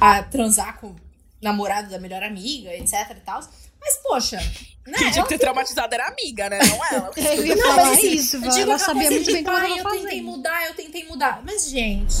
a 0.00 0.22
transar 0.22 0.78
com 0.78 0.88
o 0.88 0.96
namorado 1.40 1.88
da 1.90 1.98
melhor 1.98 2.22
amiga, 2.22 2.70
etc 2.74 2.92
e 3.12 3.20
tal. 3.20 3.40
Mas, 3.80 3.96
poxa, 4.02 4.36
né? 4.86 4.98
Quem 4.98 5.10
tinha 5.10 5.22
que 5.22 5.28
ter 5.30 5.38
traumatizado 5.38 5.94
era 5.94 6.04
a 6.04 6.08
amiga, 6.08 6.50
né? 6.50 6.58
Não 6.58 6.84
ela. 6.86 7.10
Eu 7.16 7.46
ia 7.46 7.56
Não, 7.56 7.76
mas 7.76 7.92
assim, 7.98 8.10
isso, 8.12 8.36
eu 8.36 8.50
ela 8.62 8.78
sabia 8.78 9.10
muito 9.10 9.32
bem 9.32 9.44
como 9.44 9.56
"Pai, 9.56 9.66
ela 9.66 9.76
eu 9.78 9.82
tava 9.82 9.94
tentei 9.96 10.10
fazendo. 10.10 10.24
mudar, 10.26 10.66
eu 10.66 10.74
tentei 10.74 11.04
mudar. 11.06 11.42
Mas, 11.44 11.70
gente, 11.70 12.14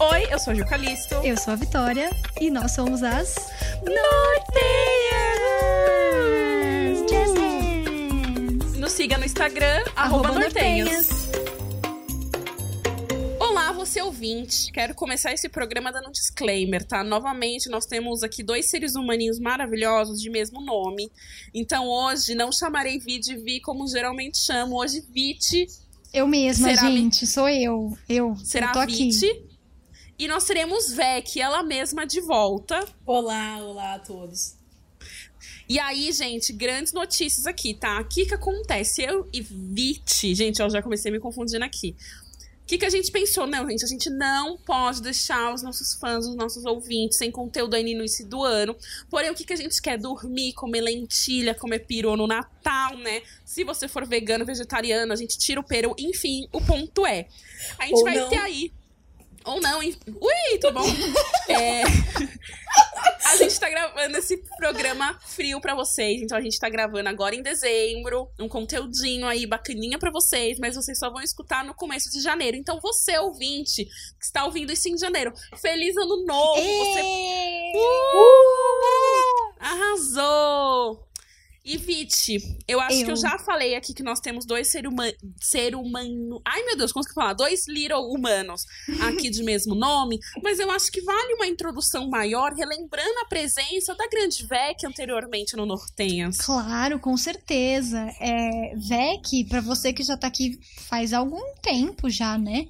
Oi, 0.00 0.28
eu 0.30 0.38
sou 0.38 0.52
a 0.52 0.54
Gil 0.54 0.66
Calisto. 0.66 1.14
Eu 1.24 1.36
sou 1.36 1.54
a 1.54 1.56
Vitória 1.56 2.10
e 2.40 2.50
nós 2.50 2.72
somos 2.72 3.02
as 3.02 3.34
Norteias! 3.82 3.98
Nos 8.76 8.92
siga 8.92 9.16
no 9.18 9.24
Instagram, 9.24 9.82
arroba 9.96 10.30
nortenhas. 10.32 11.10
Olá, 11.10 11.17
você 13.78 14.02
ouvinte. 14.02 14.72
Quero 14.72 14.92
começar 14.92 15.32
esse 15.32 15.48
programa 15.48 15.92
dando 15.92 16.08
um 16.08 16.12
disclaimer, 16.12 16.84
tá? 16.84 17.04
Novamente, 17.04 17.70
nós 17.70 17.86
temos 17.86 18.24
aqui 18.24 18.42
dois 18.42 18.68
seres 18.68 18.96
humaninhos 18.96 19.38
maravilhosos 19.38 20.20
de 20.20 20.28
mesmo 20.28 20.60
nome. 20.60 21.08
Então, 21.54 21.86
hoje, 21.86 22.34
não 22.34 22.50
chamarei 22.50 22.98
Vi 22.98 23.20
de 23.20 23.36
Vi 23.36 23.60
como 23.60 23.86
geralmente 23.86 24.36
chamo. 24.36 24.76
Hoje, 24.80 25.00
Viti 25.08 25.68
Eu 26.12 26.26
mesma, 26.26 26.70
Será, 26.70 26.90
gente, 26.90 27.24
sou 27.24 27.48
eu. 27.48 27.96
Eu, 28.08 28.36
será 28.42 28.66
eu 28.66 28.72
tô 28.72 28.78
aqui. 28.80 29.10
Viti. 29.10 29.44
E 30.18 30.26
nós 30.26 30.44
teremos 30.44 30.92
Vec, 30.92 31.40
ela 31.40 31.62
mesma 31.62 32.04
de 32.04 32.20
volta. 32.20 32.84
olá, 33.06 33.58
olá 33.58 33.94
a 33.94 33.98
todos. 34.00 34.58
E 35.68 35.78
aí, 35.78 36.10
gente, 36.12 36.50
grandes 36.50 36.94
notícias 36.94 37.46
aqui, 37.46 37.74
tá? 37.74 38.00
O 38.00 38.08
que 38.08 38.24
que 38.24 38.34
acontece? 38.34 39.02
Eu 39.02 39.28
e 39.30 39.42
Viti, 39.42 40.34
gente, 40.34 40.60
eu 40.60 40.70
já 40.70 40.82
comecei 40.82 41.12
me 41.12 41.20
confundindo 41.20 41.62
aqui. 41.62 41.94
O 42.68 42.70
que 42.70 42.76
que 42.76 42.84
a 42.84 42.90
gente 42.90 43.10
pensou? 43.10 43.46
Não, 43.46 43.66
gente, 43.66 43.82
a 43.82 43.88
gente 43.88 44.10
não 44.10 44.58
pode 44.58 45.00
deixar 45.00 45.54
os 45.54 45.62
nossos 45.62 45.94
fãs, 45.94 46.26
os 46.26 46.36
nossos 46.36 46.66
ouvintes 46.66 47.16
sem 47.16 47.30
conteúdo 47.30 47.74
aí 47.74 47.82
no 47.82 47.88
início 47.88 48.26
do 48.26 48.44
ano. 48.44 48.76
Porém, 49.08 49.30
o 49.30 49.34
que 49.34 49.42
que 49.42 49.54
a 49.54 49.56
gente 49.56 49.80
quer? 49.80 49.96
Dormir, 49.96 50.52
comer 50.52 50.82
lentilha, 50.82 51.54
comer 51.54 51.78
peru 51.86 52.14
no 52.14 52.26
Natal, 52.26 52.94
né? 52.98 53.22
Se 53.42 53.64
você 53.64 53.88
for 53.88 54.06
vegano, 54.06 54.44
vegetariano, 54.44 55.10
a 55.14 55.16
gente 55.16 55.38
tira 55.38 55.58
o 55.58 55.64
peru. 55.64 55.94
Enfim, 55.98 56.46
o 56.52 56.60
ponto 56.60 57.06
é, 57.06 57.26
a 57.78 57.86
gente 57.86 58.00
Ou 58.00 58.04
vai 58.04 58.16
não. 58.16 58.28
ter 58.28 58.36
aí... 58.36 58.70
Ou 59.48 59.60
não, 59.62 59.82
enfim. 59.82 59.98
Ui, 60.08 60.58
tudo 60.60 60.74
bom? 60.74 60.84
É... 61.48 61.82
A 63.24 63.36
gente 63.36 63.58
tá 63.58 63.70
gravando 63.70 64.18
esse 64.18 64.36
programa 64.58 65.18
frio 65.26 65.60
pra 65.60 65.74
vocês. 65.74 66.20
Então 66.20 66.36
a 66.36 66.40
gente 66.42 66.58
tá 66.58 66.68
gravando 66.68 67.08
agora 67.08 67.34
em 67.34 67.42
dezembro. 67.42 68.30
Um 68.38 68.48
conteúdinho 68.48 69.26
aí 69.26 69.46
bacaninha 69.46 69.98
pra 69.98 70.10
vocês. 70.10 70.58
Mas 70.58 70.76
vocês 70.76 70.98
só 70.98 71.10
vão 71.10 71.22
escutar 71.22 71.64
no 71.64 71.74
começo 71.74 72.10
de 72.10 72.20
janeiro. 72.20 72.56
Então 72.56 72.78
você, 72.80 73.18
ouvinte, 73.18 73.84
que 73.84 74.24
está 74.24 74.44
ouvindo 74.44 74.72
isso 74.72 74.88
em 74.88 74.98
janeiro, 74.98 75.32
feliz 75.56 75.96
ano 75.96 76.24
novo! 76.26 76.60
Você 76.60 77.72
arrasou! 79.58 81.07
E 81.64 81.76
Viti, 81.76 82.38
eu 82.66 82.80
acho 82.80 83.00
Eu. 83.00 83.04
que 83.04 83.10
eu 83.10 83.16
já 83.16 83.38
falei 83.38 83.74
aqui 83.74 83.92
que 83.92 84.02
nós 84.02 84.20
temos 84.20 84.46
dois 84.46 84.68
ser, 84.68 84.86
huma 84.86 85.04
ser 85.40 85.74
humano. 85.74 86.40
Ai, 86.46 86.62
meu 86.64 86.76
Deus, 86.76 86.92
como 86.92 87.04
que 87.04 87.12
falar? 87.12 87.34
Dois 87.34 87.68
little 87.68 88.10
humanos 88.10 88.64
aqui 89.02 89.28
de 89.28 89.42
mesmo 89.42 89.74
nome. 89.74 90.18
Mas 90.42 90.58
eu 90.58 90.70
acho 90.70 90.90
que 90.90 91.02
vale 91.02 91.34
uma 91.34 91.46
introdução 91.46 92.08
maior, 92.08 92.54
relembrando 92.54 93.18
a 93.20 93.26
presença 93.26 93.94
da 93.94 94.06
grande 94.08 94.46
Vec 94.46 94.86
anteriormente 94.86 95.56
no 95.56 95.66
Nortenhas. 95.66 96.38
Claro, 96.38 96.98
com 96.98 97.16
certeza. 97.16 97.98
É, 98.20 98.74
Vec, 98.76 99.44
pra 99.48 99.60
você 99.60 99.92
que 99.92 100.02
já 100.02 100.16
tá 100.16 100.26
aqui 100.28 100.58
faz 100.88 101.12
algum 101.12 101.54
tempo 101.60 102.08
já, 102.08 102.38
né? 102.38 102.66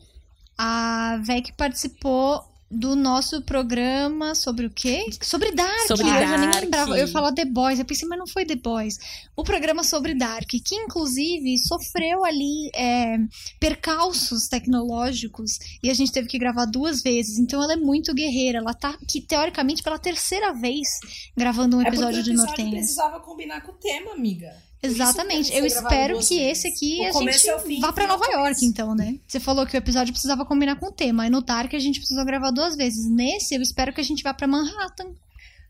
A 0.56 1.20
Vec 1.24 1.52
participou 1.56 2.42
do 2.70 2.94
nosso 2.94 3.40
programa 3.42 4.34
sobre 4.34 4.66
o 4.66 4.70
quê? 4.70 5.06
Sobre 5.22 5.52
Dark. 5.52 5.86
Sobre 5.86 6.04
eu 6.04 6.10
já 6.10 6.38
nem 6.38 6.50
Dark. 6.50 6.62
lembrava. 6.62 6.90
Eu 6.98 7.06
ia 7.06 7.08
falar 7.08 7.32
The 7.32 7.46
Boys. 7.46 7.78
Eu 7.78 7.84
pensei, 7.84 8.06
mas 8.06 8.18
não 8.18 8.26
foi 8.26 8.44
The 8.44 8.56
Boys. 8.56 8.98
O 9.34 9.42
programa 9.42 9.82
sobre 9.82 10.14
Dark, 10.14 10.48
que 10.48 10.74
inclusive 10.74 11.56
sofreu 11.58 12.24
ali 12.24 12.70
é, 12.74 13.16
percalços 13.58 14.48
tecnológicos 14.48 15.58
e 15.82 15.90
a 15.90 15.94
gente 15.94 16.12
teve 16.12 16.28
que 16.28 16.38
gravar 16.38 16.66
duas 16.66 17.02
vezes. 17.02 17.38
Então 17.38 17.62
ela 17.62 17.72
é 17.72 17.76
muito 17.76 18.12
guerreira. 18.14 18.58
Ela 18.58 18.74
tá 18.74 18.90
aqui, 18.90 19.20
teoricamente, 19.20 19.82
pela 19.82 19.98
terceira 19.98 20.52
vez 20.52 20.88
gravando 21.36 21.78
um 21.78 21.82
episódio 21.82 22.20
é 22.20 22.22
porque 22.22 22.30
de 22.30 22.36
Nortenhas. 22.36 22.70
precisava 22.72 23.20
combinar 23.20 23.62
com 23.62 23.72
o 23.72 23.76
tema, 23.76 24.12
amiga. 24.12 24.67
Exatamente. 24.82 25.54
Eu 25.54 25.66
espero 25.66 26.18
que 26.20 26.38
vezes. 26.38 26.64
esse 26.64 26.68
aqui 26.68 27.00
O 27.00 27.08
a 27.08 27.32
gente 27.32 27.50
ao 27.50 27.60
fim, 27.60 27.80
vá 27.80 27.88
ao 27.88 28.06
Nova 28.06 28.26
York, 28.26 28.64
então, 28.64 28.94
né? 28.94 29.18
Você 29.26 29.40
falou 29.40 29.66
que 29.66 29.76
o 29.76 29.78
episódio 29.78 30.12
precisava 30.12 30.44
combinar 30.44 30.76
com 30.76 30.86
o 30.86 30.92
tema. 30.92 31.26
E 31.26 31.30
no 31.30 31.42
Dark 31.42 31.74
a 31.74 31.78
gente 31.78 31.98
precisou 31.98 32.24
gravar 32.24 32.50
duas 32.50 32.76
vezes. 32.76 33.10
Nesse, 33.10 33.54
eu 33.54 33.62
espero 33.62 33.92
que 33.92 34.00
a 34.00 34.04
gente 34.04 34.22
vá 34.22 34.32
pra 34.32 34.46
Manhattan. 34.46 35.12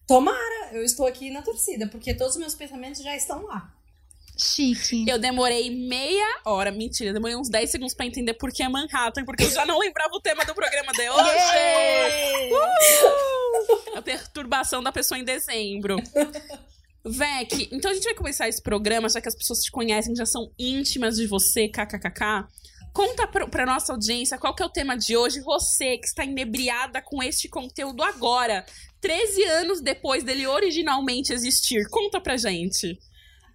Tomara, 0.07 0.71
eu 0.73 0.83
estou 0.83 1.07
aqui 1.07 1.31
na 1.31 1.43
torcida, 1.43 1.87
porque 1.87 2.15
todos 2.15 2.35
os 2.35 2.41
meus 2.41 2.55
pensamentos 2.55 3.03
já 3.03 3.15
estão 3.15 3.45
lá. 3.45 3.73
Chique. 4.39 5.05
Eu 5.09 5.19
demorei 5.19 5.69
meia 5.69 6.41
hora, 6.45 6.71
mentira, 6.71 7.13
demorei 7.13 7.35
uns 7.35 7.49
10 7.49 7.71
segundos 7.71 7.95
pra 7.95 8.07
entender 8.07 8.35
por 8.35 8.53
que 8.53 8.63
é 8.63 8.69
Manhattan, 8.69 9.25
porque 9.25 9.43
eu 9.43 9.51
já 9.51 9.67
não 9.67 9.79
lembrava 9.79 10.15
o 10.15 10.21
tema 10.21 10.45
do 10.45 10.55
programa 10.55 10.93
de 10.93 11.11
hoje. 11.11 11.31
Uh! 12.53 13.99
A 13.99 14.03
perturbação 14.03 14.81
da 14.81 14.93
pessoa 14.93 15.19
em 15.19 15.25
dezembro. 15.25 15.97
Vec, 17.05 17.69
então 17.73 17.91
a 17.91 17.95
gente 17.95 18.05
vai 18.05 18.15
começar 18.15 18.49
esse 18.49 18.63
programa, 18.63 19.09
já 19.09 19.21
que 19.21 19.29
as 19.29 19.37
pessoas 19.37 19.61
te 19.61 19.71
conhecem, 19.71 20.15
já 20.15 20.27
são 20.27 20.51
íntimas 20.59 21.17
de 21.17 21.27
você, 21.27 21.69
kkkk. 21.69 22.47
Conta 22.93 23.27
pra, 23.27 23.47
pra 23.47 23.67
nossa 23.67 23.93
audiência 23.93 24.39
qual 24.39 24.55
que 24.55 24.63
é 24.63 24.67
o 24.67 24.71
tema 24.71 24.97
de 24.97 25.17
hoje. 25.17 25.41
Você 25.41 25.99
que 25.99 26.07
está 26.07 26.25
inebriada 26.25 27.01
com 27.01 27.23
este 27.23 27.49
conteúdo 27.49 28.03
agora, 28.03 28.65
13 29.01 29.45
anos 29.45 29.81
depois 29.81 30.25
dele 30.25 30.47
originalmente 30.47 31.33
existir. 31.33 31.89
Conta 31.91 32.21
pra 32.21 32.37
gente. 32.37 32.99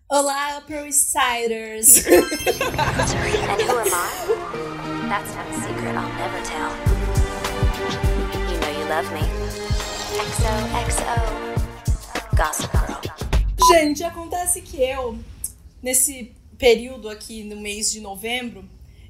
Olá, 0.09 0.59
Upper 0.59 0.91
Siders! 0.93 2.05
And 2.07 3.61
who 3.61 3.79
am 3.79 3.87
I? 3.87 4.63
That's 5.09 5.33
not 5.35 5.47
a 5.49 5.53
secret 5.53 5.95
I'll 5.95 6.07
never 6.17 6.41
tell. 6.43 6.71
You 8.51 8.59
know 8.59 8.71
you 8.79 8.85
love 8.87 9.11
me. 9.11 9.21
XOXO. 10.15 11.53
Gente, 13.73 14.03
acontece 14.03 14.61
que 14.61 14.79
eu, 14.84 15.17
nesse 15.81 16.31
período 16.59 17.09
aqui 17.09 17.44
no 17.44 17.56
mês 17.56 17.91
de 17.91 18.01
novembro, 18.01 18.63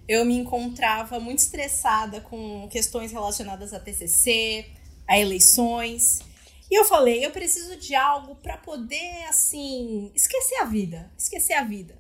eu 0.08 0.24
me 0.24 0.38
encontrava 0.38 1.20
muito 1.20 1.40
estressada 1.40 2.22
com 2.22 2.70
questões 2.70 3.12
relacionadas 3.12 3.74
a 3.74 3.80
TCC, 3.82 4.66
a 5.06 5.20
eleições. 5.20 6.22
E 6.72 6.80
eu 6.80 6.86
falei, 6.86 7.26
eu 7.26 7.32
preciso 7.32 7.76
de 7.76 7.94
algo 7.94 8.36
pra 8.36 8.56
poder, 8.56 9.26
assim, 9.28 10.10
esquecer 10.16 10.56
a 10.62 10.66
vida. 10.66 11.12
Esquecer 11.18 11.56
a 11.56 11.66
vida. 11.66 12.00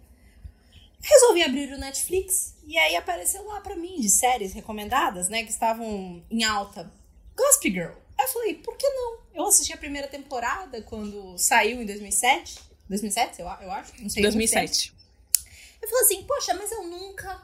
Resolvi 1.01 1.43
abrir 1.43 1.73
o 1.73 1.77
Netflix 1.77 2.55
e 2.65 2.77
aí 2.77 2.95
apareceu 2.95 3.45
lá 3.45 3.59
pra 3.59 3.75
mim 3.75 3.99
de 3.99 4.09
séries 4.09 4.53
recomendadas, 4.53 5.27
né, 5.27 5.43
que 5.43 5.51
estavam 5.51 6.23
em 6.31 6.45
alta. 6.45 6.89
Gossip 7.35 7.69
Girl. 7.69 8.02
Aí 8.17 8.25
eu 8.25 8.31
falei, 8.31 8.55
por 8.55 8.77
que 8.77 8.87
não? 8.89 9.17
Eu 9.33 9.47
assisti 9.47 9.73
a 9.73 9.77
primeira 9.77 10.07
temporada 10.07 10.81
quando 10.83 11.37
saiu 11.37 11.81
em 11.81 11.85
2007. 11.85 12.59
2007, 12.89 13.39
eu, 13.41 13.45
eu 13.47 13.71
acho? 13.71 13.91
Não 14.01 14.09
sei. 14.09 14.23
muito 14.23 14.33
tempo. 14.33 14.53
2007. 14.61 14.93
Eu 15.81 15.89
falei 15.89 16.03
assim, 16.05 16.23
poxa, 16.23 16.53
mas 16.53 16.71
eu 16.71 16.83
nunca 16.83 17.41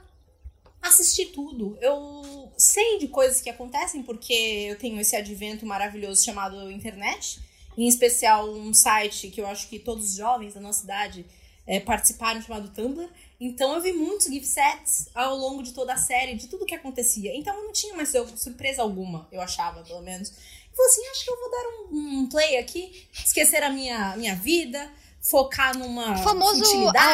assisti 0.81 1.25
tudo. 1.27 1.77
Eu 1.81 2.51
sei 2.57 2.99
de 2.99 3.07
coisas 3.07 3.41
que 3.41 3.49
acontecem 3.49 4.03
porque 4.03 4.33
eu 4.33 4.77
tenho 4.77 4.99
esse 4.99 5.15
advento 5.15 5.65
maravilhoso 5.65 6.23
chamado 6.23 6.69
internet. 6.71 7.39
Em 7.77 7.87
especial 7.87 8.49
um 8.49 8.73
site 8.73 9.29
que 9.29 9.41
eu 9.41 9.47
acho 9.47 9.67
que 9.69 9.79
todos 9.79 10.09
os 10.11 10.15
jovens 10.15 10.53
da 10.53 10.59
nossa 10.59 10.83
idade 10.83 11.25
eh, 11.65 11.79
participaram, 11.79 12.41
chamado 12.41 12.69
Tumblr. 12.69 13.09
Então 13.39 13.73
eu 13.73 13.81
vi 13.81 13.93
muitos 13.93 14.27
gift 14.27 14.47
sets 14.47 15.09
ao 15.15 15.35
longo 15.37 15.63
de 15.63 15.73
toda 15.73 15.93
a 15.93 15.97
série, 15.97 16.35
de 16.35 16.47
tudo 16.47 16.65
que 16.65 16.75
acontecia. 16.75 17.33
Então 17.35 17.55
eu 17.55 17.63
não 17.65 17.71
tinha 17.71 17.93
mais 17.95 18.09
sur- 18.09 18.37
surpresa 18.37 18.81
alguma, 18.81 19.27
eu 19.31 19.39
achava, 19.41 19.81
pelo 19.83 20.01
menos. 20.01 20.33
Eu 20.79 20.89
falei 20.89 21.09
assim, 21.09 21.11
acho 21.11 21.23
que 21.25 21.31
eu 21.31 21.39
vou 21.39 21.51
dar 21.51 21.67
um, 21.67 22.19
um 22.19 22.29
play 22.29 22.57
aqui, 22.57 23.07
esquecer 23.13 23.63
a 23.63 23.69
minha, 23.69 24.15
minha 24.15 24.35
vida, 24.35 24.91
focar 25.29 25.77
numa 25.77 26.13
O 26.13 26.23
famoso 26.23 26.63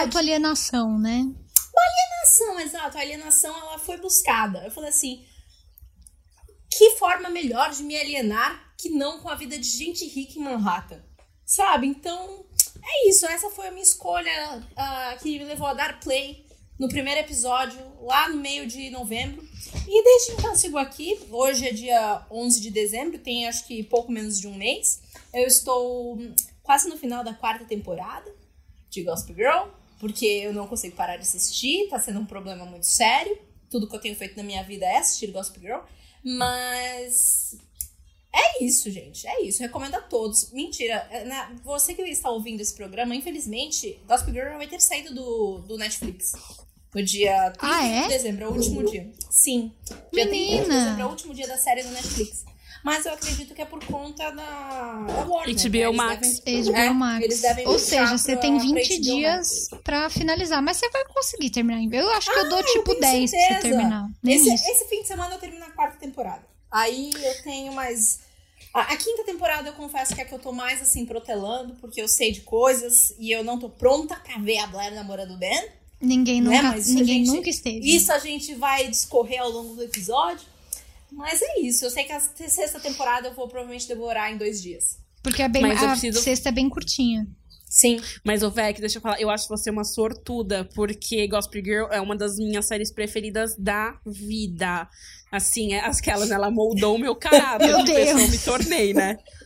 autoalienação, 0.01 0.99
né? 0.99 1.25
alienação, 1.79 2.59
exato. 2.59 2.97
A 2.97 3.01
alienação 3.01 3.55
ela 3.57 3.77
foi 3.79 3.97
buscada. 3.97 4.63
Eu 4.63 4.71
falei 4.71 4.89
assim: 4.89 5.25
que 6.69 6.91
forma 6.91 7.29
melhor 7.29 7.71
de 7.71 7.83
me 7.83 7.97
alienar 7.97 8.73
que 8.77 8.89
não 8.89 9.19
com 9.19 9.29
a 9.29 9.35
vida 9.35 9.57
de 9.57 9.67
gente 9.67 10.05
rica 10.07 10.39
em 10.39 10.43
Manhattan? 10.43 11.01
Sabe? 11.45 11.87
Então, 11.87 12.45
é 12.83 13.09
isso. 13.09 13.25
Essa 13.25 13.49
foi 13.49 13.67
a 13.67 13.71
minha 13.71 13.83
escolha 13.83 14.63
ah, 14.75 15.17
que 15.21 15.37
me 15.39 15.45
levou 15.45 15.67
a 15.67 15.73
dar 15.73 15.99
play 15.99 16.44
no 16.77 16.87
primeiro 16.89 17.19
episódio, 17.21 17.79
lá 18.01 18.29
no 18.29 18.37
meio 18.37 18.67
de 18.67 18.89
novembro. 18.89 19.43
E 19.87 20.03
desde 20.03 20.31
então 20.33 20.55
sigo 20.55 20.77
aqui. 20.77 21.17
Hoje 21.29 21.67
é 21.67 21.71
dia 21.71 22.25
11 22.29 22.61
de 22.61 22.69
dezembro, 22.69 23.19
tem 23.19 23.47
acho 23.47 23.65
que 23.65 23.83
pouco 23.83 24.11
menos 24.11 24.39
de 24.39 24.47
um 24.47 24.55
mês. 24.55 25.01
Eu 25.33 25.45
estou 25.47 26.15
hum, 26.17 26.33
quase 26.63 26.87
no 26.89 26.97
final 26.97 27.23
da 27.23 27.33
quarta 27.33 27.65
temporada 27.65 28.31
de 28.89 29.03
Gospel 29.03 29.35
Girl, 29.35 29.69
porque 29.99 30.25
eu 30.25 30.53
não 30.53 30.67
consigo 30.67 30.95
parar 30.95 31.15
de 31.17 31.23
assistir, 31.23 31.87
tá 31.89 31.99
sendo 31.99 32.19
um 32.19 32.25
problema 32.25 32.65
muito 32.65 32.85
sério. 32.85 33.37
Tudo 33.69 33.87
que 33.89 33.95
eu 33.95 33.99
tenho 34.01 34.15
feito 34.15 34.37
na 34.37 34.43
minha 34.43 34.63
vida 34.63 34.85
é 34.85 34.97
assistir 34.97 35.27
Gospel 35.31 35.61
Girl, 35.61 35.79
mas 36.23 37.57
É 38.37 38.63
isso, 38.65 38.91
gente. 38.91 39.25
É 39.25 39.41
isso. 39.43 39.61
Recomendo 39.61 39.95
a 39.95 40.01
todos. 40.01 40.51
Mentira. 40.51 41.07
é, 41.09 41.23
na- 41.23 41.53
Você 41.63 41.93
que 41.93 42.01
está 42.01 42.29
ouvindo 42.29 42.59
esse 42.59 42.73
programa, 42.75 43.15
infelizmente, 43.15 43.97
Gossip 44.05 44.29
Girl 44.31 44.57
vai 44.57 44.67
ter 44.67 44.81
saído 44.81 45.13
do, 45.15 45.59
do 45.59 45.77
Netflix. 45.77 46.33
No 46.95 47.03
dia 47.03 47.51
30 47.51 47.57
Ah, 47.61 47.85
é? 47.87 48.01
de 48.03 48.07
dezembro, 48.09 48.45
é 48.45 48.47
o 48.47 48.51
último 48.53 48.83
dia. 48.89 49.11
Sim. 49.29 49.73
Dia 50.13 50.25
30 50.25 50.25
de 50.25 50.29
Menina. 50.31 50.63
dezembro 50.73 51.01
é 51.01 51.05
o 51.05 51.09
último 51.09 51.33
dia 51.33 51.47
da 51.47 51.57
série 51.57 51.83
do 51.83 51.89
Netflix. 51.89 52.45
Mas 52.83 53.03
eu 53.05 53.13
acredito 53.13 53.53
que 53.55 53.61
é 53.61 53.65
por 53.65 53.83
conta 53.85 54.29
da, 54.29 55.03
da 55.07 55.25
Warner. 55.25 55.55
HBO 55.55 55.71
né? 55.71 55.79
Eles 55.81 55.95
Max. 55.95 56.39
devem- 56.39 56.61
HBO 56.63 56.75
é, 56.77 56.89
Max. 56.91 57.23
Eles 57.25 57.41
devem 57.41 57.67
Ou 57.67 57.79
seja, 57.79 58.17
você 58.17 58.37
tem 58.37 58.53
pra 58.55 58.61
20 58.63 58.95
HBO 58.97 59.01
dias 59.01 59.69
Max. 59.71 59.83
pra 59.83 60.09
finalizar. 60.09 60.61
Mas 60.61 60.77
você 60.77 60.89
vai 60.89 61.03
conseguir 61.05 61.49
terminar. 61.49 61.81
Eu 61.99 62.09
acho 62.11 62.31
que 62.31 62.39
eu 62.39 62.47
dou 62.49 62.63
tipo 62.63 62.95
tenho 62.95 63.01
10 63.01 63.31
pra 63.31 63.39
você 63.39 63.47
certeza. 63.47 63.61
terminar. 63.75 64.07
Nem 64.21 64.35
Esse, 64.35 64.53
isso. 64.53 64.69
esse 64.71 64.85
fim 64.87 65.01
de 65.01 65.07
semana 65.07 65.33
eu 65.35 65.39
termino 65.39 65.65
a 65.65 65.71
quarta 65.71 65.97
temporada. 65.97 66.45
Aí 66.71 67.11
eu 67.23 67.43
tenho 67.43 67.73
mais. 67.73 68.19
A, 68.71 68.81
a 68.81 68.97
quinta 68.97 69.23
temporada 69.23 69.67
eu 69.67 69.73
confesso 69.73 70.13
que 70.13 70.21
é 70.21 70.23
a 70.23 70.27
que 70.27 70.33
eu 70.35 70.39
tô 70.39 70.51
mais 70.51 70.79
assim 70.81 71.05
protelando, 71.05 71.73
porque 71.81 71.99
eu 72.01 72.07
sei 72.07 72.31
de 72.31 72.41
coisas 72.41 73.15
e 73.17 73.31
eu 73.31 73.43
não 73.43 73.57
tô 73.59 73.67
pronta 73.69 74.15
pra 74.15 74.37
ver 74.37 74.59
a 74.59 74.67
Blair 74.67 74.93
namorando 74.93 75.31
o 75.33 75.37
Ben. 75.37 75.69
Ninguém 76.01 76.41
Né? 76.41 76.61
nunca, 76.61 76.69
a 76.69 76.79
ninguém 76.79 77.05
gente- 77.05 77.27
nunca 77.27 77.49
esteve. 77.49 77.95
Isso 77.95 78.11
a 78.11 78.19
gente 78.19 78.53
vai 78.55 78.87
discorrer 78.87 79.41
ao 79.41 79.49
longo 79.49 79.75
do 79.75 79.83
episódio. 79.83 80.45
Mas 81.11 81.41
é 81.41 81.61
isso. 81.61 81.85
Eu 81.85 81.89
sei 81.91 82.03
que 82.03 82.11
a 82.11 82.19
sexta 82.19 82.79
temporada 82.79 83.27
eu 83.29 83.33
vou 83.33 83.47
provavelmente 83.47 83.87
devorar 83.87 84.31
em 84.33 84.37
dois 84.37 84.61
dias. 84.61 84.97
Porque 85.23 85.41
é 85.41 85.47
bem, 85.47 85.61
Mas 85.61 85.81
a 85.81 85.91
preciso- 85.91 86.21
sexta 86.21 86.49
é 86.49 86.51
bem 86.51 86.69
curtinha. 86.69 87.25
Sim. 87.67 87.99
Mas, 88.23 88.43
ô, 88.43 88.49
Vec, 88.51 88.79
deixa 88.79 88.97
eu 88.97 89.01
falar, 89.01 89.19
eu 89.19 89.29
acho 89.29 89.47
você 89.47 89.69
uma 89.69 89.83
sortuda, 89.83 90.69
porque 90.75 91.27
Gospel 91.27 91.63
Girl 91.63 91.87
é 91.91 91.99
uma 91.99 92.15
das 92.15 92.35
minhas 92.37 92.67
séries 92.67 92.91
preferidas 92.91 93.55
da 93.57 93.97
vida. 94.05 94.87
Assim, 95.31 95.73
é 95.73 95.79
aquelas, 95.79 96.31
ela 96.31 96.49
moldou 96.51 96.95
o 96.95 96.99
meu 96.99 97.15
caráter, 97.15 97.67
Meu 97.67 97.83
que 97.83 97.93
pessoa 97.93 98.09
eu 98.11 98.17
Deus. 98.17 98.29
me 98.31 98.37
tornei, 98.39 98.93
né? 98.93 99.17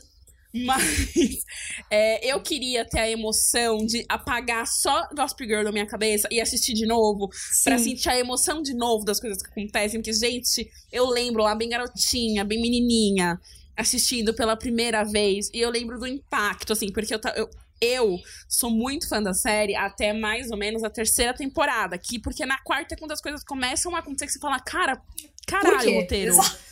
Mas 0.53 1.43
é, 1.89 2.25
eu 2.33 2.41
queria 2.41 2.83
ter 2.83 2.99
a 2.99 3.09
emoção 3.09 3.77
de 3.85 4.03
apagar 4.09 4.65
só 4.67 5.07
Gospel 5.15 5.47
Girl 5.47 5.63
da 5.63 5.71
minha 5.71 5.85
cabeça 5.85 6.27
e 6.31 6.41
assistir 6.41 6.73
de 6.73 6.85
novo, 6.85 7.29
pra 7.63 7.77
Sim. 7.77 7.83
sentir 7.91 8.09
a 8.09 8.19
emoção 8.19 8.61
de 8.61 8.73
novo 8.73 9.05
das 9.05 9.19
coisas 9.19 9.41
que 9.41 9.49
acontecem. 9.49 9.99
Porque, 9.99 10.13
gente, 10.13 10.69
eu 10.91 11.07
lembro 11.07 11.43
lá 11.43 11.53
bem 11.53 11.69
garotinha, 11.69 12.43
bem 12.43 12.61
menininha, 12.61 13.39
assistindo 13.77 14.33
pela 14.33 14.57
primeira 14.57 15.03
vez. 15.03 15.49
E 15.53 15.59
eu 15.59 15.69
lembro 15.69 15.99
do 15.99 16.07
impacto, 16.07 16.73
assim, 16.73 16.91
porque 16.91 17.13
eu, 17.13 17.19
eu, 17.35 17.49
eu 17.79 18.19
sou 18.47 18.71
muito 18.71 19.07
fã 19.07 19.21
da 19.21 19.33
série 19.33 19.75
até 19.75 20.13
mais 20.13 20.49
ou 20.49 20.57
menos 20.57 20.83
a 20.83 20.89
terceira 20.89 21.33
temporada. 21.33 21.97
Que, 21.97 22.19
porque 22.19 22.45
na 22.45 22.57
quarta 22.63 22.95
é 22.95 22.97
quando 22.97 23.11
as 23.11 23.21
coisas 23.21 23.43
começam 23.43 23.95
a 23.95 23.99
acontecer 23.99 24.25
que 24.25 24.33
você 24.33 24.39
fala, 24.39 24.59
cara, 24.59 24.99
caralho, 25.45 25.93
roteiro. 25.95 26.31
Exato. 26.31 26.69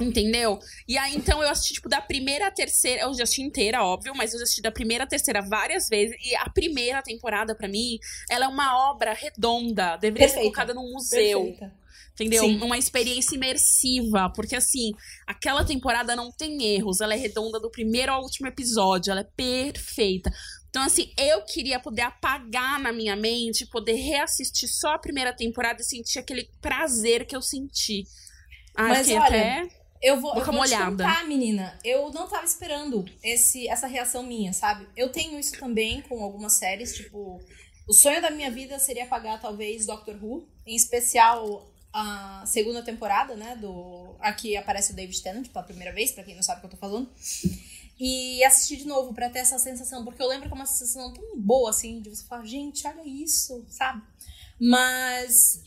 Entendeu? 0.00 0.58
E 0.88 0.96
aí, 0.96 1.14
então, 1.14 1.42
eu 1.42 1.48
assisti, 1.48 1.74
tipo, 1.74 1.88
da 1.88 2.00
primeira 2.00 2.48
à 2.48 2.50
terceira. 2.50 3.02
Eu 3.02 3.14
já 3.14 3.24
assisti 3.24 3.42
inteira, 3.42 3.84
óbvio, 3.84 4.14
mas 4.16 4.32
eu 4.32 4.38
já 4.38 4.44
assisti 4.44 4.62
da 4.62 4.70
primeira 4.70 5.04
à 5.04 5.06
terceira 5.06 5.42
várias 5.42 5.88
vezes. 5.88 6.16
E 6.24 6.34
a 6.36 6.48
primeira 6.50 7.02
temporada, 7.02 7.54
pra 7.54 7.68
mim, 7.68 7.98
ela 8.30 8.46
é 8.46 8.48
uma 8.48 8.90
obra 8.90 9.12
redonda. 9.12 9.96
Deveria 9.96 10.28
ser 10.28 10.34
Perfeita. 10.34 10.40
colocada 10.40 10.74
num 10.74 10.92
museu. 10.92 11.44
Perfeita. 11.44 11.82
Entendeu? 12.14 12.44
Sim. 12.44 12.62
Uma 12.62 12.76
experiência 12.76 13.34
imersiva. 13.34 14.30
Porque, 14.34 14.54
assim, 14.54 14.92
aquela 15.26 15.64
temporada 15.64 16.14
não 16.14 16.30
tem 16.30 16.62
erros. 16.62 17.00
Ela 17.00 17.14
é 17.14 17.16
redonda 17.16 17.58
do 17.58 17.70
primeiro 17.70 18.12
ao 18.12 18.22
último 18.22 18.48
episódio. 18.48 19.10
Ela 19.10 19.20
é 19.20 19.28
perfeita. 19.36 20.30
Então, 20.68 20.82
assim, 20.82 21.12
eu 21.18 21.42
queria 21.44 21.78
poder 21.78 22.02
apagar 22.02 22.80
na 22.80 22.92
minha 22.92 23.14
mente, 23.14 23.66
poder 23.66 23.94
reassistir 23.94 24.68
só 24.68 24.94
a 24.94 24.98
primeira 24.98 25.32
temporada 25.34 25.80
e 25.80 25.84
sentir 25.84 26.18
aquele 26.18 26.48
prazer 26.60 27.26
que 27.26 27.36
eu 27.36 27.42
senti. 27.42 28.04
Ah, 28.74 28.88
Mas 28.88 29.08
olha, 29.08 29.22
até. 29.22 29.68
Eu 30.02 30.20
vou, 30.20 30.34
eu 30.34 30.44
vou 30.44 30.52
te 30.52 30.56
molhada. 30.56 30.90
contar, 30.90 31.26
menina. 31.28 31.78
Eu 31.84 32.10
não 32.10 32.28
tava 32.28 32.44
esperando 32.44 33.04
esse, 33.22 33.68
essa 33.68 33.86
reação 33.86 34.24
minha, 34.24 34.52
sabe? 34.52 34.88
Eu 34.96 35.10
tenho 35.10 35.38
isso 35.38 35.56
também 35.58 36.02
com 36.02 36.22
algumas 36.22 36.54
séries, 36.54 36.94
tipo... 36.94 37.40
O 37.86 37.92
sonho 37.92 38.20
da 38.20 38.30
minha 38.30 38.50
vida 38.50 38.78
seria 38.78 39.06
pagar, 39.06 39.40
talvez, 39.40 39.86
Doctor 39.86 40.16
Who. 40.22 40.46
Em 40.66 40.74
especial, 40.74 41.68
a 41.92 42.42
segunda 42.46 42.82
temporada, 42.82 43.36
né? 43.36 43.56
Do... 43.56 44.16
Aqui 44.18 44.56
aparece 44.56 44.92
o 44.92 44.96
David 44.96 45.22
Tennant 45.22 45.48
pela 45.48 45.64
primeira 45.64 45.92
vez, 45.92 46.10
pra 46.10 46.24
quem 46.24 46.34
não 46.34 46.42
sabe 46.42 46.58
o 46.58 46.60
que 46.62 46.66
eu 46.66 46.70
tô 46.70 46.76
falando. 46.76 47.08
E 48.00 48.42
assistir 48.44 48.78
de 48.78 48.86
novo 48.86 49.14
pra 49.14 49.30
ter 49.30 49.40
essa 49.40 49.58
sensação. 49.58 50.04
Porque 50.04 50.20
eu 50.20 50.28
lembro 50.28 50.48
que 50.48 50.52
é 50.52 50.56
uma 50.56 50.66
sensação 50.66 51.12
tão 51.12 51.38
boa, 51.38 51.70
assim, 51.70 52.00
de 52.00 52.10
você 52.10 52.24
falar, 52.24 52.44
gente, 52.44 52.86
olha 52.88 53.06
isso, 53.06 53.64
sabe? 53.68 54.02
Mas... 54.58 55.62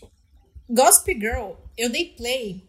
Gossip 0.67 1.13
Girl, 1.13 1.51
eu 1.77 1.89
dei 1.89 2.05
play 2.17 2.63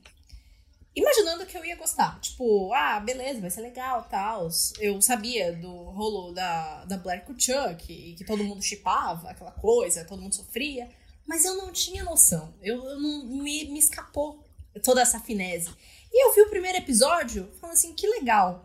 imaginando 0.97 1.45
que 1.45 1.57
eu 1.57 1.65
ia 1.65 1.77
gostar. 1.77 2.19
Tipo, 2.21 2.73
ah, 2.73 2.99
beleza, 2.99 3.41
vai 3.41 3.51
ser 3.51 3.61
legal, 3.61 4.07
tal. 4.11 4.49
Eu 4.81 5.01
sabia 5.03 5.53
do 5.53 5.71
rolo 5.91 6.33
da, 6.33 6.85
da 6.87 6.97
Blair 6.97 7.25
com 7.25 7.35
o 7.35 7.41
Chuck, 7.41 7.93
e 7.93 8.15
que 8.15 8.25
todo 8.25 8.43
mundo 8.43 8.63
chipava, 8.63 9.31
aquela 9.31 9.53
coisa, 9.53 10.05
todo 10.07 10.23
mundo 10.23 10.35
sofria. 10.35 10.89
Mas 11.27 11.45
eu 11.45 11.57
não 11.57 11.71
tinha 11.71 12.03
noção. 12.03 12.55
Eu, 12.63 12.83
eu 12.85 13.01
não 13.01 13.27
me, 13.27 13.65
me 13.67 13.79
escapou 13.79 14.43
toda 14.83 15.03
essa 15.03 15.21
finese. 15.21 15.71
E 16.11 16.27
eu 16.27 16.35
vi 16.35 16.41
o 16.43 16.51
primeiro 16.51 16.79
episódio, 16.79 17.51
falando 17.61 17.75
assim, 17.75 17.93
que 17.93 18.07
legal. 18.07 18.65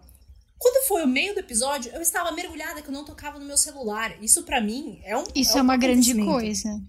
Quando 0.57 0.87
foi 0.87 1.03
o 1.03 1.07
meio 1.07 1.33
do 1.33 1.39
episódio, 1.39 1.91
eu 1.91 2.01
estava 2.01 2.31
mergulhada 2.31 2.83
que 2.83 2.87
eu 2.87 2.93
não 2.93 3.03
tocava 3.03 3.39
no 3.39 3.45
meu 3.45 3.57
celular. 3.57 4.15
Isso 4.23 4.43
pra 4.43 4.61
mim 4.61 5.01
é 5.03 5.17
um 5.17 5.23
Isso 5.35 5.55
um 5.55 5.59
é 5.59 5.61
uma 5.63 5.75
grande 5.75 6.13
coisa. 6.23 6.79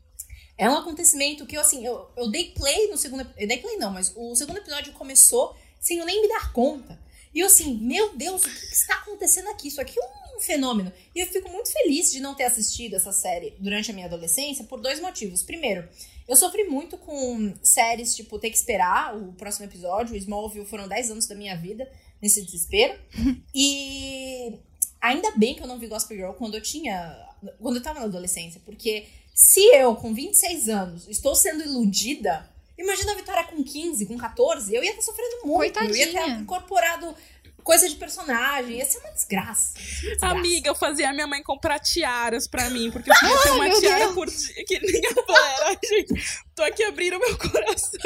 É 0.56 0.68
um 0.68 0.76
acontecimento 0.76 1.46
que 1.46 1.56
eu, 1.56 1.60
assim, 1.60 1.84
eu, 1.84 2.08
eu 2.16 2.30
dei 2.30 2.50
play 2.50 2.88
no 2.88 2.96
segundo. 2.96 3.26
Eu 3.36 3.48
dei 3.48 3.58
play 3.58 3.76
não, 3.76 3.90
mas 3.90 4.12
o 4.14 4.34
segundo 4.34 4.58
episódio 4.58 4.92
começou 4.92 5.56
sem 5.80 5.98
eu 5.98 6.06
nem 6.06 6.22
me 6.22 6.28
dar 6.28 6.52
conta. 6.52 7.00
E 7.34 7.40
eu, 7.40 7.46
assim, 7.46 7.78
meu 7.78 8.14
Deus, 8.14 8.44
o 8.44 8.48
que, 8.48 8.66
que 8.66 8.74
está 8.74 8.94
acontecendo 8.96 9.48
aqui? 9.48 9.68
Isso 9.68 9.80
aqui 9.80 9.98
é 9.98 10.36
um 10.36 10.40
fenômeno. 10.40 10.92
E 11.14 11.20
eu 11.20 11.26
fico 11.26 11.48
muito 11.48 11.72
feliz 11.72 12.12
de 12.12 12.20
não 12.20 12.34
ter 12.34 12.44
assistido 12.44 12.94
essa 12.94 13.10
série 13.10 13.54
durante 13.58 13.90
a 13.90 13.94
minha 13.94 14.06
adolescência 14.06 14.64
por 14.64 14.80
dois 14.80 15.00
motivos. 15.00 15.42
Primeiro, 15.42 15.88
eu 16.28 16.36
sofri 16.36 16.64
muito 16.64 16.98
com 16.98 17.54
séries, 17.62 18.14
tipo, 18.14 18.38
ter 18.38 18.50
que 18.50 18.56
esperar 18.56 19.16
o 19.16 19.32
próximo 19.32 19.64
episódio. 19.64 20.14
O 20.14 20.16
Smallville 20.16 20.66
foram 20.66 20.86
10 20.86 21.10
anos 21.10 21.26
da 21.26 21.34
minha 21.34 21.56
vida 21.56 21.90
nesse 22.20 22.42
desespero. 22.44 22.98
e 23.54 24.58
ainda 25.00 25.30
bem 25.32 25.54
que 25.54 25.62
eu 25.62 25.66
não 25.66 25.78
vi 25.78 25.86
Gospel 25.86 26.16
Girl 26.16 26.32
quando 26.32 26.54
eu 26.54 26.62
tinha. 26.62 27.18
Quando 27.58 27.76
eu 27.76 27.82
tava 27.82 27.98
na 27.98 28.06
adolescência, 28.06 28.60
porque 28.64 29.06
se 29.34 29.60
eu, 29.74 29.94
com 29.96 30.12
26 30.14 30.68
anos, 30.68 31.08
estou 31.08 31.34
sendo 31.34 31.62
iludida, 31.64 32.48
imagina 32.78 33.12
a 33.12 33.16
Vitória 33.16 33.44
com 33.44 33.62
15, 33.62 34.06
com 34.06 34.16
14, 34.18 34.74
eu 34.74 34.82
ia 34.82 34.90
estar 34.90 35.02
sofrendo 35.02 35.46
muito. 35.46 35.78
Eu 35.78 35.84
ia 35.84 36.06
ter 36.06 36.12
Coitadinha. 36.12 36.38
incorporado 36.38 37.14
coisa 37.62 37.88
de 37.88 37.94
personagem. 37.94 38.76
Ia 38.78 38.84
ser 38.84 38.98
uma 38.98 39.10
desgraça. 39.10 39.74
Uma 39.78 40.10
desgraça. 40.10 40.26
Amiga, 40.26 40.68
eu 40.68 40.74
fazia 40.74 41.10
a 41.10 41.12
minha 41.12 41.26
mãe 41.26 41.42
comprar 41.42 41.78
tiaras 41.78 42.48
pra 42.48 42.68
mim, 42.70 42.90
porque 42.90 43.10
eu 43.10 43.14
queria 43.14 43.38
ter 43.38 43.50
uma 43.50 43.70
tiara 43.70 43.98
Deus. 44.00 44.14
por 44.14 44.28
dia, 44.28 44.64
que 44.66 44.78
nem 44.80 45.02
a 45.06 45.78
gente, 45.86 46.42
tô 46.54 46.62
aqui 46.62 46.82
abrindo 46.84 47.18
meu 47.18 47.36
coração. 47.38 48.00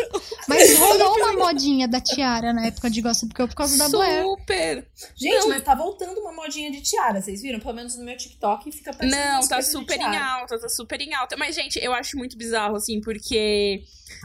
Mas 0.49 0.77
rolou 0.79 1.17
uma 1.17 1.33
modinha 1.33 1.89
da 1.89 2.01
tiara 2.01 2.53
na 2.53 2.67
época 2.67 2.91
de 2.91 3.01
Gossip 3.01 3.33
Girl 3.37 3.49
por 3.49 3.57
causa 3.57 3.77
da 3.77 3.89
Blair. 3.89 4.23
Super. 4.23 4.87
Gente, 5.15 5.39
Não. 5.41 5.49
mas 5.49 5.63
tá 5.63 5.75
voltando 5.75 6.19
uma 6.21 6.33
modinha 6.33 6.71
de 6.71 6.81
tiara, 6.81 7.21
vocês 7.21 7.43
viram? 7.43 7.61
Pelo 7.61 7.75
menos 7.75 7.97
no 7.97 8.05
meu 8.05 8.17
TikTok 8.17 8.71
fica 8.73 8.93
parecendo 8.93 9.23
Não, 9.23 9.49
tá 9.49 9.63
super 9.63 9.99
em 9.99 10.17
alta, 10.17 10.59
tá 10.59 10.69
super 10.69 11.01
em 11.01 11.15
alta. 11.15 11.37
Mas, 11.37 11.55
gente, 11.55 11.79
eu 11.83 11.93
acho 11.93 12.17
muito 12.17 12.37
bizarro, 12.37 12.77
assim, 12.77 13.01
porque 13.01 13.83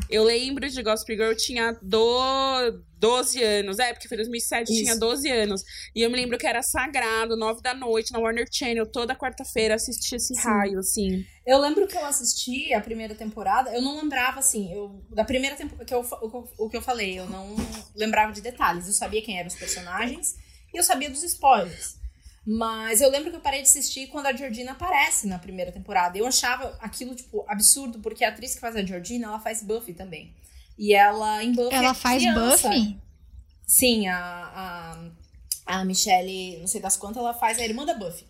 eu 0.09 0.23
lembro 0.23 0.69
de 0.69 0.83
Gospel 0.83 1.15
Girl, 1.15 1.29
eu 1.29 1.37
tinha 1.37 1.77
do... 1.81 2.81
12 3.01 3.43
anos. 3.43 3.79
É, 3.79 3.93
porque 3.93 4.07
foi 4.07 4.15
2007, 4.15 4.69
eu 4.69 4.75
Isso. 4.75 4.83
tinha 4.83 4.95
12 4.95 5.27
anos. 5.29 5.63
E 5.95 6.03
eu 6.03 6.09
me 6.09 6.15
lembro 6.15 6.37
que 6.37 6.45
era 6.45 6.61
sagrado, 6.61 7.35
9 7.35 7.61
da 7.61 7.73
noite, 7.73 8.13
na 8.13 8.19
Warner 8.19 8.47
Channel, 8.49 8.85
toda 8.85 9.15
quarta-feira, 9.15 9.73
assistia 9.73 10.17
esse 10.17 10.35
Sim. 10.35 10.41
raio, 10.41 10.77
assim. 10.77 11.25
Eu 11.45 11.59
lembro 11.59 11.87
que 11.87 11.97
eu 11.97 12.05
assisti 12.05 12.71
a 12.73 12.79
primeira 12.81 13.15
temporada, 13.15 13.73
eu 13.73 13.81
não 13.81 13.99
lembrava, 13.99 14.39
assim, 14.39 14.71
eu, 14.71 15.03
da 15.09 15.23
primeira 15.25 15.55
temporada, 15.55 15.85
que 15.85 15.93
eu, 15.93 15.99
o, 16.01 16.29
que 16.29 16.35
eu- 16.37 16.49
o 16.57 16.69
que 16.69 16.77
eu 16.77 16.81
falei, 16.81 17.17
eu 17.19 17.27
não 17.27 17.55
lembrava 17.95 18.31
de 18.31 18.41
detalhes. 18.41 18.87
Eu 18.87 18.93
sabia 18.93 19.21
quem 19.23 19.37
eram 19.39 19.47
os 19.47 19.55
personagens 19.55 20.35
e 20.73 20.77
eu 20.77 20.83
sabia 20.83 21.09
dos 21.09 21.23
spoilers. 21.23 21.95
Mas 22.45 23.01
eu 23.01 23.09
lembro 23.09 23.29
que 23.31 23.35
eu 23.37 23.41
parei 23.41 23.61
de 23.61 23.67
assistir 23.67 24.07
quando 24.07 24.27
a 24.27 24.33
Georgina 24.33 24.71
aparece 24.71 25.27
na 25.27 25.37
primeira 25.39 25.71
temporada. 25.71 26.17
Eu 26.17 26.25
achava 26.25 26.75
aquilo, 26.79 27.15
tipo, 27.15 27.45
absurdo, 27.47 27.99
porque 27.99 28.23
a 28.23 28.29
atriz 28.29 28.53
que 28.55 28.61
faz 28.61 28.75
a 28.75 28.83
Georgina, 28.83 29.27
ela 29.27 29.39
faz 29.39 29.61
Buffy 29.63 29.93
também. 29.93 30.33
E 30.77 30.93
ela, 30.93 31.43
em 31.43 31.53
Buffy, 31.53 31.75
Ela 31.75 31.91
é 31.91 31.93
faz 31.93 32.17
criança. 32.21 32.69
Buffy? 32.69 32.97
Sim, 33.65 34.07
a, 34.07 35.11
a, 35.67 35.77
a 35.79 35.85
Michelle, 35.85 36.57
não 36.59 36.67
sei 36.67 36.81
das 36.81 36.97
quantas, 36.97 37.17
ela 37.17 37.33
faz 37.33 37.59
a 37.59 37.63
irmã 37.63 37.85
da 37.85 37.93
Buffy. 37.93 38.25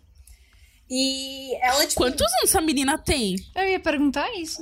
E 0.93 1.55
ela, 1.61 1.87
tipo... 1.87 2.01
Quantos 2.01 2.21
anos 2.21 2.49
essa 2.49 2.59
menina 2.59 2.97
tem? 2.97 3.37
Eu 3.55 3.65
ia 3.65 3.79
perguntar 3.79 4.29
isso. 4.37 4.61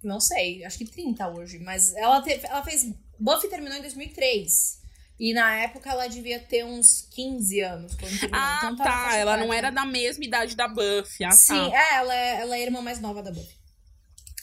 Não 0.00 0.20
sei, 0.20 0.64
acho 0.64 0.78
que 0.78 0.84
30 0.84 1.26
hoje. 1.30 1.58
Mas 1.58 1.92
ela, 1.96 2.22
teve, 2.22 2.46
ela 2.46 2.62
fez. 2.62 2.88
Buffy 3.18 3.50
terminou 3.50 3.76
em 3.76 3.80
2003. 3.80 4.80
E 5.18 5.34
na 5.34 5.52
época 5.56 5.90
ela 5.90 6.06
devia 6.06 6.38
ter 6.38 6.64
uns 6.64 7.08
15 7.10 7.60
anos 7.60 7.94
quando 7.96 8.20
terminou. 8.20 8.40
Ah, 8.40 8.58
então 8.58 8.76
tá 8.76 8.84
tá. 8.84 9.16
Ela 9.16 9.32
etária. 9.32 9.44
não 9.44 9.52
era 9.52 9.70
da 9.70 9.84
mesma 9.84 10.24
idade 10.24 10.54
da 10.54 10.68
Buffy. 10.68 11.24
Ah, 11.24 11.32
Sim, 11.32 11.70
tá. 11.70 11.76
é, 11.76 11.94
ela 11.96 12.14
é, 12.14 12.40
ela 12.40 12.56
é 12.56 12.60
a 12.60 12.62
irmã 12.62 12.80
mais 12.80 13.00
nova 13.00 13.20
da 13.20 13.32
Buffy. 13.32 13.56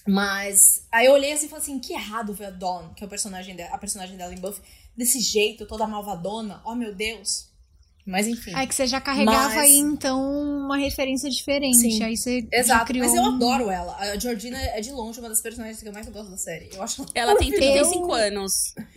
Mas 0.05 0.85
aí 0.91 1.05
eu 1.05 1.13
olhei 1.13 1.31
assim 1.31 1.45
e 1.45 1.49
falei 1.49 1.63
assim, 1.63 1.79
que 1.79 1.93
errado 1.93 2.33
ver 2.33 2.45
a 2.45 2.49
Dawn, 2.49 2.93
que 2.93 3.03
é 3.03 3.07
o 3.07 3.09
personagem 3.09 3.55
dela, 3.55 3.73
a 3.73 3.77
personagem 3.77 4.17
dela 4.17 4.33
em 4.33 4.39
Buffy, 4.39 4.61
desse 4.97 5.19
jeito, 5.21 5.65
toda 5.65 5.87
malvadona. 5.87 6.61
Oh, 6.65 6.75
meu 6.75 6.93
Deus. 6.93 7.48
Mas 8.05 8.27
enfim. 8.27 8.51
Aí 8.55 8.65
que 8.65 8.73
você 8.73 8.87
já 8.87 8.99
carregava 8.99 9.49
Mas- 9.49 9.57
aí, 9.57 9.77
então, 9.77 10.19
uma 10.65 10.77
referência 10.77 11.29
diferente. 11.29 11.77
Sim, 11.77 12.03
aí 12.03 12.17
você 12.17 12.47
Exato, 12.51 12.85
criou 12.87 13.05
mas 13.05 13.15
eu 13.15 13.21
um- 13.23 13.35
adoro 13.35 13.69
ela. 13.69 13.95
A 13.97 14.17
Georgina 14.17 14.57
é 14.57 14.81
de 14.81 14.91
longe 14.91 15.19
uma 15.19 15.29
das 15.29 15.41
personagens 15.41 15.79
que 15.81 15.87
eu 15.87 15.93
mais 15.93 16.09
gosto 16.09 16.31
da 16.31 16.37
série. 16.37 16.69
Eu 16.73 16.81
acho 16.81 17.05
Ela 17.13 17.35
tem 17.35 17.49
maravilhosa. 17.51 17.89
35 17.91 18.13
anos. 18.13 18.51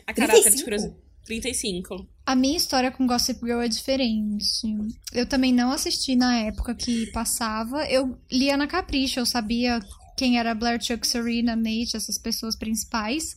A 0.06 0.14
caráter 0.14 0.36
de 0.36 0.42
35? 0.44 0.64
curiosidade. 0.64 1.02
35. 1.24 2.06
A 2.26 2.34
minha 2.34 2.56
história 2.56 2.90
com 2.90 3.06
Gossip 3.06 3.38
Girl 3.44 3.60
é 3.60 3.68
diferente. 3.68 4.66
Eu 5.12 5.26
também 5.26 5.52
não 5.52 5.70
assisti 5.70 6.16
na 6.16 6.36
época 6.40 6.74
que 6.74 7.06
passava. 7.12 7.84
Eu 7.86 8.18
lia 8.30 8.56
na 8.56 8.66
Capricho, 8.66 9.20
eu 9.20 9.26
sabia 9.26 9.78
quem 10.16 10.38
era 10.38 10.54
Blair, 10.54 10.82
Chuck, 10.82 11.06
Serena, 11.06 11.54
Nate, 11.54 11.96
essas 11.96 12.18
pessoas 12.18 12.56
principais. 12.56 13.36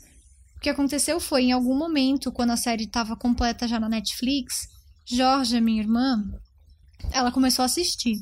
O 0.57 0.59
que 0.61 0.69
aconteceu 0.69 1.19
foi, 1.19 1.43
em 1.43 1.51
algum 1.51 1.77
momento, 1.77 2.31
quando 2.31 2.51
a 2.51 2.57
série 2.57 2.85
estava 2.85 3.15
completa 3.15 3.67
já 3.67 3.79
na 3.79 3.87
Netflix, 3.89 4.67
Georgia, 5.05 5.61
minha 5.61 5.81
irmã, 5.81 6.23
ela 7.11 7.31
começou 7.31 7.63
a 7.63 7.67
assistir. 7.67 8.17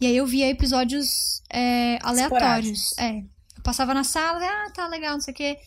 E 0.00 0.06
aí 0.06 0.16
eu 0.16 0.26
via 0.26 0.48
episódios 0.48 1.42
é, 1.50 1.98
aleatórios. 2.02 2.96
É. 2.98 3.18
Eu 3.18 3.62
passava 3.62 3.94
na 3.94 4.02
sala, 4.02 4.40
ah, 4.42 4.70
tá 4.70 4.88
legal, 4.88 5.12
não 5.12 5.20
sei 5.20 5.32
o 5.32 5.36
quê. 5.36 5.58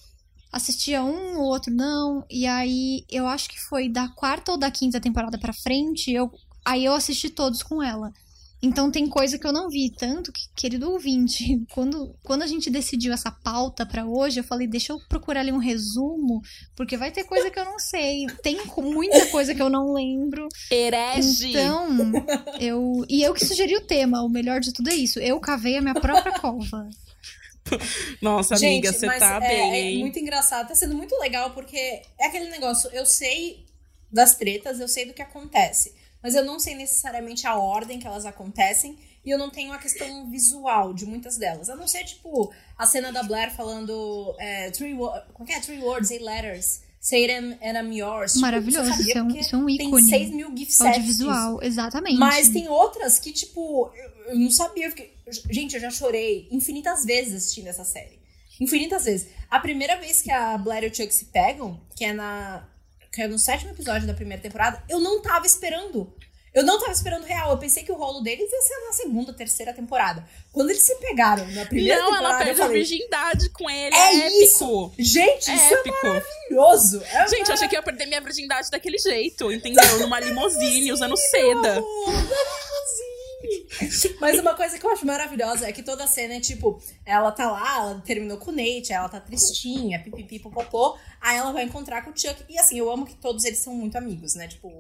Assistia 0.52 1.04
um, 1.04 1.38
o 1.38 1.44
outro 1.44 1.74
não. 1.74 2.26
E 2.30 2.48
aí 2.48 3.06
eu 3.10 3.28
acho 3.28 3.50
que 3.50 3.60
foi 3.60 3.88
da 3.88 4.10
quarta 4.10 4.52
ou 4.52 4.58
da 4.58 4.72
quinta 4.72 5.00
temporada 5.00 5.38
pra 5.38 5.54
frente, 5.54 6.12
eu, 6.12 6.32
aí 6.66 6.84
eu 6.84 6.94
assisti 6.94 7.30
todos 7.30 7.62
com 7.62 7.82
ela. 7.82 8.12
Então 8.62 8.90
tem 8.90 9.08
coisa 9.08 9.38
que 9.38 9.46
eu 9.46 9.54
não 9.54 9.70
vi, 9.70 9.92
tanto 9.92 10.32
que, 10.32 10.42
querido 10.56 10.92
ouvinte, 10.92 11.62
quando, 11.74 12.16
quando 12.24 12.44
a 12.44 12.48
gente 12.48 12.70
decidiu 12.70 13.14
essa 13.14 13.32
pauta 13.32 13.86
pra 13.86 14.06
hoje, 14.06 14.40
eu 14.40 14.44
falei, 14.44 14.68
deixa 14.68 14.94
eu 14.94 15.00
procurar 15.08 15.42
ali 15.42 15.52
um 15.52 15.58
resumo, 15.58 16.42
porque 16.76 16.98
vai 16.98 17.12
ter 17.12 17.24
coisa 17.26 17.50
que 17.50 17.60
eu 17.60 17.66
não 17.66 17.78
sei. 17.78 18.26
Tem 18.42 18.58
muita 18.78 19.28
coisa 19.28 19.54
que 19.54 19.62
eu 19.62 19.70
não 19.70 19.94
lembro. 19.94 20.48
Herege! 20.72 21.50
Então, 21.50 22.12
eu. 22.60 23.06
E 23.10 23.22
eu 23.22 23.34
que 23.34 23.46
sugeri 23.46 23.76
o 23.76 23.86
tema, 23.86 24.24
o 24.24 24.30
melhor 24.30 24.60
de 24.60 24.74
tudo 24.74 24.90
é 24.90 24.96
isso. 24.96 25.20
Eu 25.20 25.40
cavei 25.40 25.78
a 25.78 25.82
minha 25.82 25.96
própria 25.96 26.40
cova. 26.40 26.90
Nossa, 28.22 28.56
amiga, 28.56 28.94
você 28.94 29.08
tá 29.08 29.40
é, 29.44 29.48
bem, 29.48 29.98
é 29.98 30.00
muito 30.00 30.20
engraçado, 30.20 30.68
tá 30.68 30.76
sendo 30.76 30.96
muito 30.96 31.18
legal, 31.18 31.52
porque 31.52 31.78
é 31.78 32.28
aquele 32.28 32.50
negócio, 32.50 32.90
eu 32.92 33.06
sei 33.06 33.66
das 34.12 34.36
tretas, 34.36 34.80
eu 34.80 34.88
sei 34.88 35.06
do 35.06 35.14
que 35.14 35.22
acontece, 35.22 35.96
mas 36.26 36.34
eu 36.34 36.44
não 36.44 36.60
sei 36.60 36.74
necessariamente 36.74 37.46
a 37.46 37.54
ordem 37.56 38.00
que 38.00 38.08
elas 38.08 38.26
acontecem, 38.26 38.98
e 39.24 39.30
eu 39.30 39.38
não 39.38 39.52
tenho 39.52 39.72
a 39.72 39.78
questão 39.78 40.28
visual 40.32 40.92
de 40.92 41.06
muitas 41.06 41.38
delas. 41.38 41.70
A 41.70 41.76
não 41.76 41.88
ser, 41.88 42.04
tipo, 42.04 42.52
a 42.76 42.88
cena 42.88 43.12
da 43.12 43.22
Blair 43.22 43.56
falando 43.56 44.36
é, 44.40 44.72
three, 44.72 44.96
como 44.96 45.52
é 45.52 45.54
é? 45.54 45.60
Three 45.60 45.80
words, 45.82 46.10
eight 46.10 46.24
letters. 46.24 46.82
Say 47.00 47.28
them 47.28 47.56
and 47.62 47.80
I'm 47.80 47.94
yours. 47.96 48.32
Tipo, 48.32 48.42
Maravilhoso, 48.42 48.90
sabia 48.90 49.04
isso 49.06 49.18
é 49.20 49.22
um- 49.22 49.30
isso 49.36 49.56
é 49.56 49.60
um 49.60 49.70
ícone 49.70 50.10
Tem 50.10 50.20
6 50.20 50.30
mil 50.32 50.50
gift 50.58 50.74
sets. 50.74 50.96
Audiovisual, 50.96 51.62
exatamente. 51.62 52.18
Mas 52.18 52.50
tem 52.50 52.68
outras 52.68 53.20
que, 53.20 53.32
tipo, 53.32 53.92
eu, 53.96 54.32
eu 54.32 54.40
não 54.40 54.50
sabia. 54.50 54.86
Eu 54.88 54.90
fiquei... 54.90 55.14
Gente, 55.52 55.76
eu 55.76 55.82
já 55.82 55.92
chorei 55.92 56.48
infinitas 56.50 57.06
vezes 57.06 57.36
assistindo 57.36 57.68
essa 57.68 57.84
série. 57.84 58.18
Infinitas 58.60 59.06
vezes. 59.06 59.28
A 59.52 59.60
primeira 59.60 59.98
vez 60.00 60.22
que 60.24 60.32
a 60.32 60.58
Blair 60.58 60.84
e 60.84 60.88
o 60.88 60.96
Chuck 60.96 61.14
se 61.14 61.26
pegam, 61.26 61.80
que 61.96 62.06
é 62.06 62.14
na. 62.14 62.68
que 63.12 63.22
é 63.22 63.28
no 63.28 63.38
sétimo 63.38 63.72
episódio 63.72 64.08
da 64.08 64.14
primeira 64.14 64.42
temporada, 64.42 64.84
eu 64.90 65.00
não 65.00 65.22
tava 65.22 65.46
esperando. 65.46 66.12
Eu 66.56 66.64
não 66.64 66.80
tava 66.80 66.94
esperando 66.94 67.26
real. 67.26 67.52
Eu 67.52 67.58
pensei 67.58 67.84
que 67.84 67.92
o 67.92 67.96
rolo 67.96 68.22
deles 68.22 68.50
ia 68.52 68.62
ser 68.62 68.86
na 68.86 68.94
segunda, 68.94 69.34
terceira 69.34 69.74
temporada. 69.74 70.26
Quando 70.54 70.70
eles 70.70 70.82
se 70.84 70.96
pegaram 70.96 71.46
na 71.52 71.66
primeira 71.66 72.00
Não, 72.00 72.06
temporada, 72.14 72.28
ela 72.28 72.34
eu 72.42 72.46
perde 72.46 72.62
a 72.62 72.64
falei, 72.66 72.78
virgindade 72.82 73.50
com 73.50 73.70
ele. 73.70 73.94
É 73.96 74.16
É, 74.22 74.44
isso! 74.44 74.92
Gente, 74.98 75.52
É 75.52 75.56
isso 75.56 75.74
é 75.74 75.74
épico. 75.74 76.08
maravilhoso! 76.08 77.04
É 77.04 77.28
Gente, 77.28 77.50
eu 77.50 77.54
achei 77.56 77.68
que 77.68 77.76
eu 77.76 77.80
ia 77.80 77.84
perder 77.84 78.06
minha 78.06 78.22
virgindade 78.22 78.72
daquele 78.72 78.98
jeito, 78.98 79.52
entendeu? 79.52 80.00
Numa 80.00 80.20
limusine, 80.20 80.94
usando 80.94 81.18
seda. 81.18 81.84
Mas 84.20 84.40
uma 84.40 84.56
coisa 84.56 84.78
que 84.78 84.86
eu 84.86 84.92
acho 84.92 85.06
maravilhosa 85.06 85.68
é 85.68 85.72
que 85.72 85.84
toda 85.84 86.04
a 86.04 86.08
cena 86.08 86.36
é 86.36 86.40
tipo, 86.40 86.82
ela 87.06 87.32
tá 87.32 87.52
lá, 87.52 87.78
ela 87.78 88.02
terminou 88.02 88.38
com 88.38 88.52
o 88.52 88.56
Nate, 88.56 88.92
ela 88.92 89.10
tá 89.10 89.20
tristinha, 89.20 90.02
pipipi, 90.02 90.40
popopô, 90.40 90.98
aí 91.22 91.38
ela 91.38 91.52
vai 91.52 91.64
encontrar 91.64 92.04
com 92.04 92.12
o 92.12 92.18
Chuck. 92.18 92.44
E 92.50 92.58
assim, 92.58 92.78
eu 92.80 92.92
amo 92.92 93.06
que 93.06 93.16
todos 93.16 93.44
eles 93.44 93.60
são 93.60 93.74
muito 93.74 93.98
amigos, 93.98 94.36
né? 94.36 94.48
Tipo, 94.48 94.72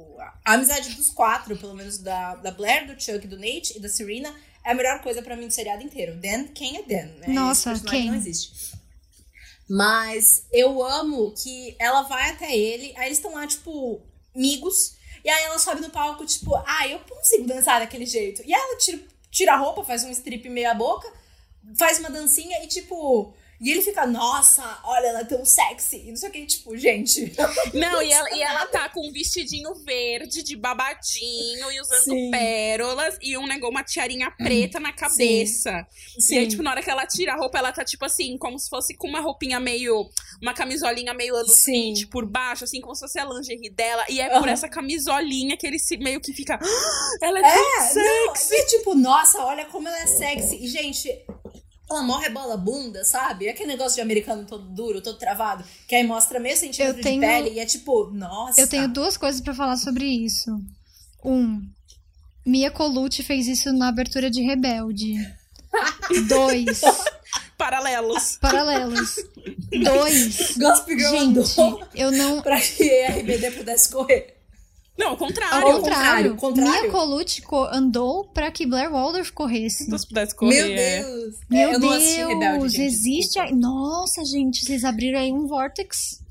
a 0.46 0.54
amizade 0.54 0.96
dos 0.96 1.10
quatro, 1.10 1.56
pelo 1.58 1.74
menos 1.74 1.98
da, 1.98 2.36
da 2.36 2.52
Blair, 2.52 2.88
do 2.88 3.02
Chuck, 3.02 3.28
do 3.28 3.38
Nate 3.38 3.78
e 3.78 3.80
da 3.80 3.90
Serena, 3.90 4.34
é 4.64 4.72
a 4.72 4.76
melhor 4.76 5.02
coisa 5.02 5.22
pra 5.22 5.36
mim 5.36 5.48
do 5.48 5.54
seriado 5.54 5.84
inteiro. 5.84 6.16
Dan, 6.16 6.46
quem 6.48 6.78
é 6.78 6.84
Dan, 6.84 7.08
né? 7.20 7.28
Nossa, 7.28 7.80
quem? 7.80 8.08
não 8.08 8.16
existe. 8.16 8.76
Mas 9.70 10.46
eu 10.52 10.84
amo 10.84 11.34
que 11.34 11.76
ela 11.80 12.04
vai 12.04 12.32
até 12.32 12.56
ele, 12.56 12.94
aí 12.98 13.08
eles 13.08 13.18
estão 13.18 13.34
lá, 13.34 13.48
tipo, 13.48 14.02
amigos. 14.36 14.96
E 15.26 15.30
aí 15.30 15.44
ela 15.46 15.58
sobe 15.58 15.82
no 15.82 15.90
palco, 15.90 16.24
tipo, 16.24 16.56
ah, 16.56 16.88
eu 16.88 17.00
consigo 17.00 17.48
dançar 17.48 17.80
daquele 17.80 18.06
jeito. 18.06 18.44
E 18.46 18.54
ela 18.54 18.78
tira, 18.78 19.00
tira 19.32 19.54
a 19.54 19.58
roupa, 19.58 19.84
faz 19.84 20.04
um 20.04 20.12
strip 20.12 20.48
meia 20.48 20.76
boca, 20.76 21.12
faz 21.76 22.00
uma 22.00 22.12
dancinha 22.12 22.64
e, 22.64 22.68
tipo. 22.68 23.34
E 23.62 23.72
ele 23.72 23.82
fica, 23.82 24.06
nossa, 24.06 24.80
olha, 24.84 25.08
ela 25.08 25.20
é 25.22 25.24
tão 25.24 25.46
sexy. 25.46 26.04
E 26.06 26.10
não 26.10 26.16
sei 26.18 26.30
o 26.30 26.32
que, 26.32 26.46
tipo, 26.46 26.76
gente. 26.78 27.34
Não, 27.74 28.02
e 28.02 28.12
ela, 28.12 28.30
e 28.36 28.42
ela 28.44 28.66
tá 28.68 28.90
com 28.90 29.08
um 29.08 29.12
vestidinho 29.12 29.74
verde 29.76 30.44
de 30.44 30.56
babadinho 30.58 31.72
e 31.72 31.80
usando 31.82 32.04
Sim. 32.04 32.32
pérolas 32.32 33.18
e 33.22 33.38
um 33.38 33.46
negócio, 33.48 33.72
uma 33.72 33.84
tiarinha 33.84 34.30
preta 34.32 34.80
na 34.80 34.92
cabeça. 34.92 35.86
E 36.30 36.38
aí, 36.38 36.48
tipo, 36.48 36.62
na 36.64 36.72
hora 36.72 36.84
que 36.84 36.90
ela 36.90 37.06
tira 37.08 37.34
a 37.34 37.38
roupa, 37.38 37.58
ela 37.58 37.72
tá, 37.72 37.84
tipo 37.86 38.04
assim, 38.06 38.38
como 38.38 38.60
se 38.60 38.70
fosse 38.70 38.96
com 38.96 39.08
uma 39.08 39.20
roupinha 39.22 39.60
meio. 39.60 40.10
Uma 40.42 40.54
camisolinha 40.54 41.14
meio 41.14 41.36
Sim. 41.46 41.94
20 41.94 42.08
por 42.08 42.26
baixo, 42.26 42.64
assim, 42.66 42.82
como 42.82 42.94
se 42.94 43.02
fosse 43.02 43.18
a 43.20 43.26
lingerie 43.26 43.70
dela. 43.70 44.06
E 44.10 44.20
é 44.20 44.28
por 44.30 44.40
Aham. 44.44 44.50
essa 44.50 44.68
camisolinha 44.68 45.56
que 45.58 45.66
ele 45.66 45.80
se 45.80 45.98
meio 45.98 46.20
que 46.20 46.34
fica. 46.34 46.60
"Ah, 46.62 47.10
Ela 47.22 47.40
é, 47.40 47.42
tão 47.42 47.52
É, 47.52 47.82
sexy. 47.88 47.96
não, 48.00 48.34
e 48.60 48.66
tipo, 48.68 48.96
nossa, 48.96 49.44
olha 49.44 49.66
como 49.66 49.88
ela 49.88 50.00
é 50.00 50.08
sexy. 50.08 50.58
E, 50.64 50.68
gente, 50.68 51.10
ela 51.90 52.02
morre 52.04 52.30
bola 52.30 52.58
bunda, 52.58 53.04
sabe? 53.04 53.48
Aquele 53.48 53.68
negócio 53.70 53.96
de 53.96 54.02
americano 54.02 54.46
todo 54.46 54.64
duro, 54.70 55.02
todo 55.02 55.18
travado, 55.20 55.64
que 55.88 55.96
aí 55.96 56.06
mostra 56.06 56.40
meio 56.40 56.58
centímetro 56.58 56.98
Eu 57.00 57.04
tenho- 57.04 57.22
de 57.22 57.28
pele 57.28 57.50
e 57.56 57.60
é 57.60 57.66
tipo, 57.66 58.10
nossa. 58.12 58.60
Eu 58.60 58.68
tenho 58.68 58.88
duas 58.88 59.16
coisas 59.18 59.40
pra 59.42 59.54
falar 59.54 59.78
sobre 59.78 60.06
isso. 60.06 60.50
Um, 61.24 61.62
Mia 62.46 62.70
Colucci 62.72 63.24
fez 63.24 63.48
isso 63.48 63.72
na 63.74 63.88
abertura 63.90 64.30
de 64.32 64.42
Rebelde. 64.44 65.16
Dois, 66.28 66.82
Paralelos. 67.58 68.38
paralelos. 68.40 69.16
Dois, 69.84 70.56
Gossip 70.58 70.98
Girl 70.98 71.12
gente, 71.12 71.40
andou 71.40 71.88
eu 71.94 72.12
não. 72.12 72.42
pra 72.44 72.60
que 72.62 72.90
a 73.04 73.12
RBD 73.18 73.52
pudesse 73.52 73.90
correr. 73.90 74.35
Não, 74.98 75.08
ao 75.08 75.12
Ao 75.12 75.18
contrário. 75.18 75.56
Ao 75.56 75.62
contrário, 75.74 76.36
contrário, 76.36 76.36
contrário. 76.38 76.82
Mia 76.84 76.92
Colucci 76.92 77.42
co- 77.42 77.66
andou 77.72 78.26
pra 78.30 78.50
que 78.50 78.66
Blair 78.66 78.90
Waldorf 78.92 79.32
corresse. 79.34 79.86
Se 79.86 80.08
pudesse 80.08 80.34
correr. 80.36 80.64
Meu 80.64 80.72
é. 80.78 81.02
Deus. 81.02 81.36
Meu 81.50 81.72
eu 81.74 81.80
não 81.80 81.90
Rebelde, 81.90 82.60
Deus, 82.60 82.72
gente, 82.74 82.86
existe. 82.86 83.40
desculpa. 83.40 83.56
Nossa, 83.56 84.24
gente, 84.24 84.66
vocês 84.66 84.84
abriram 84.86 85.20
aí 85.20 85.32
um 85.34 85.48
vortex. 85.48 86.22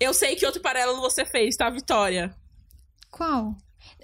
Eu 0.00 0.14
sei 0.14 0.34
que 0.36 0.46
outro 0.46 0.60
paralelo 0.62 1.00
você 1.00 1.24
fez, 1.24 1.54
tá, 1.56 1.68
Vitória? 1.70 2.34
Qual? 3.10 3.54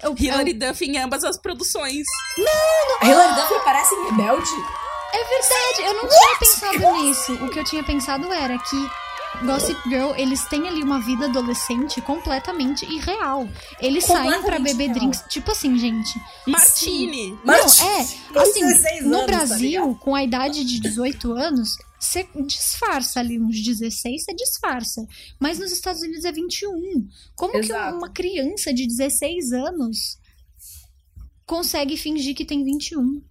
Eu, 0.01 0.15
Hilary 0.17 0.51
eu- 0.51 0.59
Duff 0.69 0.85
em 0.85 0.97
ambas 0.97 1.23
as 1.23 1.37
produções. 1.37 2.05
A 3.01 3.05
Hilary 3.07 3.35
Duff 3.41 3.53
aparece 3.55 3.95
em 3.95 4.05
Rebelde? 4.11 4.49
É 5.11 5.23
verdade, 5.23 5.81
eu 5.81 5.93
não 5.95 6.07
tinha 6.07 6.37
pensado 6.39 7.01
nisso. 7.01 7.33
O 7.43 7.49
que 7.49 7.59
eu 7.59 7.63
tinha 7.63 7.83
pensado 7.83 8.31
era 8.31 8.57
que 8.59 8.89
Gossip 9.45 9.79
Girl, 9.87 10.13
eles 10.17 10.43
têm 10.45 10.67
ali 10.67 10.81
uma 10.83 10.99
vida 10.99 11.25
adolescente 11.25 12.01
completamente 12.01 12.85
irreal. 12.85 13.47
Eles 13.79 14.03
saem 14.03 14.23
pra 14.23 14.37
Completamente 14.37 14.71
beber 14.71 14.83
irreal. 14.85 14.99
drinks, 14.99 15.23
tipo 15.29 15.51
assim, 15.51 15.77
gente. 15.77 16.19
Martini. 16.47 17.31
Não, 17.31 17.45
Martin, 17.45 17.85
é, 17.85 18.01
assim, 18.41 18.65
16 18.65 19.05
no 19.05 19.07
anos, 19.15 19.19
tá 19.19 19.25
Brasil, 19.27 19.81
ligado? 19.85 19.95
com 19.99 20.15
a 20.15 20.23
idade 20.23 20.65
de 20.65 20.79
18 20.79 21.31
anos, 21.31 21.77
você 21.99 22.27
disfarça 22.45 23.19
ali 23.19 23.39
uns 23.39 23.61
16, 23.61 24.23
você 24.25 24.33
disfarça. 24.33 25.05
Mas 25.39 25.57
nos 25.59 25.71
Estados 25.71 26.01
Unidos 26.01 26.25
é 26.25 26.31
21. 26.31 27.07
Como 27.35 27.55
Exato. 27.57 27.91
que 27.91 27.97
uma 27.97 28.09
criança 28.09 28.73
de 28.73 28.87
16 28.87 29.53
anos 29.53 30.17
consegue 31.45 31.95
fingir 31.97 32.35
que 32.35 32.45
tem 32.45 32.63
21? 32.63 33.21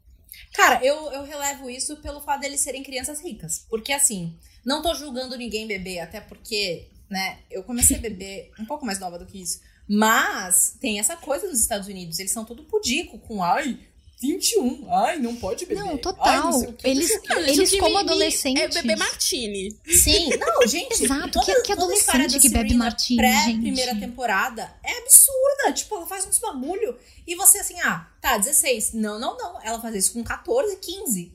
Cara, 0.54 0.84
eu, 0.84 0.96
eu 1.12 1.24
relevo 1.24 1.68
isso 1.68 1.96
pelo 1.98 2.20
fato 2.20 2.40
deles 2.40 2.60
serem 2.60 2.82
crianças 2.82 3.20
ricas. 3.22 3.64
Porque, 3.68 3.92
assim, 3.92 4.36
não 4.64 4.82
tô 4.82 4.94
julgando 4.94 5.36
ninguém 5.36 5.66
beber, 5.66 6.00
até 6.00 6.20
porque, 6.20 6.88
né, 7.10 7.38
eu 7.50 7.62
comecei 7.62 7.96
a 7.96 8.00
beber 8.00 8.50
um 8.58 8.64
pouco 8.64 8.84
mais 8.86 8.98
nova 8.98 9.18
do 9.18 9.26
que 9.26 9.40
isso. 9.40 9.60
Mas 9.88 10.76
tem 10.80 10.98
essa 11.00 11.16
coisa 11.16 11.46
nos 11.48 11.60
Estados 11.60 11.88
Unidos, 11.88 12.18
eles 12.18 12.30
são 12.32 12.44
todo 12.44 12.62
pudico 12.64 13.18
com, 13.20 13.42
ai, 13.42 13.78
21, 14.20 14.92
ai, 14.92 15.18
não 15.20 15.36
pode 15.36 15.64
beber. 15.64 15.80
Não, 15.80 15.90
Ai, 15.90 15.98
total. 15.98 16.44
não 16.46 16.52
sei 16.52 16.68
o 16.68 16.72
quê, 16.72 16.88
Eles, 16.88 17.08
não. 17.08 17.36
Não, 17.36 17.42
eles 17.46 17.78
como 17.78 17.98
adolescentes. 17.98 18.62
É 18.62 18.68
beber 18.68 18.96
Martini. 18.96 19.70
Sim, 19.86 20.30
não, 20.36 20.66
gente. 20.66 21.04
Exato, 21.04 21.30
toda- 21.30 21.46
que- 21.46 21.62
que 21.62 21.72
adolescente 21.72 22.40
que 22.40 22.48
bebe 22.48 22.74
martini, 22.74 23.16
pré 23.16 23.44
gente. 23.44 23.60
primeira 23.60 23.94
temporada 23.94 24.74
é 24.84 24.98
absurda. 24.98 25.72
Tipo, 25.72 25.94
ela 25.96 26.06
faz 26.08 26.26
uns 26.26 26.38
bagulho 26.40 26.98
e 27.28 27.36
você 27.36 27.58
assim, 27.60 27.78
ah, 27.80 28.08
tá, 28.20 28.36
16. 28.38 28.92
Não, 28.92 29.20
não, 29.20 29.38
não. 29.38 29.62
Ela 29.62 29.80
faz 29.80 29.94
isso 29.94 30.12
com 30.12 30.24
14, 30.24 30.76
15. 30.78 31.32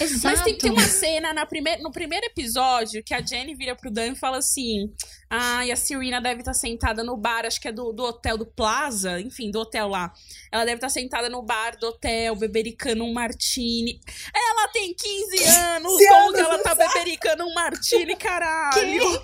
Exato. 0.00 0.24
Mas 0.24 0.42
tem, 0.42 0.56
tem 0.56 0.70
uma 0.70 0.86
cena 0.86 1.32
na 1.32 1.46
primeir, 1.46 1.80
no 1.80 1.92
primeiro 1.92 2.26
episódio 2.26 3.02
que 3.02 3.14
a 3.14 3.20
Jenny 3.20 3.54
vira 3.54 3.76
pro 3.76 3.90
Dan 3.90 4.12
e 4.12 4.16
fala 4.16 4.38
assim: 4.38 4.92
Ai, 5.28 5.70
a 5.70 5.76
Serena 5.76 6.20
deve 6.20 6.40
estar 6.40 6.54
sentada 6.54 7.02
no 7.02 7.16
bar, 7.16 7.44
acho 7.44 7.60
que 7.60 7.68
é 7.68 7.72
do, 7.72 7.92
do 7.92 8.02
hotel 8.04 8.38
do 8.38 8.46
Plaza, 8.46 9.20
enfim, 9.20 9.50
do 9.50 9.60
hotel 9.60 9.88
lá. 9.88 10.12
Ela 10.50 10.64
deve 10.64 10.76
estar 10.76 10.88
sentada 10.88 11.28
no 11.28 11.42
bar 11.42 11.76
do 11.78 11.88
hotel, 11.88 12.36
bebericando 12.36 13.04
um 13.04 13.12
martini. 13.12 14.00
Ela 14.34 14.68
tem 14.68 14.94
15 14.94 15.44
anos, 15.44 15.92
como 16.08 16.32
que 16.32 16.40
ela 16.40 16.58
tá 16.58 16.74
bebericando 16.74 17.44
um 17.44 17.54
martini, 17.54 18.14
caralho? 18.16 19.22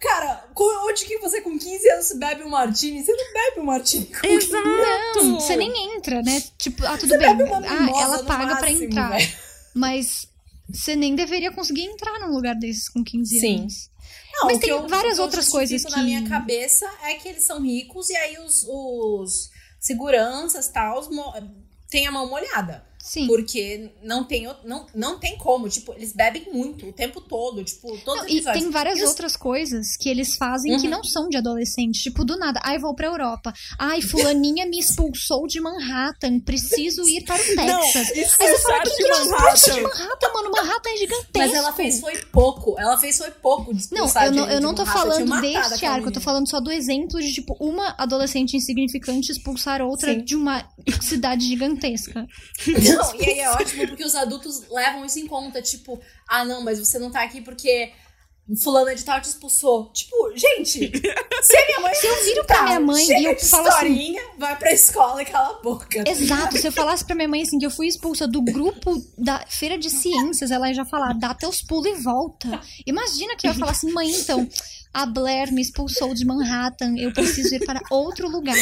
Cara, 0.00 0.44
onde 0.84 1.04
que 1.06 1.18
você 1.18 1.40
com 1.40 1.58
15 1.58 1.90
anos 1.90 2.12
bebe 2.12 2.42
um 2.44 2.50
martini? 2.50 3.02
Você 3.04 3.12
não 3.12 3.32
bebe 3.32 3.60
um 3.60 3.64
martini 3.64 4.06
com 4.06 4.26
Exato! 4.26 5.22
Não, 5.24 5.40
você 5.40 5.56
nem 5.56 5.94
entra, 5.96 6.22
né? 6.22 6.42
Tipo, 6.58 6.84
ah, 6.86 6.98
tudo 6.98 7.08
Você 7.08 7.18
bem. 7.18 7.28
Ah, 7.28 8.00
ela 8.02 8.24
paga 8.24 8.56
pra 8.56 8.60
máximo, 8.68 8.84
entrar. 8.84 9.10
velho. 9.10 9.32
Mas 9.74 10.28
você 10.68 10.94
nem 10.96 11.14
deveria 11.14 11.50
conseguir 11.52 11.84
entrar 11.84 12.18
num 12.20 12.34
lugar 12.34 12.54
desses 12.54 12.88
com 12.88 13.02
15 13.02 13.40
Sim. 13.40 13.60
anos. 13.60 13.90
Não, 14.34 14.44
Mas 14.46 14.58
que 14.58 14.66
tem 14.66 14.70
eu- 14.70 14.86
várias 14.86 15.14
o 15.14 15.16
que 15.16 15.20
eu 15.20 15.24
outras 15.24 15.48
coisas 15.48 15.80
justifico 15.80 15.98
na 15.98 16.04
que- 16.04 16.10
minha 16.20 16.28
cabeça 16.28 16.90
é 17.04 17.14
que 17.14 17.28
eles 17.28 17.44
são 17.46 17.62
ricos 17.62 18.10
e 18.10 18.16
aí 18.16 18.38
os, 18.38 18.64
os 18.68 19.50
seguranças 19.80 20.68
tal 20.68 21.00
têm 21.88 22.06
a 22.06 22.12
mão 22.12 22.28
molhada. 22.28 22.84
Sim. 23.06 23.28
Porque 23.28 23.88
não 24.02 24.24
tem, 24.24 24.48
não, 24.64 24.84
não 24.92 25.16
tem 25.20 25.38
como. 25.38 25.68
Tipo, 25.68 25.92
eles 25.92 26.12
bebem 26.12 26.48
muito 26.52 26.88
o 26.88 26.92
tempo 26.92 27.20
todo. 27.20 27.62
Tipo, 27.62 27.96
todos 28.04 28.22
Não, 28.22 28.28
e 28.28 28.42
tem 28.42 28.68
várias 28.68 29.00
outras 29.00 29.36
coisas 29.36 29.96
que 29.96 30.08
eles 30.08 30.34
fazem 30.36 30.76
que 30.76 30.86
Uhum. 30.86 30.90
não 30.90 31.04
são 31.04 31.28
de 31.28 31.36
adolescente. 31.36 32.02
Tipo, 32.02 32.24
do 32.24 32.36
nada. 32.36 32.60
Ai, 32.64 32.80
vou 32.80 32.96
pra 32.96 33.06
Europa. 33.06 33.52
Ai, 33.78 34.02
fulaninha 34.02 34.66
me 34.66 34.80
expulsou 34.80 35.46
de 35.46 35.60
Manhattan. 35.60 36.40
Preciso 36.40 37.08
ir 37.08 37.22
para 37.22 37.36
o 37.40 37.44
Texas. 37.44 38.10
isso 38.10 38.42
Aí 38.42 38.48
você 38.48 38.58
fala, 38.58 38.78
sabe 38.78 38.90
quem 38.90 39.06
que 39.06 39.12
expulsa 39.12 39.74
de 39.74 39.80
Manhattan? 39.82 40.32
Mano? 40.34 40.50
Manhattan 40.50 40.90
é 40.90 40.96
gigantesco. 40.96 41.38
Mas 41.38 41.54
ela 41.54 41.72
fez 41.72 42.00
foi 42.00 42.16
pouco. 42.32 42.74
Ela 42.76 42.98
fez 42.98 43.18
foi 43.18 43.30
pouco 43.30 43.72
de 43.72 43.84
Não, 43.92 44.08
eu 44.08 44.32
não, 44.32 44.50
eu 44.50 44.60
não 44.60 44.74
tô 44.74 44.84
Manhattan. 44.84 44.96
Falando 45.10 45.40
deste 45.40 45.86
arco, 45.86 46.08
eu 46.08 46.12
tô 46.12 46.20
falando 46.20 46.48
só 46.48 46.58
do 46.60 46.72
exemplo 46.72 47.20
de, 47.20 47.32
tipo, 47.32 47.56
uma 47.60 47.94
adolescente 47.96 48.56
insignificante 48.56 49.30
expulsar 49.30 49.80
outra 49.80 50.12
Sim. 50.12 50.24
de 50.24 50.34
uma 50.34 50.68
cidade 51.00 51.46
gigantesca. 51.46 52.26
Não, 52.96 53.14
e 53.14 53.24
aí 53.24 53.40
é 53.40 53.50
ótimo 53.50 53.86
porque 53.88 54.04
os 54.04 54.14
adultos 54.14 54.68
levam 54.70 55.04
isso 55.04 55.18
em 55.18 55.26
conta. 55.26 55.60
Tipo, 55.62 56.00
ah, 56.28 56.44
não, 56.44 56.62
mas 56.62 56.78
você 56.78 56.98
não 56.98 57.10
tá 57.10 57.22
aqui 57.22 57.40
porque 57.40 57.92
fulano 58.62 58.94
de 58.94 59.04
tal 59.04 59.20
te 59.20 59.24
expulsou. 59.28 59.90
Tipo, 59.92 60.30
gente, 60.36 60.68
se 61.42 61.56
a 61.56 61.66
minha 61.66 61.80
mãe. 61.80 61.94
Se 61.94 62.06
eu 62.06 62.24
viro 62.24 62.44
pra 62.44 62.62
minha 62.62 62.80
mãe 62.80 63.04
e 63.20 63.24
eu 63.24 63.36
falo 63.50 63.66
assim- 63.68 64.16
vai 64.38 64.56
pra 64.56 64.72
escola 64.72 65.20
e 65.22 65.24
cala 65.24 65.56
a 65.58 65.62
boca. 65.62 66.04
Exato, 66.06 66.56
se 66.56 66.66
eu 66.66 66.72
falasse 66.72 67.04
pra 67.04 67.14
minha 67.16 67.28
mãe 67.28 67.42
assim 67.42 67.58
que 67.58 67.66
eu 67.66 67.70
fui 67.70 67.88
expulsa 67.88 68.26
do 68.28 68.40
grupo 68.40 68.94
da 69.18 69.44
feira 69.48 69.76
de 69.76 69.90
ciências, 69.90 70.50
ela 70.52 70.68
ia 70.68 70.74
já 70.74 70.84
falar, 70.84 71.12
dá 71.14 71.34
teus 71.34 71.60
pulos 71.62 71.86
e 71.98 72.02
volta. 72.02 72.60
Imagina 72.86 73.34
que 73.36 73.46
eu 73.48 73.52
ia 73.52 73.58
falar 73.58 73.72
assim, 73.72 73.90
mãe, 73.92 74.10
então, 74.12 74.48
a 74.94 75.04
Blair 75.06 75.52
me 75.52 75.60
expulsou 75.60 76.14
de 76.14 76.24
Manhattan, 76.24 76.94
eu 76.96 77.12
preciso 77.12 77.52
ir 77.54 77.64
para 77.66 77.80
outro 77.90 78.28
lugar. 78.28 78.56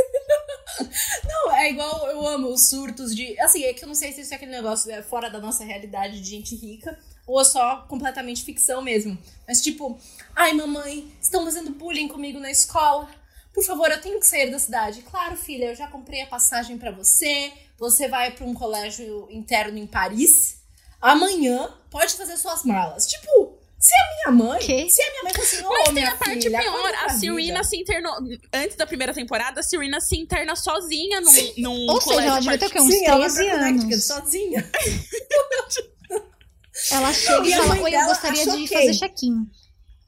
Não, 1.28 1.52
é 1.56 1.70
igual 1.70 2.08
eu 2.08 2.26
amo 2.26 2.48
os 2.48 2.68
surtos 2.68 3.14
de. 3.14 3.38
Assim, 3.40 3.64
é 3.64 3.72
que 3.72 3.84
eu 3.84 3.88
não 3.88 3.94
sei 3.94 4.12
se 4.12 4.22
isso 4.22 4.32
é 4.32 4.36
aquele 4.36 4.50
negócio 4.50 4.90
é 4.90 5.02
fora 5.02 5.28
da 5.28 5.38
nossa 5.38 5.64
realidade 5.64 6.20
de 6.20 6.28
gente 6.28 6.54
rica 6.56 6.98
ou 7.26 7.40
é 7.40 7.44
só 7.44 7.84
completamente 7.88 8.44
ficção 8.44 8.82
mesmo. 8.82 9.16
Mas 9.46 9.62
tipo, 9.62 9.98
ai 10.34 10.52
mamãe, 10.52 11.12
estão 11.20 11.44
fazendo 11.44 11.70
bullying 11.70 12.08
comigo 12.08 12.40
na 12.40 12.50
escola. 12.50 13.08
Por 13.52 13.64
favor, 13.64 13.90
eu 13.90 14.00
tenho 14.00 14.20
que 14.20 14.26
sair 14.26 14.50
da 14.50 14.58
cidade. 14.58 15.02
Claro, 15.02 15.36
filha, 15.36 15.66
eu 15.66 15.74
já 15.74 15.86
comprei 15.88 16.22
a 16.22 16.26
passagem 16.26 16.78
pra 16.78 16.90
você. 16.90 17.52
Você 17.78 18.08
vai 18.08 18.30
pra 18.32 18.46
um 18.46 18.54
colégio 18.54 19.26
interno 19.30 19.78
em 19.78 19.86
Paris. 19.86 20.60
Amanhã 21.00 21.72
pode 21.90 22.14
fazer 22.14 22.36
suas 22.36 22.62
malas. 22.62 23.06
Tipo, 23.06 23.49
se 23.80 23.94
a 23.94 24.30
minha 24.30 24.44
mãe. 24.44 24.58
Quê? 24.60 24.88
Se 24.90 25.02
a 25.02 25.10
minha 25.10 25.22
mãe 25.24 25.32
fosse 25.34 25.56
assim, 25.56 25.64
ô, 25.64 25.70
Mas 25.70 25.84
tem 25.84 25.92
minha 25.94 26.08
a 26.10 26.16
parte 26.16 26.42
filha, 26.42 26.58
pior, 26.60 26.94
a 26.94 27.08
Serena 27.08 27.36
vida. 27.36 27.64
se 27.64 27.76
internou. 27.78 28.14
Antes 28.52 28.76
da 28.76 28.86
primeira 28.86 29.14
temporada, 29.14 29.60
a 29.60 29.62
Serena 29.62 30.00
se 30.00 30.16
interna 30.18 30.54
sozinha 30.54 31.20
num, 31.20 31.32
num 31.58 31.86
Ou 31.90 32.00
seja, 32.00 32.20
ela 32.22 32.40
devia 32.40 32.58
ter 32.58 32.66
o 32.66 32.70
quê? 32.70 32.80
Uns 32.80 32.92
Sim, 32.92 33.06
ela 33.06 33.18
vai 33.18 33.30
13 33.30 33.44
pra 33.50 33.58
Connecticut 33.58 33.92
anos. 33.94 34.04
sozinha. 34.04 34.70
Ela 36.92 37.12
chega 37.12 37.46
E 37.46 37.52
fala, 37.52 37.80
oi, 37.82 37.94
eu 37.94 38.04
gostaria 38.06 38.42
de 38.44 38.50
ok. 38.50 38.66
fazer 38.68 38.94
check-in. 38.94 39.46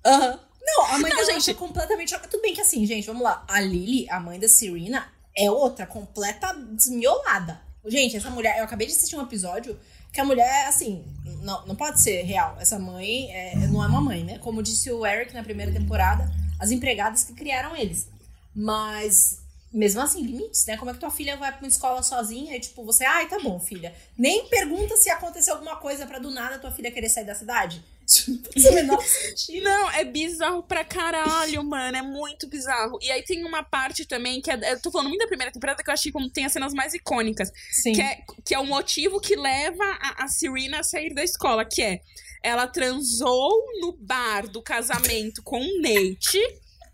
Aham. 0.07 0.41
Não, 0.65 0.85
a 0.87 0.99
mãe 0.99 1.11
Não, 1.11 1.19
dela 1.19 1.25
gente. 1.33 1.51
acha 1.51 1.55
completamente. 1.55 2.17
Tudo 2.31 2.41
bem 2.41 2.55
que 2.55 2.61
assim, 2.61 2.87
gente, 2.87 3.07
vamos 3.07 3.23
lá. 3.23 3.45
A 3.49 3.61
Lily, 3.61 4.09
a 4.09 4.21
mãe 4.21 4.39
da 4.39 4.49
Serena, 4.49 5.07
é 5.37 5.51
outra, 5.51 5.87
completa 5.87 6.53
desmiolada. 6.71 7.61
Gente, 7.85 8.17
essa 8.17 8.31
mulher, 8.31 8.59
eu 8.59 8.65
acabei 8.65 8.87
de 8.87 8.93
assistir 8.93 9.17
um 9.17 9.23
episódio 9.23 9.79
que 10.13 10.21
a 10.21 10.25
mulher, 10.25 10.67
assim, 10.69 11.05
não, 11.43 11.67
não 11.67 11.75
pode 11.77 12.01
ser 12.01 12.23
real. 12.23 12.57
Essa 12.59 12.79
mãe 12.79 13.31
é, 13.33 13.55
não 13.69 13.83
é 13.83 13.87
uma 13.87 14.01
mãe, 14.01 14.25
né? 14.25 14.39
Como 14.39 14.63
disse 14.63 14.91
o 14.91 15.05
Eric 15.05 15.35
na 15.35 15.43
primeira 15.43 15.73
temporada, 15.73 16.31
as 16.59 16.71
empregadas 16.71 17.25
que 17.25 17.35
criaram 17.35 17.77
eles. 17.77 18.09
Mas, 18.55 19.41
mesmo 19.73 20.01
assim, 20.01 20.23
limites, 20.23 20.65
né? 20.67 20.77
Como 20.77 20.91
é 20.91 20.95
que 20.95 21.01
tua 21.01 21.11
filha 21.11 21.37
vai 21.37 21.51
pra 21.51 21.61
uma 21.61 21.69
escola 21.69 22.03
sozinha 22.03 22.57
e, 22.57 22.61
tipo, 22.61 22.85
você, 22.85 23.05
ai, 23.05 23.29
tá 23.29 23.39
bom, 23.41 23.59
filha. 23.59 23.95
Nem 24.17 24.47
pergunta 24.49 24.97
se 24.97 25.11
aconteceu 25.11 25.55
alguma 25.55 25.77
coisa 25.77 26.07
pra 26.07 26.19
do 26.19 26.31
nada 26.31 26.59
tua 26.59 26.71
filha 26.71 26.91
querer 26.91 27.09
sair 27.09 27.25
da 27.25 27.35
cidade. 27.35 27.83
Não 28.29 28.39
faz 28.43 28.67
o 28.67 28.75
menor 28.75 29.03
sentido. 29.03 29.65
Não, 29.65 29.91
é 29.91 30.05
bizarro 30.05 30.63
pra 30.63 30.85
caralho, 30.85 31.65
mano. 31.65 31.97
É 31.97 32.03
muito 32.03 32.49
bizarro. 32.49 32.99
E 33.01 33.11
aí 33.11 33.23
tem 33.23 33.45
uma 33.45 33.63
parte 33.63 34.05
também 34.05 34.41
que 34.41 34.51
é. 34.51 34.73
Eu 34.73 34.81
tô 34.81 34.91
falando 34.91 35.09
muito 35.09 35.21
da 35.21 35.27
primeira 35.27 35.53
temporada 35.53 35.83
que 35.83 35.89
eu 35.89 35.95
achei 35.95 36.13
como 36.13 36.31
tem 36.31 36.45
as 36.45 36.53
cenas 36.53 36.73
mais 36.73 36.95
icônicas. 36.95 37.51
Sim. 37.71 37.93
Que 37.93 38.03
é, 38.03 38.19
que 38.45 38.55
é 38.55 38.59
o 38.59 38.67
motivo 38.67 39.21
que 39.21 39.37
leva 39.37 39.85
a, 39.85 40.25
a 40.25 40.29
Serena 40.29 40.81
a 40.81 40.85
sair 40.85 41.15
da 41.15 41.23
escola, 41.23 41.65
que 41.65 41.83
é 41.83 42.01
ela 42.43 42.67
transou 42.67 43.51
no 43.81 43.93
bar 43.93 44.49
do 44.49 44.61
casamento 44.61 45.43
com 45.43 45.61
o 45.61 45.81
Nate. 45.81 46.41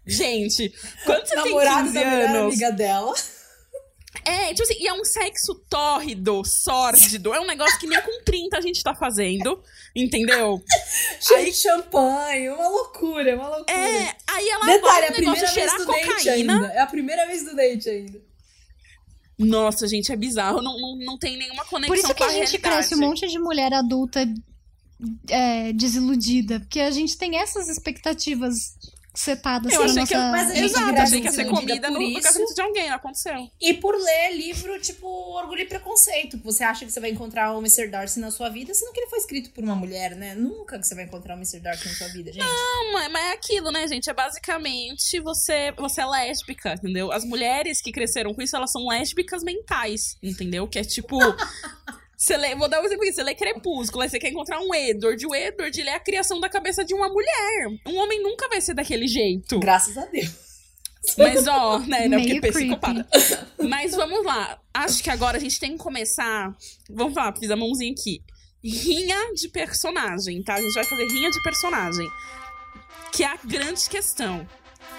Gente, 0.07 0.73
quando 1.05 1.27
você 1.27 1.35
tem 1.35 1.45
namorado 1.45 1.83
15 1.85 1.95
da 1.95 2.05
melhor 2.05 2.29
anos. 2.29 2.53
amiga 2.55 2.73
dela. 2.73 3.15
É, 4.25 4.49
tipo 4.55 4.63
assim, 4.63 4.77
e 4.81 4.87
é 4.89 4.93
um 4.93 5.05
sexo 5.05 5.55
tórrido, 5.69 6.43
sórdido. 6.45 7.33
É 7.35 7.41
um 7.41 7.47
negócio 7.47 7.79
que 7.79 7.87
nem 7.87 8.01
com 8.03 8.23
30 8.25 8.59
a 8.59 8.61
gente 8.61 8.83
tá 8.83 8.95
fazendo. 8.95 9.63
Entendeu? 9.95 10.63
Cheio 11.21 11.47
de 11.47 11.53
champanhe, 11.57 12.49
uma 12.51 12.69
loucura, 12.69 13.35
uma 13.35 13.49
loucura. 13.49 13.73
É, 13.77 14.15
aí 14.27 14.49
ela 14.49 14.67
Detalhe, 14.67 14.83
vai 14.83 15.09
a 15.09 15.13
primeira 15.13 15.53
vez 15.53 15.73
do 15.77 15.87
date 15.87 16.07
cocaína. 16.07 16.55
ainda. 16.55 16.67
É 16.69 16.81
a 16.81 16.87
primeira 16.87 17.27
vez 17.27 17.45
do 17.45 17.57
date 17.57 17.89
ainda. 17.89 18.21
Nossa, 19.39 19.87
gente, 19.87 20.11
é 20.13 20.17
bizarro. 20.17 20.61
Não, 20.61 20.79
não, 20.81 20.97
não 20.97 21.19
tem 21.19 21.37
nenhuma 21.37 21.65
conexão 21.65 21.95
Por 21.95 21.97
isso 21.97 22.15
que 22.15 22.23
a 22.23 22.27
a 22.27 22.31
gente 22.31 22.51
realidade. 22.51 22.75
cresce 22.77 22.95
um 22.95 22.99
monte 22.99 23.27
de 23.29 23.39
mulher 23.39 23.73
adulta 23.73 24.27
é, 25.29 25.73
desiludida. 25.73 26.61
Porque 26.61 26.81
a 26.81 26.91
gente 26.91 27.17
tem 27.17 27.39
essas 27.39 27.69
expectativas 27.69 28.77
setadas 29.21 29.73
Eu 29.73 29.81
na 29.81 29.85
achei 29.87 30.01
nossa... 30.01 30.07
que 30.07 30.15
eu, 30.15 30.21
mas 30.21 30.51
a 30.51 30.55
gente 30.55 30.65
exato, 30.65 30.87
vira 30.87 31.03
achei 31.03 31.21
que 31.21 31.27
ia 31.27 31.33
ser 31.33 31.45
comida 31.47 31.89
por 31.89 31.95
no, 31.95 32.01
no 32.01 32.07
isso. 32.07 32.23
casamento 32.23 32.55
de 32.55 32.61
alguém, 32.61 32.89
não 32.89 32.97
aconteceu. 32.97 33.51
E 33.61 33.75
por 33.75 33.95
ler 33.95 34.37
livro, 34.37 34.81
tipo, 34.81 35.07
Orgulho 35.07 35.63
e 35.63 35.67
Preconceito. 35.67 36.39
que 36.39 36.45
Você 36.45 36.63
acha 36.63 36.85
que 36.85 36.93
você 36.93 37.01
vai 37.01 37.11
encontrar 37.11 37.53
o 37.53 37.59
Mr. 37.59 37.89
Darcy 37.89 38.21
na 38.21 38.31
sua 38.31 38.49
vida, 38.49 38.73
sendo 38.75 38.93
que 38.93 39.01
ele 39.01 39.11
foi 39.11 39.19
escrito 39.19 39.51
por 39.51 39.63
uma 39.65 39.75
mulher, 39.75 40.15
né? 40.15 40.35
Nunca 40.35 40.79
que 40.79 40.87
você 40.87 40.95
vai 40.95 41.05
encontrar 41.05 41.35
o 41.35 41.37
Mr. 41.37 41.61
Darcy 41.61 41.89
na 41.89 41.95
sua 41.95 42.09
vida, 42.09 42.33
gente. 42.33 42.45
Não, 42.45 42.93
mas 42.93 43.11
mas 43.11 43.25
é 43.25 43.33
aquilo, 43.33 43.71
né, 43.71 43.87
gente? 43.89 44.09
É 44.09 44.15
basicamente 44.15 45.19
você, 45.21 45.73
você 45.73 46.01
é 46.01 46.07
lésbica, 46.07 46.75
entendeu? 46.75 47.11
As 47.11 47.25
mulheres 47.25 47.81
que 47.81 47.91
cresceram 47.91 48.33
com 48.35 48.43
isso, 48.43 48.57
elas 48.57 48.71
são 48.71 48.87
lésbicas 48.89 49.43
mentais, 49.43 50.17
entendeu? 50.23 50.69
Que 50.69 50.79
é 50.79 50.85
tipo. 50.85 51.19
Você 52.29 52.37
lê, 52.37 52.55
vou 52.55 52.69
dar 52.69 52.83
um 52.83 52.85
exemplo 52.85 53.05
aqui, 53.05 53.13
você 53.15 53.23
lê 53.23 53.35
Crepúsculo, 53.35 54.03
aí 54.03 54.11
você 54.11 54.19
quer 54.19 54.29
encontrar 54.29 54.61
um 54.61 54.75
Edward. 54.75 55.27
O 55.27 55.35
Edward, 55.35 55.81
ele 55.81 55.89
é 55.89 55.95
a 55.95 56.01
criação 56.01 56.39
da 56.39 56.47
cabeça 56.47 56.85
de 56.85 56.93
uma 56.93 57.09
mulher. 57.09 57.69
Um 57.87 57.97
homem 57.97 58.23
nunca 58.23 58.47
vai 58.51 58.61
ser 58.61 58.75
daquele 58.75 59.09
jeito. 59.09 59.59
Graças 59.59 59.97
a 59.97 60.05
Deus. 60.05 60.31
Mas, 61.17 61.47
ó, 61.47 61.79
né, 61.79 62.07
não, 62.07 62.19
porque 62.19 62.39
Meio 62.39 62.53
psicopata. 62.53 63.09
Mas 63.67 63.93
vamos 63.93 64.23
lá. 64.27 64.61
Acho 64.75 65.03
que 65.03 65.09
agora 65.09 65.39
a 65.39 65.41
gente 65.41 65.59
tem 65.59 65.73
que 65.73 65.79
começar. 65.79 66.55
Vamos 66.91 67.15
lá, 67.15 67.35
fiz 67.35 67.51
a 67.51 67.57
mãozinha 67.57 67.93
aqui. 67.93 68.21
Rinha 68.63 69.33
de 69.33 69.49
personagem, 69.49 70.43
tá? 70.43 70.57
A 70.57 70.61
gente 70.61 70.75
vai 70.75 70.85
fazer 70.85 71.07
rinha 71.07 71.31
de 71.31 71.43
personagem. 71.43 72.07
Que 73.11 73.25
é 73.25 73.29
a 73.29 73.39
grande 73.43 73.89
questão. 73.89 74.47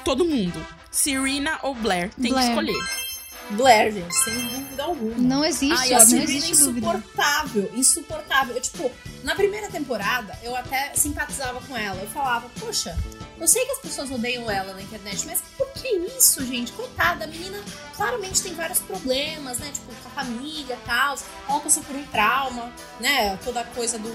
Todo 0.04 0.26
mundo. 0.26 0.66
Serena 0.90 1.60
ou 1.62 1.76
Blair? 1.76 2.12
Tem 2.16 2.32
Blair. 2.32 2.56
que 2.56 2.60
escolher. 2.60 3.09
Blair, 3.52 3.92
gente, 3.92 4.14
sem 4.16 4.34
dúvida 4.48 4.84
alguma. 4.84 5.16
Não 5.18 5.44
existe, 5.44 5.74
Ai, 5.76 5.94
a 5.94 6.00
não 6.00 6.06
Serena 6.06 6.32
é 6.32 6.36
existe 6.36 6.64
dúvida. 6.64 6.88
insuportável, 6.88 7.72
insuportável. 7.74 8.56
Eu, 8.56 8.62
tipo, 8.62 8.92
na 9.24 9.36
primeira 9.36 9.68
temporada, 9.70 10.38
eu 10.44 10.56
até 10.56 10.92
simpatizava 10.96 11.60
com 11.62 11.76
ela. 11.76 12.00
Eu 12.02 12.08
falava, 12.10 12.48
poxa, 12.60 12.98
eu 13.40 13.48
sei 13.48 13.66
que 13.66 13.72
as 13.72 13.80
pessoas 13.80 14.12
odeiam 14.12 14.50
ela 14.52 14.74
na 14.74 14.82
internet, 14.82 15.26
mas 15.26 15.42
por 15.58 15.68
que 15.74 15.88
isso, 15.88 16.46
gente? 16.46 16.72
Coitada, 16.74 17.24
a 17.24 17.28
menina 17.28 17.60
claramente 17.96 18.42
tem 18.42 18.54
vários 18.54 18.80
problemas, 18.80 19.58
né? 19.60 19.72
Tipo, 19.74 19.88
com 19.88 20.10
a 20.10 20.12
família 20.12 20.76
e 20.76 20.86
tal. 20.86 21.18
Ela 21.48 21.60
passou 21.60 21.84
por 21.84 21.96
um 21.96 22.04
trauma, 22.08 22.72
né? 23.00 23.38
Toda 23.44 23.64
coisa 23.64 23.98
do 23.98 24.10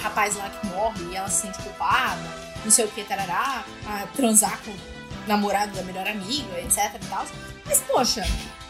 rapaz 0.00 0.36
lá 0.36 0.48
que 0.48 0.66
morre 0.68 1.04
e 1.12 1.16
ela 1.16 1.28
se 1.28 1.42
sente 1.42 1.58
culpada, 1.62 2.22
não 2.64 2.70
sei 2.70 2.84
o 2.86 2.88
que, 2.88 3.04
tarará, 3.04 3.64
a 3.86 4.06
transar 4.16 4.58
com 4.64 4.72
namorado 5.26 5.74
da 5.76 5.82
melhor 5.82 6.06
amiga, 6.06 6.58
etc 6.60 6.94
e 7.02 7.06
tal. 7.06 7.26
Mas, 7.66 7.78
poxa, 7.80 8.20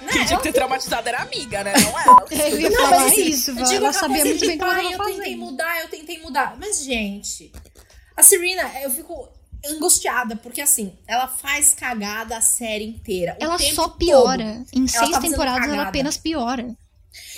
né? 0.02 0.12
Quem 0.12 0.24
tinha 0.24 0.26
ela 0.32 0.36
que 0.38 0.42
ter 0.42 0.52
traumatizado 0.52 1.08
era 1.08 1.18
a 1.18 1.22
amiga, 1.22 1.64
né? 1.64 1.72
Não 1.78 1.98
ela. 2.00 2.26
Eu 2.30 2.60
ia 2.60 2.70
Não, 2.70 2.76
falar 2.84 3.00
mas, 3.00 3.12
assim, 3.12 3.24
isso, 3.26 3.50
eu 3.50 3.56
ela 3.58 3.66
digo 3.66 3.86
aquela 3.86 3.92
sabia 3.92 4.24
muito 4.24 4.40
bem 4.46 4.54
o 4.54 4.58
que 4.58 4.62
ela 4.64 4.74
"Ai, 4.74 4.86
estava 4.90 5.10
eu 5.10 5.14
tentei 5.16 5.36
mudar, 5.36 5.80
eu 5.80 5.88
tentei 5.88 6.18
mudar. 6.20 6.56
Mas, 6.58 6.84
gente, 6.84 7.52
a 8.16 8.22
Serena, 8.22 8.70
eu 8.82 8.90
fico 8.90 9.28
angustiada, 9.66 10.36
porque 10.36 10.60
assim, 10.60 10.92
ela 11.06 11.28
faz 11.28 11.74
cagada 11.74 12.36
a 12.36 12.40
série 12.40 12.84
inteira. 12.86 13.36
o 13.40 13.44
Ela 13.44 13.56
tempo 13.58 13.74
só 13.74 13.88
todo. 13.88 13.98
piora. 13.98 14.64
Em 14.72 14.86
seis 14.86 15.10
tá 15.10 15.16
fazendo 15.16 15.30
temporadas, 15.32 15.68
ela 15.68 15.82
apenas 15.82 16.16
piora. 16.16 16.66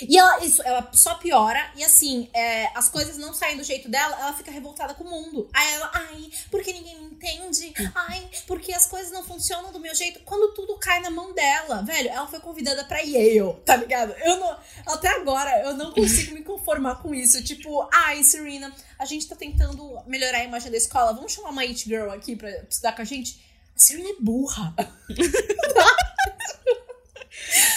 E 0.07 0.17
ela, 0.17 0.43
isso, 0.43 0.61
ela 0.63 0.89
só 0.93 1.15
piora, 1.15 1.71
e 1.75 1.83
assim, 1.83 2.29
é, 2.33 2.67
as 2.77 2.89
coisas 2.89 3.17
não 3.17 3.33
saem 3.33 3.57
do 3.57 3.63
jeito 3.63 3.89
dela, 3.89 4.15
ela 4.19 4.33
fica 4.33 4.51
revoltada 4.51 4.93
com 4.93 5.03
o 5.03 5.09
mundo. 5.09 5.49
Aí 5.53 5.73
ela, 5.73 5.91
ai, 5.93 6.29
porque 6.51 6.71
ninguém 6.71 6.99
me 6.99 7.05
entende? 7.07 7.73
Ai, 7.95 8.29
porque 8.45 8.73
as 8.73 8.85
coisas 8.85 9.11
não 9.11 9.23
funcionam 9.23 9.71
do 9.71 9.79
meu 9.79 9.95
jeito. 9.95 10.19
Quando 10.25 10.53
tudo 10.53 10.77
cai 10.77 10.99
na 11.01 11.09
mão 11.09 11.33
dela, 11.33 11.81
velho, 11.81 12.09
ela 12.09 12.27
foi 12.27 12.39
convidada 12.39 12.83
pra 12.85 12.99
Yale, 12.99 13.55
tá 13.65 13.75
ligado? 13.75 14.13
Eu 14.23 14.39
não, 14.39 14.57
até 14.85 15.09
agora, 15.09 15.63
eu 15.63 15.75
não 15.75 15.91
consigo 15.91 16.33
me 16.35 16.43
conformar 16.43 17.01
com 17.01 17.13
isso. 17.13 17.43
Tipo, 17.43 17.87
ai, 17.91 18.23
Serena, 18.23 18.73
a 18.99 19.05
gente 19.05 19.27
tá 19.27 19.35
tentando 19.35 19.99
melhorar 20.05 20.39
a 20.39 20.43
imagem 20.43 20.71
da 20.71 20.77
escola, 20.77 21.13
vamos 21.13 21.31
chamar 21.31 21.49
uma 21.49 21.61
It 21.61 21.83
Girl 21.85 22.11
aqui 22.11 22.35
pra 22.35 22.49
estudar 22.69 22.93
com 22.93 23.01
a 23.01 23.05
gente? 23.05 23.41
A 23.75 23.79
Serena 23.79 24.09
é 24.09 24.15
burra. 24.19 24.73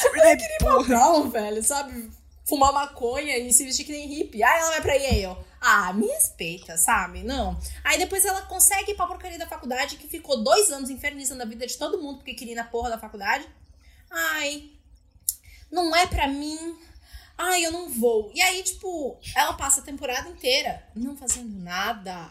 Serena 0.02 0.28
é 0.30 0.36
queria 0.36 0.54
ir 0.54 0.58
pra 0.58 0.82
Brown, 0.82 1.30
velho, 1.30 1.62
sabe? 1.62 2.10
Fumar 2.44 2.72
maconha 2.72 3.36
e 3.38 3.52
se 3.52 3.64
vestir 3.64 3.84
que 3.84 3.92
nem 3.92 4.06
hippie. 4.06 4.42
Aí 4.42 4.60
ela 4.60 4.70
vai 4.70 4.80
pra 4.82 4.94
Yale. 4.94 5.36
Ah, 5.60 5.92
me 5.92 6.06
respeita, 6.06 6.76
sabe? 6.76 7.24
Não. 7.24 7.58
Aí 7.82 7.98
depois 7.98 8.24
ela 8.24 8.42
consegue 8.42 8.92
ir 8.92 8.94
pra 8.94 9.06
porcaria 9.06 9.38
da 9.38 9.48
faculdade, 9.48 9.96
que 9.96 10.06
ficou 10.06 10.44
dois 10.44 10.70
anos 10.70 10.90
infernizando 10.90 11.42
a 11.42 11.46
vida 11.46 11.66
de 11.66 11.76
todo 11.76 12.00
mundo 12.00 12.18
porque 12.18 12.34
queria 12.34 12.52
ir 12.52 12.56
na 12.56 12.64
porra 12.64 12.90
da 12.90 12.98
faculdade. 12.98 13.48
Ai, 14.10 14.70
não 15.72 15.94
é 15.96 16.06
pra 16.06 16.28
mim. 16.28 16.76
Ai, 17.38 17.66
eu 17.66 17.72
não 17.72 17.88
vou. 17.90 18.30
E 18.34 18.40
aí, 18.40 18.62
tipo, 18.62 19.18
ela 19.34 19.52
passa 19.54 19.80
a 19.80 19.84
temporada 19.84 20.28
inteira 20.28 20.82
não 20.94 21.16
fazendo 21.16 21.50
nada. 21.58 22.30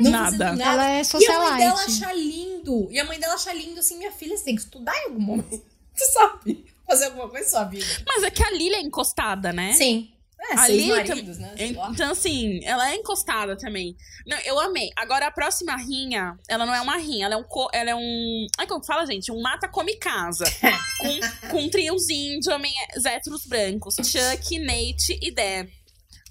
Não 0.00 0.10
Nada. 0.10 0.24
fazendo 0.36 0.58
nada. 0.58 0.72
Ela 0.72 0.90
é 0.90 1.02
E 1.02 1.26
a 1.28 1.38
mãe 1.40 1.56
dela 1.58 1.76
socialite. 1.76 2.04
acha 2.04 2.12
lindo. 2.12 2.88
E 2.90 3.00
a 3.00 3.04
mãe 3.04 3.18
dela 3.18 3.34
acha 3.34 3.52
lindo 3.52 3.80
assim, 3.80 3.96
minha 3.98 4.12
filha, 4.12 4.36
você 4.36 4.44
tem 4.44 4.54
que 4.54 4.62
estudar 4.62 4.96
em 4.98 5.04
algum 5.06 5.20
momento. 5.20 5.73
Tu 5.96 6.04
sabe? 6.12 6.66
Fazer 6.86 7.06
alguma 7.06 7.28
coisa 7.28 7.46
em 7.46 7.50
sua 7.50 7.64
vida. 7.64 7.86
Mas 8.06 8.22
é 8.22 8.30
que 8.30 8.42
a 8.44 8.50
Lily 8.50 8.74
é 8.74 8.80
encostada, 8.82 9.52
né? 9.52 9.72
Sim. 9.74 10.10
É, 10.50 10.58
A 10.58 10.68
Lily 10.68 10.88
maridos, 10.88 11.38
né? 11.38 11.54
Então, 11.58 12.10
assim, 12.10 12.60
ela 12.64 12.90
é 12.90 12.96
encostada 12.96 13.56
também. 13.56 13.96
Não, 14.26 14.36
eu 14.40 14.60
amei. 14.60 14.90
Agora, 14.94 15.26
a 15.26 15.30
próxima 15.30 15.74
rinha, 15.76 16.38
ela 16.46 16.66
não 16.66 16.74
é 16.74 16.80
uma 16.82 16.98
rinha, 16.98 17.24
ela 17.24 17.34
é 17.34 17.38
um. 17.38 17.44
co- 17.44 17.70
Ela 17.72 17.90
é 17.90 17.94
um. 17.94 18.46
Ai, 18.58 18.66
como 18.66 18.82
que 18.82 18.86
fala, 18.86 19.06
gente? 19.06 19.32
Um 19.32 19.40
mata-come-casa. 19.40 20.44
com, 21.00 21.48
com 21.48 21.62
um 21.62 21.70
triozinho 21.70 22.38
de 22.40 22.50
homens 22.50 22.74
héteros 23.06 23.46
brancos: 23.46 23.94
Chuck, 23.96 24.58
Nate 24.58 25.18
e 25.22 25.30
Deb. 25.32 25.70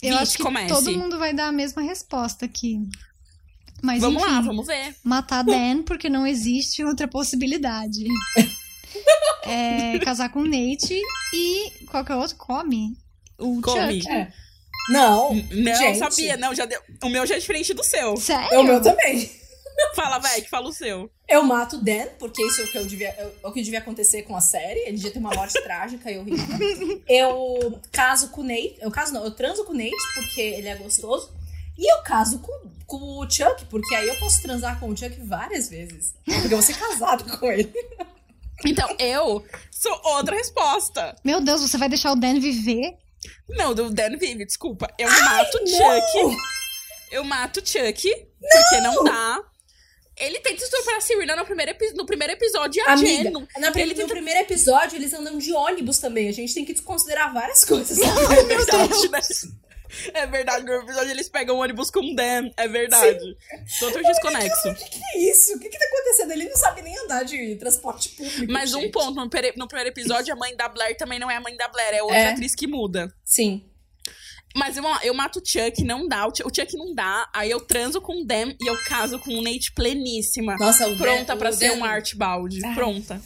Eu 0.02 0.10
Vixe, 0.12 0.22
acho 0.24 0.38
que 0.38 0.44
comece. 0.44 0.68
todo 0.68 0.92
mundo 0.92 1.18
vai 1.18 1.34
dar 1.34 1.48
a 1.48 1.52
mesma 1.52 1.82
resposta 1.82 2.46
aqui. 2.46 2.78
Mas 3.82 4.00
vamos 4.00 4.22
enfim, 4.22 4.32
lá, 4.32 4.42
vamos 4.42 4.68
ver. 4.68 4.96
matar 5.04 5.42
Dan 5.44 5.82
porque 5.82 6.08
não 6.10 6.28
existe 6.28 6.84
outra 6.84 7.08
possibilidade. 7.08 8.06
É, 9.46 10.00
casar 10.00 10.30
com 10.30 10.40
o 10.40 10.46
Nate 10.46 11.00
e 11.34 11.86
qualquer 11.88 12.16
outro 12.16 12.36
come. 12.38 12.98
O 13.38 13.62
Come. 13.62 14.02
Chuck. 14.02 14.12
É. 14.12 14.32
Não. 14.90 15.34
Não, 15.34 15.76
gente. 15.76 15.98
sabia, 15.98 16.38
não, 16.38 16.54
já 16.54 16.66
deu. 16.66 16.82
O 17.04 17.10
meu 17.10 17.26
já 17.26 17.36
é 17.36 17.40
diferente 17.40 17.74
do 17.74 17.84
seu. 17.84 18.18
Sério? 18.18 18.54
É 18.54 18.60
o 18.60 18.64
meu 18.64 18.82
também. 18.82 19.30
Fala, 19.96 20.20
velho, 20.20 20.44
que 20.44 20.50
fala 20.50 20.70
o 20.70 20.74
seu. 20.74 21.10
Eu 21.28 21.44
mato 21.44 21.78
o 21.78 21.84
Dan, 21.84 22.06
porque 22.20 22.44
isso 22.46 22.62
é 22.62 22.64
o 22.64 22.68
que, 22.68 22.78
eu 22.78 22.86
devia, 22.86 23.08
é 23.10 23.32
o 23.44 23.52
que 23.52 23.62
devia 23.62 23.80
acontecer 23.80 24.22
com 24.22 24.36
a 24.36 24.42
série. 24.42 24.80
Ele 24.82 24.98
devia 24.98 25.12
ter 25.12 25.20
uma 25.20 25.34
morte 25.34 25.60
trágica 25.64 26.12
e 26.12 26.18
horrível. 26.18 27.02
Eu 27.08 27.82
caso 27.92 28.30
com 28.30 28.42
o 28.42 28.44
Nate. 28.44 28.78
Eu 28.80 28.92
caso 28.92 29.14
não, 29.14 29.24
eu 29.24 29.32
transo 29.32 29.66
com 29.66 29.74
o 29.74 29.76
Nate, 29.76 29.96
porque 30.14 30.42
ele 30.42 30.68
é 30.68 30.76
gostoso. 30.76 31.34
E 31.78 31.92
eu 31.92 32.04
caso 32.04 32.40
com, 32.40 32.70
com 32.86 33.20
o 33.20 33.30
Chuck, 33.30 33.66
porque 33.66 33.96
aí 33.96 34.08
eu 34.08 34.16
posso 34.18 34.42
transar 34.44 34.80
com 34.80 34.90
o 34.90 34.96
Chuck 34.96 35.20
várias 35.22 35.70
vezes. 35.70 36.14
Porque 36.24 36.46
eu 36.46 36.50
vou 36.50 36.62
ser 36.62 36.78
casado 36.78 37.26
com 37.40 37.52
ele. 37.52 37.74
Então, 38.66 38.96
eu 39.00 39.44
sou 39.72 40.00
outra 40.06 40.36
resposta. 40.36 41.16
Meu 41.24 41.42
Deus, 41.42 41.62
você 41.62 41.78
vai 41.78 41.90
deixar 41.90 42.12
o 42.12 42.16
Dan 42.16 42.40
viver? 42.40 42.94
Não, 43.50 43.74
do 43.74 43.90
Dan 43.90 44.18
vive, 44.18 44.46
desculpa. 44.46 44.88
Eu 44.98 45.10
mato 45.10 45.58
o 45.58 45.68
Chuck. 45.68 46.24
Não! 46.24 46.38
Eu 47.12 47.24
mato 47.24 47.60
o 47.60 47.66
Chuck, 47.66 48.10
porque 48.52 48.82
não 48.82 49.04
dá. 49.04 49.40
Ele 50.16 50.40
tenta 50.42 50.64
estuprar 50.64 50.98
a 50.98 51.02
Serena 51.02 51.36
no 51.36 51.44
primeiro, 51.46 51.72
epi- 51.72 51.94
no 51.96 52.06
primeiro 52.06 52.34
episódio 52.34 52.80
e 52.80 52.82
a 52.88 52.94
Amiga, 52.94 53.08
Jen 53.24 53.32
não- 53.32 53.48
na, 53.58 53.72
prim- 53.72 53.82
ele 53.82 53.92
no 53.94 53.98
tenta- 54.02 54.14
primeiro 54.14 54.40
episódio 54.42 54.96
eles 54.96 55.12
andam 55.14 55.38
de 55.40 55.52
ônibus 55.54 55.98
também. 55.98 56.30
A 56.30 56.32
gente 56.32 56.54
tem 56.54 56.64
que 56.64 56.74
desconsiderar 56.74 57.34
várias 57.34 57.66
coisas. 57.66 57.98
É 58.00 58.44
verdade, 58.46 59.10
né? 59.10 59.20
É 60.14 60.26
verdade, 60.28 60.66
no 60.66 60.74
episódio 60.74 61.12
eles 61.12 61.30
pegam 61.30 61.56
o 61.58 61.60
ônibus 61.62 61.90
com 61.92 62.00
o 62.00 62.16
Dan. 62.16 62.50
É 62.58 62.68
verdade. 62.68 63.38
Todo 63.80 64.02
desconexo. 64.02 64.70
O 64.70 64.76
que, 64.76 64.90
que 64.90 65.00
é 65.14 65.32
isso? 65.32 65.56
O 65.56 65.60
que, 65.60 65.70
que 65.70 65.78
tá 65.78 65.86
acontecendo? 65.86 66.32
Ele 66.32 66.46
não 66.50 66.56
sabe 66.58 66.82
nem 66.82 66.98
andar 67.00 67.24
de 67.24 67.56
transporte 67.56 68.10
público. 68.10 68.52
Mas 68.52 68.74
um 68.74 68.82
gente. 68.82 68.92
ponto, 68.92 69.14
no, 69.16 69.24
no 69.26 69.68
primeiro 69.68 69.90
episódio, 69.90 70.34
a 70.34 70.36
mãe 70.36 70.56
da 70.56 70.68
Blair 70.68 70.98
também 70.98 71.20
não 71.20 71.30
é 71.30 71.36
a 71.38 71.42
mãe 71.42 71.56
da 71.56 71.68
Blair, 71.68 71.94
é 71.96 72.02
outra 72.04 72.18
É. 72.18 72.30
atriz 72.32 72.56
que 72.56 72.68
muda. 72.68 73.14
Sim. 73.24 73.66
Mas 74.56 74.78
eu, 74.78 74.84
eu 75.04 75.14
mato 75.16 75.40
o 75.40 75.44
Chuck, 75.46 75.84
não 75.84 76.08
dá. 76.08 76.28
O 76.28 76.36
Chuck, 76.36 76.44
o 76.48 76.54
Chuck 76.56 76.78
não 76.78 76.94
dá. 76.94 77.28
Aí 77.34 77.50
eu 77.50 77.60
transo 77.60 78.00
com 78.00 78.22
o 78.22 78.26
Dan 78.26 78.54
e 78.62 78.68
eu 78.70 78.78
caso 78.86 79.18
com 79.20 79.32
o 79.32 79.42
Nate 79.42 79.72
pleníssima. 79.74 80.56
Nossa, 80.58 80.88
o 80.88 80.96
Pronta 80.96 81.34
Dan, 81.34 81.38
pra 81.38 81.50
o 81.50 81.54
ser 81.54 81.70
Dan- 81.70 81.78
um 81.78 81.84
Archibald. 81.84 82.64
Ai. 82.64 82.76
Pronta. 82.76 83.20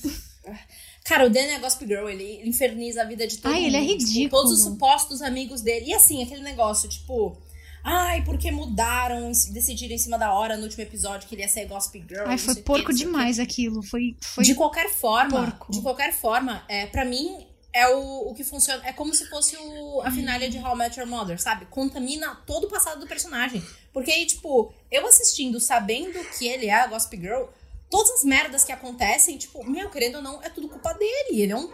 Cara, 1.08 1.26
o 1.26 1.30
Dan 1.30 1.40
é 1.40 1.60
Gossip 1.60 1.88
Girl, 1.88 2.10
ele 2.10 2.42
inferniza 2.48 3.02
a 3.02 3.06
vida 3.06 3.26
de 3.26 3.38
todo 3.38 3.54
Ai, 3.54 3.62
mundo. 3.62 3.68
ele 3.68 3.78
é 3.78 3.80
tipo, 3.82 3.94
ridículo. 3.94 4.30
todos 4.42 4.52
os 4.58 4.64
supostos 4.64 5.22
amigos 5.22 5.62
dele. 5.62 5.88
E 5.88 5.94
assim, 5.94 6.22
aquele 6.22 6.42
negócio, 6.42 6.90
tipo... 6.90 7.38
Ai, 7.84 8.22
porque 8.26 8.52
mudaram, 8.52 9.32
decidiram 9.52 9.96
em 9.96 9.98
cima 9.98 10.18
da 10.18 10.34
hora 10.34 10.58
no 10.58 10.64
último 10.64 10.84
episódio 10.84 11.26
que 11.30 11.36
ele 11.36 11.44
ia 11.44 11.48
ser 11.48 11.66
Gossip 11.68 12.04
Girl. 12.10 12.26
Ai, 12.28 12.38
foi 12.38 12.56
porco 12.56 12.88
quê. 12.88 12.94
demais 12.94 13.40
aquilo. 13.40 13.82
Foi, 13.82 14.18
foi 14.22 14.44
De 14.44 14.54
qualquer 14.56 14.90
forma, 14.90 15.46
porco. 15.46 15.72
de 15.72 15.82
qualquer 15.82 16.14
forma, 16.14 16.66
é, 16.68 16.86
para 16.88 17.06
mim 17.06 17.48
é 17.72 17.88
o, 17.88 18.30
o 18.30 18.34
que 18.34 18.44
funciona. 18.44 18.82
É 18.86 18.92
como 18.92 19.14
se 19.14 19.30
fosse 19.30 19.56
o, 19.56 20.02
a 20.02 20.12
finalha 20.12 20.50
de 20.50 20.58
How 20.58 20.76
I 20.76 20.78
Met 20.78 21.00
Your 21.00 21.08
Mother, 21.08 21.42
sabe? 21.42 21.66
Contamina 21.68 22.36
todo 22.46 22.66
o 22.66 22.70
passado 22.70 23.00
do 23.00 23.08
personagem. 23.08 23.64
Porque 23.94 24.12
aí, 24.12 24.26
tipo, 24.26 24.74
eu 24.92 25.08
assistindo, 25.08 25.60
sabendo 25.62 26.20
que 26.38 26.46
ele 26.46 26.66
é 26.66 26.74
a 26.74 26.88
Gossip 26.88 27.16
Girl, 27.16 27.44
todas 27.90 28.12
as 28.12 28.24
merdas 28.24 28.64
que 28.64 28.72
acontecem, 28.72 29.38
tipo, 29.38 29.64
meu, 29.64 29.90
querendo 29.90 30.16
ou 30.16 30.22
não, 30.22 30.42
é 30.44 30.50
tudo 30.50 30.68
culpa 30.70 30.94
dele. 30.94 31.42
Ele 31.42 31.52
é 31.52 31.56
um 31.56 31.70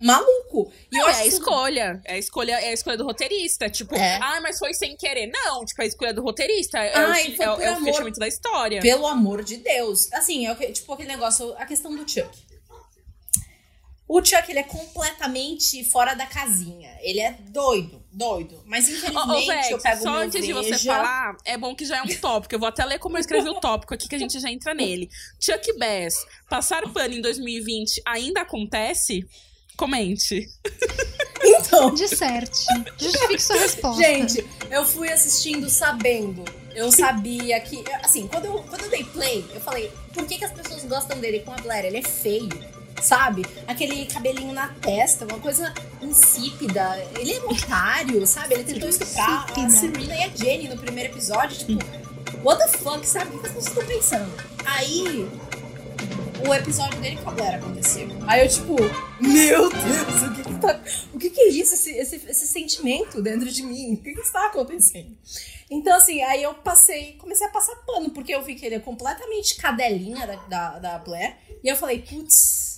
maluco. 0.00 0.72
E 0.90 0.96
eu 0.96 1.00
Não, 1.02 1.08
é 1.08 1.10
acho 1.10 1.20
a 1.22 1.26
escolha. 1.26 2.00
É 2.04 2.14
a 2.14 2.18
escolha, 2.18 2.52
é 2.52 2.68
a 2.68 2.72
escolha 2.72 2.96
do 2.96 3.04
roteirista. 3.04 3.68
Tipo, 3.68 3.94
É. 3.94 4.16
ah, 4.22 4.40
mas 4.40 4.58
foi 4.58 4.72
sem 4.74 4.96
querer. 4.96 5.26
Não, 5.26 5.64
tipo, 5.64 5.82
a 5.82 5.84
escolha 5.86 6.14
do 6.14 6.22
roteirista. 6.22 6.78
É, 6.78 6.92
o, 7.06 7.10
Ai, 7.10 7.36
é 7.38 7.50
o- 7.50 7.60
é 7.60 7.70
o 7.72 7.76
amor. 7.76 7.84
fechamento 7.92 8.18
da 8.18 8.26
história. 8.28 8.80
Pelo 8.80 9.06
amor 9.06 9.42
de 9.44 9.58
Deus. 9.58 10.10
Assim, 10.12 10.46
é 10.46 10.52
o 10.52 10.56
que- 10.56 10.72
tipo 10.72 10.92
aquele 10.92 11.08
negócio, 11.10 11.54
a 11.58 11.66
questão 11.66 11.94
do 11.94 12.08
Chuck. 12.10 12.28
O 14.12 14.20
Chuck, 14.24 14.50
ele 14.50 14.58
é 14.58 14.64
completamente 14.64 15.84
fora 15.84 16.14
da 16.14 16.26
casinha. 16.26 16.90
Ele 17.00 17.20
é 17.20 17.30
doido, 17.30 18.02
doido. 18.10 18.60
Mas 18.66 18.88
infelizmente 18.88 19.30
ô, 19.30 19.46
Vex, 19.46 19.70
eu 19.70 19.78
pego 19.78 20.00
o 20.00 20.02
só 20.02 20.10
meu 20.10 20.20
antes 20.22 20.44
de 20.44 20.52
você 20.52 20.78
falar, 20.80 21.36
é 21.44 21.56
bom 21.56 21.76
que 21.76 21.84
já 21.84 21.98
é 21.98 22.02
um 22.02 22.16
tópico. 22.16 22.52
Eu 22.52 22.58
vou 22.58 22.66
até 22.66 22.84
ler 22.84 22.98
como 22.98 23.16
eu 23.16 23.20
escrevi 23.20 23.48
o 23.48 23.60
tópico 23.60 23.94
aqui, 23.94 24.08
que 24.08 24.16
a 24.16 24.18
gente 24.18 24.40
já 24.40 24.50
entra 24.50 24.74
nele. 24.74 25.08
Chuck 25.38 25.78
Bass, 25.78 26.26
passar 26.48 26.82
pano 26.92 27.14
em 27.14 27.20
2020 27.20 28.02
ainda 28.04 28.40
acontece? 28.40 29.24
Comente. 29.76 30.44
Então, 31.42 31.94
Disserte. 31.94 32.66
Justifique 32.98 33.42
sua 33.42 33.56
resposta. 33.56 34.02
gente, 34.02 34.44
eu 34.70 34.84
fui 34.84 35.08
assistindo 35.08 35.70
sabendo. 35.70 36.44
Eu 36.74 36.90
sabia 36.90 37.60
que. 37.60 37.84
Assim, 38.02 38.26
quando 38.26 38.46
eu, 38.46 38.54
quando 38.64 38.82
eu 38.82 38.90
dei 38.90 39.04
play, 39.04 39.46
eu 39.54 39.60
falei, 39.60 39.90
por 40.12 40.26
que, 40.26 40.36
que 40.36 40.44
as 40.44 40.52
pessoas 40.52 40.84
gostam 40.84 41.18
dele 41.20 41.40
com 41.40 41.52
a 41.52 41.56
Blair? 41.56 41.86
Ele 41.86 41.98
é 41.98 42.02
feio. 42.02 42.79
Sabe? 43.00 43.46
Aquele 43.66 44.06
cabelinho 44.06 44.52
na 44.52 44.68
testa, 44.68 45.24
uma 45.24 45.38
coisa 45.38 45.72
insípida. 46.02 47.02
Ele 47.18 47.32
é 47.32 47.40
um 47.40 47.50
otário, 47.50 48.26
sabe? 48.26 48.54
Ele 48.54 48.64
tentou 48.64 48.88
estuprar 48.88 49.46
a. 49.50 49.70
Serena 49.70 50.14
e 50.14 50.22
a 50.24 50.28
Jenny 50.28 50.68
no 50.68 50.76
primeiro 50.76 51.12
episódio. 51.12 51.58
Tipo, 51.58 51.78
what 52.44 52.60
the 52.60 52.78
fuck, 52.78 53.06
sabe? 53.06 53.36
O 53.36 53.38
que 53.38 53.48
pessoas 53.48 53.66
estão 53.66 53.86
pensando? 53.86 54.32
Aí, 54.64 55.28
o 56.46 56.54
episódio 56.54 56.98
dele 57.00 57.16
com 57.22 57.30
a 57.30 57.32
Blair 57.32 57.54
aconteceu. 57.56 58.08
Aí 58.26 58.42
eu, 58.42 58.48
tipo, 58.48 58.76
meu 59.20 59.68
Deus, 59.68 60.22
o 60.22 60.34
que 60.34 60.42
que 60.42 60.54
tá. 60.60 60.80
O 61.12 61.18
que 61.18 61.30
que 61.30 61.40
é 61.40 61.48
isso? 61.48 61.74
Esse, 61.74 61.90
esse, 61.90 62.16
esse 62.16 62.46
sentimento 62.46 63.20
dentro 63.20 63.50
de 63.50 63.62
mim? 63.62 63.94
O 63.94 63.96
que 63.98 64.14
que 64.14 64.20
está 64.20 64.46
acontecendo? 64.46 65.16
Então, 65.70 65.96
assim, 65.96 66.22
aí 66.22 66.42
eu 66.42 66.54
passei, 66.54 67.12
comecei 67.18 67.46
a 67.46 67.50
passar 67.50 67.76
pano, 67.86 68.10
porque 68.10 68.34
eu 68.34 68.42
vi 68.42 68.54
que 68.54 68.66
ele 68.66 68.76
é 68.76 68.80
completamente 68.80 69.56
cadelinha 69.56 70.26
da, 70.26 70.36
da, 70.36 70.78
da 70.78 70.98
Blair. 70.98 71.36
E 71.62 71.68
eu 71.68 71.76
falei, 71.76 72.00
putz, 72.00 72.69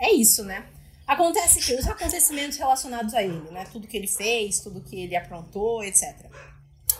é 0.00 0.12
isso, 0.12 0.44
né? 0.44 0.66
Acontece 1.06 1.60
que 1.60 1.74
os 1.74 1.88
acontecimentos 1.88 2.58
relacionados 2.58 3.14
a 3.14 3.22
ele, 3.22 3.50
né? 3.50 3.64
Tudo 3.72 3.88
que 3.88 3.96
ele 3.96 4.06
fez, 4.06 4.60
tudo 4.60 4.82
que 4.82 5.00
ele 5.00 5.16
aprontou, 5.16 5.82
etc. 5.82 6.14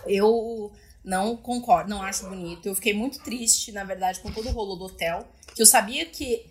Eu 0.06 0.72
não 1.04 1.36
concordo, 1.36 1.90
não 1.90 2.02
acho 2.02 2.28
bonito. 2.28 2.66
Eu 2.66 2.74
fiquei 2.74 2.94
muito 2.94 3.18
triste, 3.20 3.70
na 3.70 3.84
verdade, 3.84 4.20
com 4.20 4.32
todo 4.32 4.48
o 4.48 4.52
rolo 4.52 4.76
do 4.76 4.84
hotel. 4.86 5.26
que 5.54 5.62
eu 5.62 5.66
sabia 5.66 6.06
que. 6.06 6.46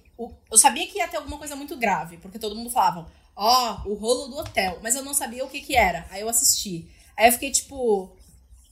Eu 0.51 0.57
sabia 0.57 0.87
que 0.87 0.97
ia 0.97 1.07
ter 1.07 1.17
alguma 1.17 1.37
coisa 1.37 1.55
muito 1.55 1.75
grave, 1.77 2.17
porque 2.17 2.39
todo 2.39 2.55
mundo 2.55 2.71
falava, 2.71 3.07
ó, 3.35 3.81
o 3.85 3.93
rolo 3.93 4.27
do 4.27 4.37
hotel. 4.37 4.79
Mas 4.81 4.95
eu 4.95 5.03
não 5.03 5.13
sabia 5.13 5.45
o 5.45 5.49
que 5.49 5.61
que 5.61 5.75
era. 5.75 6.05
Aí 6.09 6.21
eu 6.21 6.29
assisti. 6.29 6.89
Aí 7.15 7.27
eu 7.27 7.31
fiquei 7.31 7.51
tipo. 7.51 8.15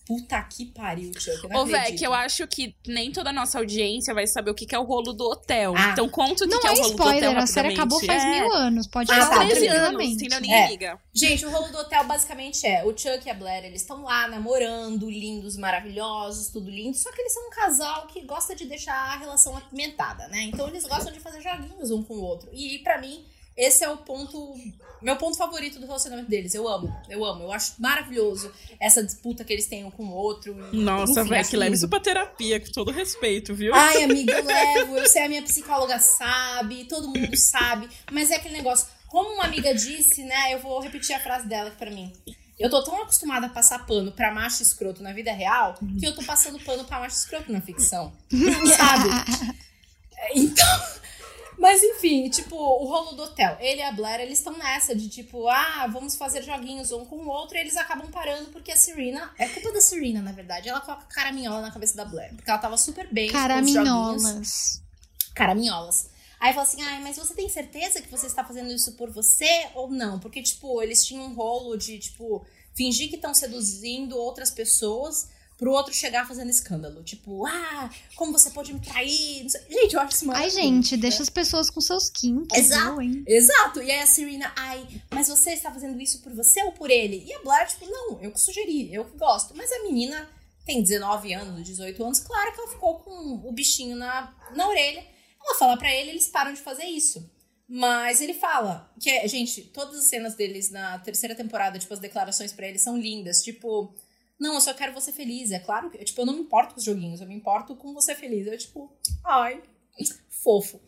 Puta 0.05 0.41
que 0.43 0.65
pariu. 0.67 1.11
Eu 1.43 1.49
não 1.49 1.61
Ô. 1.61 1.65
Vec, 1.65 1.99
eu 2.01 2.13
acho 2.13 2.45
que 2.47 2.75
nem 2.85 3.11
toda 3.11 3.31
a 3.31 3.33
nossa 3.33 3.57
audiência 3.57 4.13
vai 4.13 4.27
saber 4.27 4.51
o 4.51 4.53
que 4.53 4.65
que 4.65 4.75
é 4.75 4.79
o 4.79 4.83
rolo 4.83 5.13
do 5.13 5.23
hotel. 5.23 5.73
Ah. 5.75 5.89
Então 5.91 6.07
conta 6.07 6.45
o 6.45 6.47
que 6.47 6.53
Não 6.53 6.61
que 6.61 6.67
é, 6.67 6.69
é 6.69 6.73
o 6.73 6.75
rolo 6.75 6.89
do 6.89 6.93
hotel 7.01 7.13
spoiler, 7.15 7.37
a 7.37 7.47
série 7.47 7.73
acabou 7.73 7.99
faz 8.05 8.23
É. 8.23 8.29
mil 8.39 8.53
anos. 8.53 8.85
Pode 8.87 9.11
Ah, 9.11 9.15
falar 9.25 9.29
tá, 9.39 9.45
13 9.47 9.67
anos, 9.67 10.03
entendeu? 10.03 10.39
Nem 10.41 10.53
É. 10.53 10.67
liga. 10.69 10.99
Gente, 11.13 11.45
o 11.45 11.49
rolo 11.49 11.69
do 11.71 11.77
hotel 11.79 12.03
basicamente 12.03 12.67
é 12.67 12.85
o 12.85 12.89
Chuck 12.95 13.25
e 13.25 13.29
a 13.29 13.33
Blair, 13.33 13.65
eles 13.65 13.81
estão 13.81 14.03
lá 14.03 14.27
namorando, 14.27 15.09
lindos, 15.09 15.57
maravilhosos, 15.57 16.49
tudo 16.49 16.69
lindo. 16.69 16.95
Só 16.95 17.11
que 17.11 17.21
eles 17.21 17.33
são 17.33 17.47
um 17.47 17.49
casal 17.49 18.07
que 18.07 18.21
gosta 18.21 18.55
de 18.55 18.65
deixar 18.65 18.93
a 18.95 19.17
relação 19.17 19.57
apimentada, 19.57 20.27
né? 20.27 20.43
Então 20.43 20.67
eles 20.67 20.85
gostam 20.85 21.11
de 21.11 21.19
fazer 21.19 21.41
joguinhos 21.41 21.89
um 21.89 22.03
com 22.03 22.13
o 22.15 22.21
outro. 22.21 22.49
E 22.53 22.77
pra 22.79 22.99
mim, 23.01 23.25
esse 23.57 23.83
é 23.83 23.89
o 23.89 23.97
ponto. 23.97 24.53
Meu 25.01 25.15
ponto 25.17 25.37
favorito 25.37 25.79
do 25.79 25.85
relacionamento 25.85 26.29
deles. 26.29 26.53
Eu 26.55 26.67
amo, 26.67 26.93
eu 27.09 27.23
amo. 27.23 27.43
Eu 27.43 27.51
acho 27.51 27.73
maravilhoso 27.79 28.51
essa 28.79 29.03
disputa 29.03 29.43
que 29.43 29.53
eles 29.53 29.67
têm 29.67 29.85
um 29.85 29.91
com 29.91 30.03
o 30.05 30.11
outro. 30.11 30.55
e, 30.73 30.77
Nossa, 30.77 31.21
enfim, 31.21 31.29
Vec, 31.29 31.41
acho 31.41 31.57
leva 31.57 31.75
isso 31.75 31.87
pra 31.87 31.99
terapia, 31.99 32.59
com 32.59 32.71
todo 32.71 32.91
respeito, 32.91 33.53
viu? 33.53 33.73
Ai, 33.73 34.03
amiga, 34.03 34.33
eu 34.33 34.43
levo, 34.45 34.97
eu 34.97 35.07
sei, 35.07 35.23
a 35.23 35.29
minha 35.29 35.43
psicóloga 35.43 35.99
sabe, 35.99 36.85
todo 36.85 37.07
mundo 37.07 37.35
sabe, 37.37 37.87
mas 38.11 38.31
é 38.31 38.35
aquele 38.35 38.55
negócio, 38.55 38.87
como 39.07 39.29
uma 39.35 39.43
amiga 39.45 39.73
disse, 39.75 40.23
né, 40.23 40.53
eu 40.53 40.59
vou 40.59 40.79
repetir 40.79 41.15
a 41.15 41.19
frase 41.19 41.47
dela 41.47 41.69
aqui 41.69 41.77
pra 41.77 41.91
mim. 41.91 42.11
Eu 42.57 42.69
tô 42.69 42.81
tão 42.83 43.01
acostumada 43.01 43.47
a 43.47 43.49
passar 43.49 43.85
pano 43.85 44.11
pra 44.13 44.33
macho 44.33 44.63
escroto 44.63 45.03
na 45.03 45.11
vida 45.13 45.31
real, 45.31 45.75
que 45.99 46.05
eu 46.07 46.15
tô 46.15 46.23
passando 46.23 46.57
pano 46.59 46.83
pra 46.85 46.99
macho 46.99 47.17
escroto 47.17 47.51
na 47.51 47.61
ficção, 47.61 48.11
sabe? 48.77 49.09
Então, 50.33 50.79
mas 51.57 51.81
enfim, 51.83 52.29
tipo, 52.29 52.55
o 52.55 52.85
rolo 52.85 53.13
do 53.13 53.23
hotel. 53.23 53.57
Ele 53.59 53.81
e 53.81 53.83
a 53.83 53.91
Blair, 53.91 54.21
eles 54.21 54.39
estão 54.39 54.57
nessa 54.57 54.95
de 54.95 55.09
tipo, 55.09 55.47
ah, 55.47 55.87
vamos 55.91 56.15
fazer 56.15 56.43
joguinhos 56.43 56.91
um 56.91 57.05
com 57.05 57.17
o 57.17 57.27
outro, 57.27 57.57
e 57.57 57.61
eles 57.61 57.77
acabam 57.77 58.09
parando 58.11 58.49
porque 58.51 58.71
a 58.71 58.77
Serena, 58.77 59.31
é 59.37 59.47
culpa 59.47 59.71
da 59.71 59.81
Serena, 59.81 60.21
na 60.21 60.31
verdade, 60.31 60.69
ela 60.69 60.81
coloca 60.81 61.05
caraminhola 61.05 61.61
na 61.61 61.71
cabeça 61.71 61.95
da 61.95 62.05
Blair, 62.05 62.33
porque 62.35 62.49
ela 62.49 62.59
tava 62.59 62.77
super 62.77 63.07
bem 63.11 63.31
com 63.31 63.37
os 63.37 63.43
joguinhos 63.43 63.73
Caraminholas. 63.73 64.81
caraminholas. 65.33 66.09
Aí 66.39 66.53
fala 66.53 66.67
assim, 66.67 66.81
ai, 66.81 67.01
mas 67.01 67.17
você 67.17 67.33
tem 67.33 67.49
certeza 67.49 68.01
que 68.01 68.11
você 68.11 68.27
está 68.27 68.43
fazendo 68.43 68.71
isso 68.71 68.91
por 68.93 69.09
você 69.09 69.69
ou 69.73 69.89
não? 69.89 70.19
Porque, 70.19 70.43
tipo, 70.43 70.81
eles 70.81 71.05
tinham 71.05 71.25
um 71.25 71.33
rolo 71.33 71.77
de, 71.77 71.97
tipo, 71.97 72.45
fingir 72.75 73.09
que 73.09 73.15
estão 73.15 73.33
seduzindo 73.33 74.17
outras 74.17 74.51
pessoas 74.51 75.29
pro 75.57 75.71
outro 75.71 75.93
chegar 75.93 76.27
fazendo 76.27 76.49
escândalo. 76.49 77.03
Tipo, 77.03 77.45
ah, 77.45 77.89
como 78.15 78.31
você 78.31 78.49
pode 78.49 78.73
me 78.73 78.79
trair? 78.79 79.47
Gente, 79.69 79.93
eu 79.93 79.99
acho 80.01 80.15
isso 80.15 80.31
Ai, 80.31 80.49
gente, 80.49 80.97
deixa 80.97 81.23
as 81.23 81.29
pessoas 81.29 81.69
com 81.69 81.79
seus 81.79 82.09
kinks, 82.09 82.57
Exato. 82.57 82.91
viu, 82.91 83.01
hein? 83.01 83.23
Exato. 83.27 83.81
E 83.81 83.91
aí 83.91 83.99
a 84.01 84.07
Serena, 84.07 84.51
ai, 84.55 84.85
mas 85.11 85.27
você 85.27 85.51
está 85.51 85.71
fazendo 85.71 85.99
isso 86.01 86.21
por 86.21 86.33
você 86.33 86.61
ou 86.63 86.71
por 86.71 86.89
ele? 86.89 87.23
E 87.25 87.33
a 87.33 87.41
Blair, 87.41 87.67
tipo, 87.67 87.85
não, 87.85 88.21
eu 88.21 88.31
que 88.31 88.39
sugeri, 88.39 88.93
eu 88.93 89.05
que 89.05 89.17
gosto. 89.17 89.55
Mas 89.55 89.71
a 89.71 89.83
menina 89.83 90.29
tem 90.65 90.81
19 90.81 91.33
anos, 91.33 91.63
18 91.63 92.03
anos, 92.03 92.19
claro 92.19 92.51
que 92.53 92.59
ela 92.59 92.69
ficou 92.71 92.99
com 92.99 93.47
o 93.47 93.51
bichinho 93.53 93.95
na, 93.95 94.33
na 94.55 94.67
orelha. 94.67 95.05
Ela 95.43 95.55
fala 95.59 95.77
pra 95.77 95.93
ele, 95.93 96.09
eles 96.11 96.27
param 96.27 96.53
de 96.53 96.59
fazer 96.59 96.85
isso. 96.85 97.29
Mas 97.67 98.21
ele 98.21 98.33
fala 98.33 98.91
que, 98.99 99.09
é- 99.09 99.27
gente, 99.27 99.61
todas 99.61 99.97
as 99.99 100.05
cenas 100.05 100.35
deles 100.35 100.69
na 100.69 100.99
terceira 100.99 101.33
temporada, 101.33 101.79
tipo, 101.79 101.93
as 101.93 101.99
declarações 101.99 102.51
pra 102.51 102.67
ele 102.67 102.77
são 102.77 102.97
lindas. 102.97 103.41
Tipo, 103.43 103.93
não, 104.39 104.55
eu 104.55 104.61
só 104.61 104.73
quero 104.73 104.93
você 104.93 105.11
feliz. 105.11 105.51
É 105.51 105.59
claro 105.59 105.89
que, 105.89 106.03
tipo, 106.03 106.21
eu 106.21 106.25
não 106.25 106.33
me 106.33 106.41
importo 106.41 106.73
com 106.73 106.79
os 106.79 106.85
joguinhos, 106.85 107.21
eu 107.21 107.27
me 107.27 107.35
importo 107.35 107.75
com 107.75 107.93
você 107.93 108.13
feliz. 108.13 108.47
Eu, 108.47 108.57
tipo, 108.57 108.91
ai, 109.25 109.61
fofo. 110.29 110.79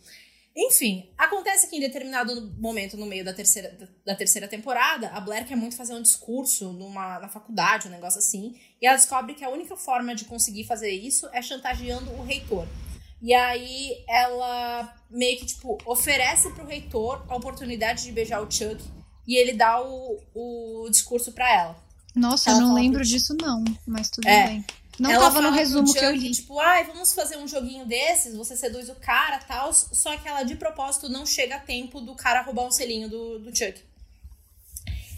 Enfim, 0.59 1.07
acontece 1.15 1.69
que 1.69 1.75
em 1.75 1.79
determinado 1.79 2.51
momento 2.59 2.97
no 2.97 3.05
meio 3.05 3.23
da 3.23 3.31
terceira, 3.31 3.77
da, 4.03 4.15
terceira 4.15 4.47
temporada, 4.47 5.09
a 5.09 5.21
Blair 5.21 5.47
quer 5.47 5.55
muito 5.55 5.75
fazer 5.75 5.93
um 5.93 6.01
discurso 6.01 6.73
numa, 6.73 7.19
na 7.19 7.29
faculdade, 7.29 7.87
um 7.87 7.91
negócio 7.91 8.17
assim, 8.17 8.59
e 8.81 8.87
ela 8.87 8.97
descobre 8.97 9.35
que 9.35 9.45
a 9.45 9.51
única 9.51 9.77
forma 9.77 10.15
de 10.15 10.25
conseguir 10.25 10.63
fazer 10.63 10.89
isso 10.89 11.29
é 11.31 11.43
chantageando 11.43 12.11
o 12.11 12.23
reitor. 12.23 12.67
E 13.21 13.35
aí 13.35 14.03
ela 14.09 14.95
meio 15.11 15.37
que, 15.37 15.45
tipo, 15.45 15.77
oferece 15.85 16.51
pro 16.53 16.65
reitor 16.65 17.23
a 17.29 17.35
oportunidade 17.35 18.03
de 18.03 18.11
beijar 18.11 18.41
o 18.41 18.51
Chuck 18.51 18.83
e 19.27 19.37
ele 19.37 19.53
dá 19.53 19.79
o, 19.79 20.19
o 20.33 20.89
discurso 20.89 21.31
pra 21.33 21.53
ela. 21.53 21.86
Nossa, 22.17 22.49
Ela 22.49 22.59
eu 22.59 22.67
não 22.67 22.73
lembro 22.73 22.99
pro- 22.99 23.07
disso, 23.07 23.35
não. 23.39 23.63
Mas 23.85 24.09
tudo 24.09 24.27
É. 24.27 24.47
bem. 24.47 24.65
Não 24.99 25.11
Ela 25.11 25.25
tava 25.25 25.41
no 25.41 25.51
resumo 25.51 25.93
que 25.93 26.03
eu 26.03 26.11
li. 26.11 26.31
Tipo, 26.31 26.59
ai, 26.59 26.83
vamos 26.85 27.13
fazer 27.13 27.37
um 27.37 27.47
joguinho 27.47 27.85
desses, 27.85 28.35
você 28.35 28.57
seduz 28.57 28.89
o 28.89 28.95
cara 28.95 29.37
tal. 29.39 29.71
Só 29.71 30.17
que 30.17 30.27
ela, 30.27 30.41
de 30.43 30.55
propósito, 30.55 31.07
não 31.07 31.23
chega 31.25 31.57
a 31.57 31.59
tempo 31.59 32.01
do 32.01 32.15
cara 32.15 32.41
roubar 32.41 32.65
um 32.65 32.71
selinho 32.71 33.07
do, 33.07 33.37
do 33.39 33.55
Chuck. 33.55 33.79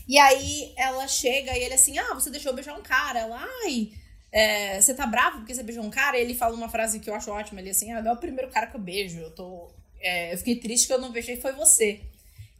E 0.08 0.18
aí 0.18 0.74
ela 0.76 1.08
chega 1.08 1.56
e 1.56 1.64
ele 1.64 1.76
assim, 1.76 1.98
ah, 2.00 2.14
você 2.14 2.30
deixou 2.30 2.52
eu 2.52 2.56
beijar 2.56 2.78
um 2.78 2.82
cara. 2.82 3.20
Ela, 3.20 3.48
ai, 3.64 3.92
é, 4.32 4.82
você 4.82 4.94
tá 4.94 5.06
bravo 5.06 5.38
porque 5.38 5.54
você 5.56 5.64
beijou 5.64 5.84
um 5.84 5.90
cara? 5.90 6.18
E 6.18 6.22
ele 6.22 6.34
fala 6.36 6.56
uma 6.56 6.68
frase 6.68 7.00
que 7.00 7.10
eu 7.10 7.16
acho 7.16 7.32
ótima. 7.32 7.62
Ele 7.62 7.70
assim, 7.70 7.92
ah, 7.94 8.02
não 8.02 8.12
é 8.12 8.14
o 8.14 8.18
primeiro 8.18 8.52
cara 8.52 8.68
que 8.68 8.76
eu 8.76 8.82
beijo. 8.82 9.18
Eu 9.20 9.32
tô. 9.32 9.70
é, 10.02 10.34
eu 10.34 10.38
fiquei 10.38 10.56
triste 10.58 10.88
que 10.88 10.94
eu 10.94 11.00
não 11.00 11.12
beijei, 11.12 11.40
foi 11.40 11.54
você. 11.54 12.02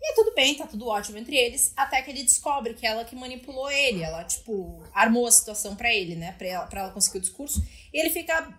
E 0.02 0.16
tudo 0.16 0.34
bem, 0.34 0.56
tá 0.56 0.66
tudo 0.66 0.88
ótimo 0.88 1.18
entre 1.18 1.36
eles, 1.36 1.74
até 1.76 2.02
que 2.02 2.10
ele 2.10 2.24
descobre 2.24 2.74
que 2.74 2.88
ela 2.88 3.04
que 3.04 3.16
manipulou 3.16 3.70
ele. 3.70 4.02
Ela, 4.02 4.24
tipo, 4.24 4.82
armou 4.94 5.28
a 5.28 5.32
situação 5.32 5.76
pra 5.76 5.94
ele, 5.94 6.16
né? 6.16 6.32
Pra 6.34 6.48
ela, 6.48 6.66
pra 6.68 6.82
ela 6.82 6.92
conseguir 6.92 7.18
o 7.18 7.22
discurso. 7.22 7.62
E 7.94 8.00
ele 8.00 8.10
fica 8.10 8.58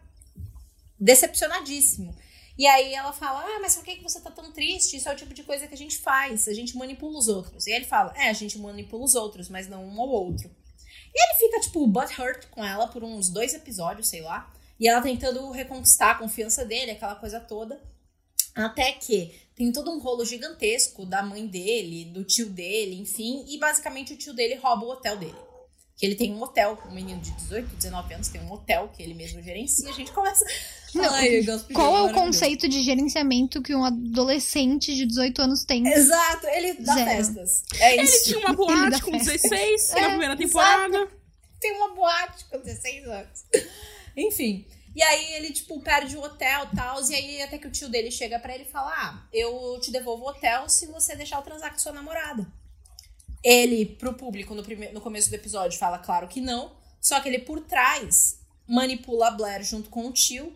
decepcionadíssimo. 0.98 2.14
E 2.58 2.66
aí 2.66 2.92
ela 2.92 3.12
fala: 3.12 3.40
Ah, 3.40 3.58
mas 3.60 3.74
por 3.74 3.84
que 3.84 4.02
você 4.02 4.20
tá 4.20 4.30
tão 4.30 4.52
triste? 4.52 4.98
Isso 4.98 5.08
é 5.08 5.12
o 5.14 5.16
tipo 5.16 5.32
de 5.32 5.42
coisa 5.42 5.66
que 5.66 5.72
a 5.72 5.78
gente 5.78 5.96
faz, 5.96 6.46
a 6.46 6.52
gente 6.52 6.76
manipula 6.76 7.18
os 7.18 7.26
outros. 7.26 7.66
E 7.66 7.70
ele 7.72 7.86
fala: 7.86 8.12
É, 8.16 8.28
a 8.28 8.34
gente 8.34 8.58
manipula 8.58 9.02
os 9.02 9.14
outros, 9.14 9.48
mas 9.48 9.66
não 9.66 9.82
um 9.82 9.98
ao 9.98 10.08
outro. 10.08 10.50
E 11.12 11.24
ele 11.24 11.38
fica, 11.38 11.60
tipo, 11.60 11.86
butthurt 11.86 12.46
com 12.50 12.62
ela 12.62 12.86
por 12.86 13.02
uns 13.02 13.30
dois 13.30 13.54
episódios, 13.54 14.08
sei 14.08 14.20
lá. 14.20 14.52
E 14.78 14.86
ela 14.86 15.00
tentando 15.00 15.50
reconquistar 15.50 16.12
a 16.12 16.14
confiança 16.16 16.64
dele, 16.64 16.90
aquela 16.90 17.14
coisa 17.14 17.40
toda. 17.40 17.80
Até 18.54 18.92
que 18.92 19.32
tem 19.54 19.70
todo 19.72 19.90
um 19.90 19.98
rolo 20.00 20.24
gigantesco 20.24 21.04
da 21.06 21.22
mãe 21.22 21.46
dele, 21.46 22.06
do 22.06 22.24
tio 22.24 22.46
dele, 22.48 22.98
enfim. 23.00 23.44
E 23.48 23.58
basicamente 23.58 24.12
o 24.12 24.16
tio 24.16 24.32
dele 24.34 24.54
rouba 24.56 24.84
o 24.86 24.90
hotel 24.90 25.16
dele. 25.16 25.36
Que 25.96 26.06
ele 26.06 26.14
tem 26.14 26.32
um 26.32 26.42
hotel, 26.42 26.78
um 26.88 26.94
menino 26.94 27.20
de 27.20 27.30
18, 27.32 27.76
19 27.76 28.14
anos 28.14 28.28
tem 28.28 28.40
um 28.40 28.50
hotel 28.50 28.88
que 28.96 29.02
ele 29.02 29.12
mesmo 29.12 29.42
gerencia. 29.42 29.88
A 29.90 29.92
gente 29.92 30.10
começa. 30.12 30.44
Não, 30.94 31.04
Ai, 31.14 31.42
Gossip 31.42 31.74
Qual 31.74 31.94
é 31.94 32.02
o 32.10 32.14
conceito 32.14 32.66
de 32.66 32.82
gerenciamento 32.82 33.60
que 33.62 33.74
um 33.74 33.84
adolescente 33.84 34.94
de 34.94 35.04
18 35.04 35.42
anos 35.42 35.64
tem? 35.64 35.86
Exato, 35.86 36.46
ele 36.46 36.72
dá 36.74 36.94
Zero. 36.94 37.10
festas. 37.10 37.62
É 37.78 37.94
Ele 37.94 38.02
isso. 38.04 38.24
tinha 38.24 38.38
uma 38.38 38.52
boate 38.54 39.02
com 39.02 39.12
festa. 39.12 39.32
16 39.48 39.90
na 39.90 39.98
É, 40.00 40.08
primeira 40.08 40.32
exato. 40.32 40.38
temporada. 40.38 41.08
Tem 41.60 41.72
uma 41.76 41.94
boate 41.94 42.44
com 42.46 42.58
16 42.58 43.04
anos. 43.06 43.44
Enfim. 44.16 44.66
E 44.94 45.02
aí 45.02 45.34
ele, 45.34 45.52
tipo, 45.52 45.80
perde 45.80 46.16
o 46.16 46.22
hotel 46.22 46.68
e 46.72 46.76
tal. 46.76 47.00
E 47.10 47.14
aí 47.14 47.42
até 47.42 47.58
que 47.58 47.66
o 47.66 47.70
tio 47.70 47.88
dele 47.88 48.10
chega 48.10 48.38
pra 48.38 48.54
ele 48.54 48.64
e 48.64 48.70
fala: 48.70 48.90
Ah, 48.92 49.28
eu 49.32 49.78
te 49.80 49.90
devolvo 49.90 50.24
o 50.24 50.28
hotel 50.28 50.68
se 50.68 50.86
você 50.86 51.14
deixar 51.14 51.36
eu 51.38 51.42
transar 51.42 51.72
com 51.72 51.78
sua 51.78 51.92
namorada. 51.92 52.46
Ele, 53.42 53.86
pro 53.86 54.14
público, 54.14 54.54
no, 54.54 54.62
prime- 54.62 54.90
no 54.92 55.00
começo 55.00 55.30
do 55.30 55.34
episódio, 55.34 55.78
fala 55.78 55.98
claro 55.98 56.28
que 56.28 56.40
não. 56.40 56.72
Só 57.00 57.20
que 57.20 57.28
ele, 57.28 57.38
por 57.38 57.60
trás, 57.60 58.40
manipula 58.66 59.28
a 59.28 59.30
Blair 59.30 59.62
junto 59.64 59.88
com 59.88 60.06
o 60.06 60.12
tio 60.12 60.54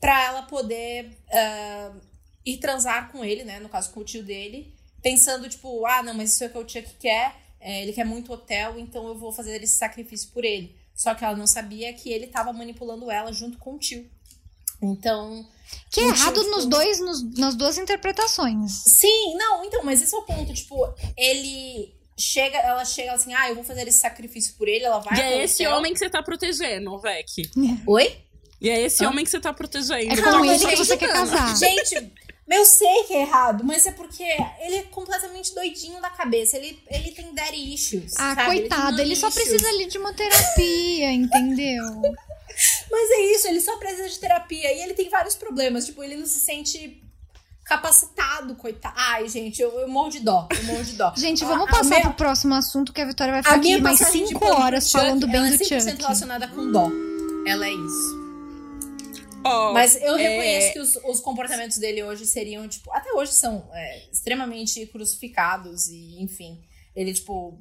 pra 0.00 0.22
ela 0.24 0.42
poder 0.42 1.16
ah, 1.32 1.92
ir 2.44 2.58
transar 2.58 3.10
com 3.10 3.24
ele, 3.24 3.44
né? 3.44 3.58
No 3.60 3.68
caso, 3.68 3.90
com 3.92 4.00
o 4.00 4.04
tio 4.04 4.22
dele. 4.22 4.74
Pensando, 5.02 5.48
tipo, 5.48 5.86
ah, 5.86 6.02
não, 6.02 6.12
mas 6.12 6.32
isso 6.34 6.44
é 6.44 6.48
o 6.48 6.50
que 6.50 6.58
o 6.58 6.68
Chuck 6.68 6.94
quer. 6.98 7.34
é, 7.60 7.82
ele 7.82 7.92
quer 7.92 8.04
muito 8.04 8.32
hotel, 8.32 8.78
então 8.78 9.06
eu 9.08 9.16
vou 9.16 9.32
fazer 9.32 9.62
esse 9.62 9.76
sacrifício 9.78 10.30
por 10.30 10.44
ele. 10.44 10.76
Só 10.96 11.14
que 11.14 11.24
ela 11.24 11.36
não 11.36 11.46
sabia 11.46 11.92
que 11.92 12.10
ele 12.10 12.26
tava 12.26 12.52
manipulando 12.52 13.10
ela 13.10 13.32
junto 13.32 13.58
com 13.58 13.74
o 13.74 13.78
tio. 13.78 14.08
Então. 14.82 15.46
Que 15.90 16.00
é 16.00 16.04
errado 16.04 16.40
tipo, 16.40 16.50
nos 16.56 16.64
dois, 16.66 17.00
nos- 17.00 17.38
nas 17.38 17.54
duas 17.54 17.76
interpretações. 17.76 18.72
Sim, 18.72 19.34
não, 19.36 19.64
então, 19.64 19.82
mas 19.84 20.00
esse 20.00 20.14
é 20.14 20.18
o 20.18 20.22
ponto. 20.22 20.52
Tipo, 20.54 20.88
ele 21.16 21.94
chega, 22.18 22.56
ela 22.58 22.84
chega 22.84 23.12
assim, 23.12 23.34
ah, 23.34 23.48
eu 23.48 23.54
vou 23.56 23.64
fazer 23.64 23.86
esse 23.86 23.98
sacrifício 23.98 24.54
por 24.56 24.68
ele, 24.68 24.84
ela 24.84 24.98
vai. 25.00 25.18
E 25.18 25.20
é 25.20 25.44
esse 25.44 25.66
homem 25.66 25.92
que 25.92 25.98
você 25.98 26.08
tá 26.08 26.22
protegendo, 26.22 26.98
Vec. 26.98 27.26
Oi? 27.86 28.16
E 28.60 28.70
é 28.70 28.80
esse 28.80 29.04
Hã? 29.04 29.10
homem 29.10 29.24
que 29.24 29.30
você 29.30 29.40
tá 29.40 29.52
protegendo. 29.52 30.12
É 30.12 30.16
Não, 30.16 30.38
com 30.38 30.44
ele 30.46 30.58
que 30.58 30.70
gente, 30.70 30.78
você 30.78 30.96
quer 30.96 31.12
casar. 31.12 31.54
Gente, 31.56 32.12
eu 32.48 32.64
sei 32.64 33.04
que 33.04 33.14
é 33.14 33.22
errado, 33.22 33.64
mas 33.64 33.86
é 33.86 33.92
porque 33.92 34.22
ele 34.60 34.76
é 34.76 34.82
completamente 34.84 35.54
doidinho 35.54 36.00
da 36.00 36.10
cabeça. 36.10 36.56
Ele, 36.56 36.80
ele 36.88 37.10
tem 37.10 37.34
daddy 37.34 37.74
issues. 37.74 38.14
Ah, 38.16 38.34
sabe? 38.34 38.44
coitado, 38.46 38.96
tem 38.96 39.04
ele 39.06 39.16
só 39.16 39.30
precisa 39.30 39.68
ali 39.68 39.86
de 39.86 39.98
uma 39.98 40.12
terapia, 40.14 41.10
entendeu? 41.12 41.84
Mas 42.90 43.10
é 43.10 43.20
isso, 43.34 43.48
ele 43.48 43.60
só 43.60 43.76
precisa 43.76 44.08
de 44.08 44.18
terapia. 44.18 44.72
E 44.72 44.80
ele 44.82 44.94
tem 44.94 45.10
vários 45.10 45.34
problemas. 45.34 45.84
Tipo, 45.84 46.02
ele 46.02 46.16
não 46.16 46.24
se 46.24 46.40
sente 46.40 47.02
capacitado, 47.64 48.54
coitado. 48.54 48.94
Ai, 48.96 49.28
gente, 49.28 49.60
eu, 49.60 49.70
eu 49.80 49.88
morro 49.88 50.08
de 50.08 50.20
dó. 50.20 50.48
Eu 50.56 50.64
morro 50.64 50.82
de 50.84 50.92
dó. 50.92 51.12
Gente, 51.18 51.44
A- 51.44 51.48
vamos 51.48 51.66
a 51.68 51.70
passar 51.70 51.84
minha- 51.90 52.00
pro 52.02 52.14
próximo 52.14 52.54
assunto 52.54 52.92
que 52.94 53.00
a 53.00 53.04
Vitória 53.04 53.32
vai 53.32 53.40
A 53.40 53.44
ficar 53.44 53.56
aqui 53.56 53.78
mais 53.78 53.98
passagem 53.98 54.22
de 54.22 54.28
5 54.28 54.40
pano 54.40 54.54
pro 54.54 54.64
horas 54.64 54.84
Chuck, 54.88 54.92
falando 55.04 55.26
bem 55.26 55.36
ela 55.36 55.48
do 55.48 55.54
é 55.54 55.58
100% 55.58 55.68
Chuck. 55.90 56.02
relacionada 56.02 56.48
com 56.48 56.70
dó. 56.72 56.90
Ela 57.46 57.66
é 57.66 57.72
isso. 57.72 58.25
Ó, 59.46 59.72
Mas 59.72 59.94
eu 59.96 60.16
é, 60.16 60.22
reconheço 60.22 60.72
que 60.72 60.78
os, 60.80 60.96
os 61.04 61.20
comportamentos 61.20 61.78
dele 61.78 62.02
hoje 62.02 62.26
seriam, 62.26 62.66
tipo, 62.68 62.92
até 62.92 63.12
hoje 63.12 63.32
são 63.32 63.68
é, 63.72 64.10
extremamente 64.10 64.84
crucificados 64.86 65.88
e, 65.88 66.20
enfim, 66.20 66.60
ele, 66.94 67.14
tipo, 67.14 67.58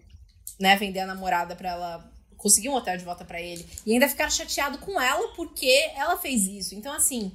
né, 0.59 0.75
vender 0.75 1.01
a 1.01 1.05
namorada 1.05 1.55
pra 1.55 1.69
ela 1.69 2.11
conseguir 2.37 2.69
um 2.69 2.75
hotel 2.75 2.97
de 2.97 3.05
volta 3.05 3.23
pra 3.23 3.41
ele 3.41 3.65
e 3.85 3.93
ainda 3.93 4.07
ficar 4.07 4.29
chateado 4.31 4.77
com 4.79 4.99
ela 4.99 5.29
porque 5.35 5.91
ela 5.95 6.17
fez 6.17 6.47
isso. 6.47 6.75
Então, 6.75 6.93
assim, 6.93 7.31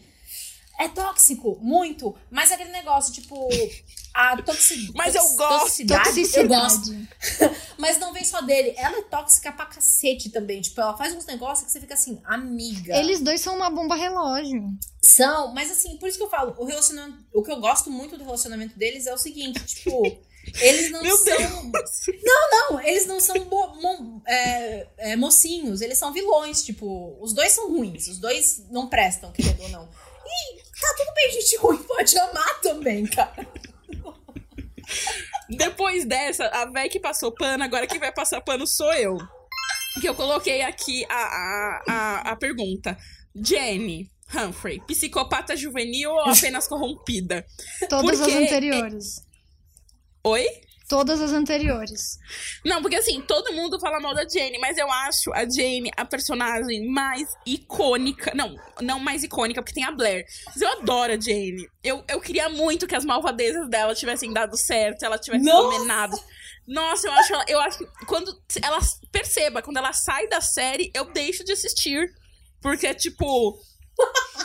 é 0.81 0.89
tóxico, 0.89 1.59
muito, 1.61 2.15
mas 2.31 2.51
é 2.51 2.55
aquele 2.55 2.71
negócio, 2.73 3.13
tipo, 3.13 3.49
a 4.15 4.41
toxi 4.43 4.91
Mas 4.97 5.15
eu 5.15 5.23
gosto. 5.37 5.61
toxicidade, 5.61 6.21
eu 6.35 6.49
gosto. 6.49 6.79
Toxicidade. 6.91 7.57
Mas 7.79 7.99
não 7.99 8.13
vem 8.13 8.25
só 8.25 8.41
dele, 8.41 8.75
ela 8.77 8.99
é 8.99 9.03
tóxica 9.03 9.53
pra 9.53 9.67
cacete 9.67 10.31
também. 10.31 10.61
Tipo, 10.61 10.81
ela 10.81 10.97
faz 10.97 11.15
uns 11.15 11.25
negócios 11.27 11.65
que 11.67 11.73
você 11.73 11.81
fica 11.81 11.95
assim, 11.95 12.21
amiga. 12.25 12.97
Eles 12.97 13.21
dois 13.21 13.41
são 13.41 13.55
uma 13.57 13.71
bomba 13.71 13.95
relógio. 13.95 14.65
São, 15.03 15.53
mas 15.55 15.71
assim, 15.71 15.97
por 15.97 16.09
isso 16.09 16.19
que 16.19 16.25
eu 16.25 16.31
falo, 16.31 16.55
o 16.59 16.65
relacionamento. 16.65 17.19
O 17.33 17.43
que 17.43 17.51
eu 17.51 17.61
gosto 17.61 17.91
muito 17.91 18.17
do 18.19 18.25
relacionamento 18.25 18.77
deles 18.79 19.07
é 19.07 19.15
o 19.15 19.19
seguinte, 19.19 19.65
tipo, 19.65 20.03
eles 20.61 20.91
não 20.91 21.03
Meu 21.03 21.17
são. 21.17 21.37
Deus! 21.71 22.07
Não, 22.23 22.81
eles 22.81 23.07
não 23.07 23.21
são 23.21 23.39
bo- 23.45 23.75
mo- 23.81 24.23
é, 24.27 24.87
é, 24.99 25.17
mocinhos, 25.17 25.81
eles 25.81 25.97
são 25.99 26.13
vilões, 26.13 26.63
tipo, 26.63 27.17
os 27.21 27.33
dois 27.33 27.53
são 27.53 27.71
ruins, 27.71 28.09
os 28.09 28.19
dois 28.19 28.63
não 28.71 28.89
prestam, 28.89 29.31
querendo 29.33 29.61
ou 29.63 29.69
não. 29.69 29.89
E 30.31 30.57
tá 30.81 30.95
tudo 30.97 31.15
bem, 31.15 31.31
gente 31.33 31.57
ruim 31.57 31.83
pode 31.83 32.19
amar 32.19 32.61
também, 32.61 33.07
cara. 33.07 33.47
Depois 35.49 36.05
dessa, 36.05 36.47
a 36.47 36.67
véi 36.67 36.89
que 36.89 37.01
passou 37.01 37.33
pano, 37.33 37.65
agora 37.65 37.87
quem 37.87 37.99
vai 37.99 38.13
passar 38.13 38.41
pano 38.41 38.67
sou 38.67 38.93
eu. 38.95 39.17
Que 40.01 40.09
eu 40.09 40.15
coloquei 40.15 40.63
aqui 40.63 41.05
a, 41.09 41.15
a, 41.15 41.83
a, 41.89 42.21
a 42.33 42.37
pergunta. 42.37 42.97
Jenny 43.35 44.09
Humphrey, 44.33 44.81
psicopata 44.87 45.57
juvenil 45.57 46.11
ou 46.11 46.21
apenas 46.31 46.69
corrompida? 46.69 47.45
Todas 47.89 48.19
Porque- 48.19 48.33
as 48.33 48.43
anteriores. 48.43 49.27
Oi? 50.25 50.47
Todas 50.91 51.21
as 51.23 51.31
anteriores. 51.33 52.19
Não, 52.65 52.83
porque 52.83 52.97
assim, 52.97 53.21
todo 53.23 53.53
mundo 53.53 53.79
fala 53.79 54.01
mal 54.01 54.13
da 54.13 54.29
Jane, 54.29 54.59
mas 54.59 54.77
eu 54.77 54.91
acho 54.91 55.33
a 55.33 55.49
Jane 55.49 55.89
a 55.97 56.05
personagem 56.05 56.91
mais 56.91 57.29
icônica. 57.47 58.33
Não, 58.35 58.57
não 58.81 58.99
mais 58.99 59.23
icônica, 59.23 59.63
porque 59.63 59.73
tem 59.73 59.85
a 59.85 59.93
Blair. 59.93 60.25
Mas 60.47 60.61
eu 60.61 60.69
adoro 60.69 61.13
a 61.13 61.21
Jane. 61.21 61.65
Eu, 61.85 62.03
eu 62.09 62.21
queria 62.21 62.49
muito 62.49 62.89
que 62.89 62.97
as 62.97 63.05
malvadezas 63.05 63.69
dela 63.71 63.95
tivessem 63.95 64.33
dado 64.33 64.57
certo, 64.57 65.05
ela 65.05 65.17
tivesse 65.17 65.45
Nossa! 65.45 65.63
dominado. 65.79 66.21
Nossa, 66.67 67.07
eu 67.07 67.13
acho, 67.13 67.33
ela- 67.35 67.45
eu 67.49 67.61
acho 67.61 67.79
que 67.79 67.87
quando 68.07 68.37
ela 68.61 68.81
perceba, 69.13 69.63
quando 69.63 69.77
ela 69.77 69.93
sai 69.93 70.27
da 70.29 70.41
série, 70.41 70.91
eu 70.93 71.05
deixo 71.13 71.45
de 71.45 71.53
assistir. 71.53 72.13
Porque, 72.61 72.93
tipo, 72.95 73.57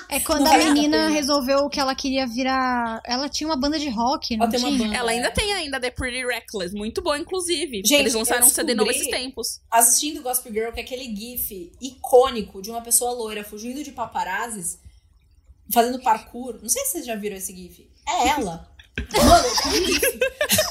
É 0.08 0.20
quando 0.20 0.44
Não 0.46 0.54
a 0.54 0.58
menina 0.58 1.10
resolveu 1.10 1.68
que 1.68 1.80
ela 1.80 1.96
queria 1.96 2.28
virar. 2.28 3.02
Ela 3.06 3.28
tinha 3.28 3.48
uma 3.50 3.58
banda 3.58 3.78
de 3.80 3.89
rock, 3.89 4.38
não 4.38 4.46
Ela 4.46 4.56
tinha? 4.56 4.78
banda. 4.78 4.96
ela 4.96 5.12
ainda 5.12 5.32
tem 5.32 5.52
ainda 5.52 5.80
The 5.80 5.89
Pretty 5.91 6.26
Reckless. 6.26 6.74
Muito 6.76 7.02
boa, 7.02 7.18
inclusive. 7.18 7.78
Gente, 7.86 7.94
Eles 8.02 8.13
lançaram 8.13 8.46
um 8.46 8.50
CD 8.50 8.76
novo 8.76 8.91
esses 8.91 9.08
tempos. 9.08 9.60
Assistindo 9.70 10.22
Gospel 10.22 10.54
Girl, 10.54 10.72
que 10.72 10.80
é 10.80 10.84
aquele 10.84 11.13
gif 11.15 11.72
icônico 11.82 12.62
de 12.62 12.70
uma 12.70 12.82
pessoa 12.82 13.12
loira 13.12 13.44
fugindo 13.44 13.84
de 13.84 13.91
paparazzis, 13.91 14.80
fazendo 15.74 16.00
parkour. 16.00 16.60
Não 16.62 16.70
sei 16.70 16.86
se 16.86 16.91
vocês 16.94 17.06
já 17.06 17.15
viram 17.15 17.36
esse 17.36 17.54
gif. 17.56 17.89
É 18.08 18.28
ela. 18.30 18.70
Mano, 19.12 19.48
é 19.48 19.86
gif. 19.86 20.20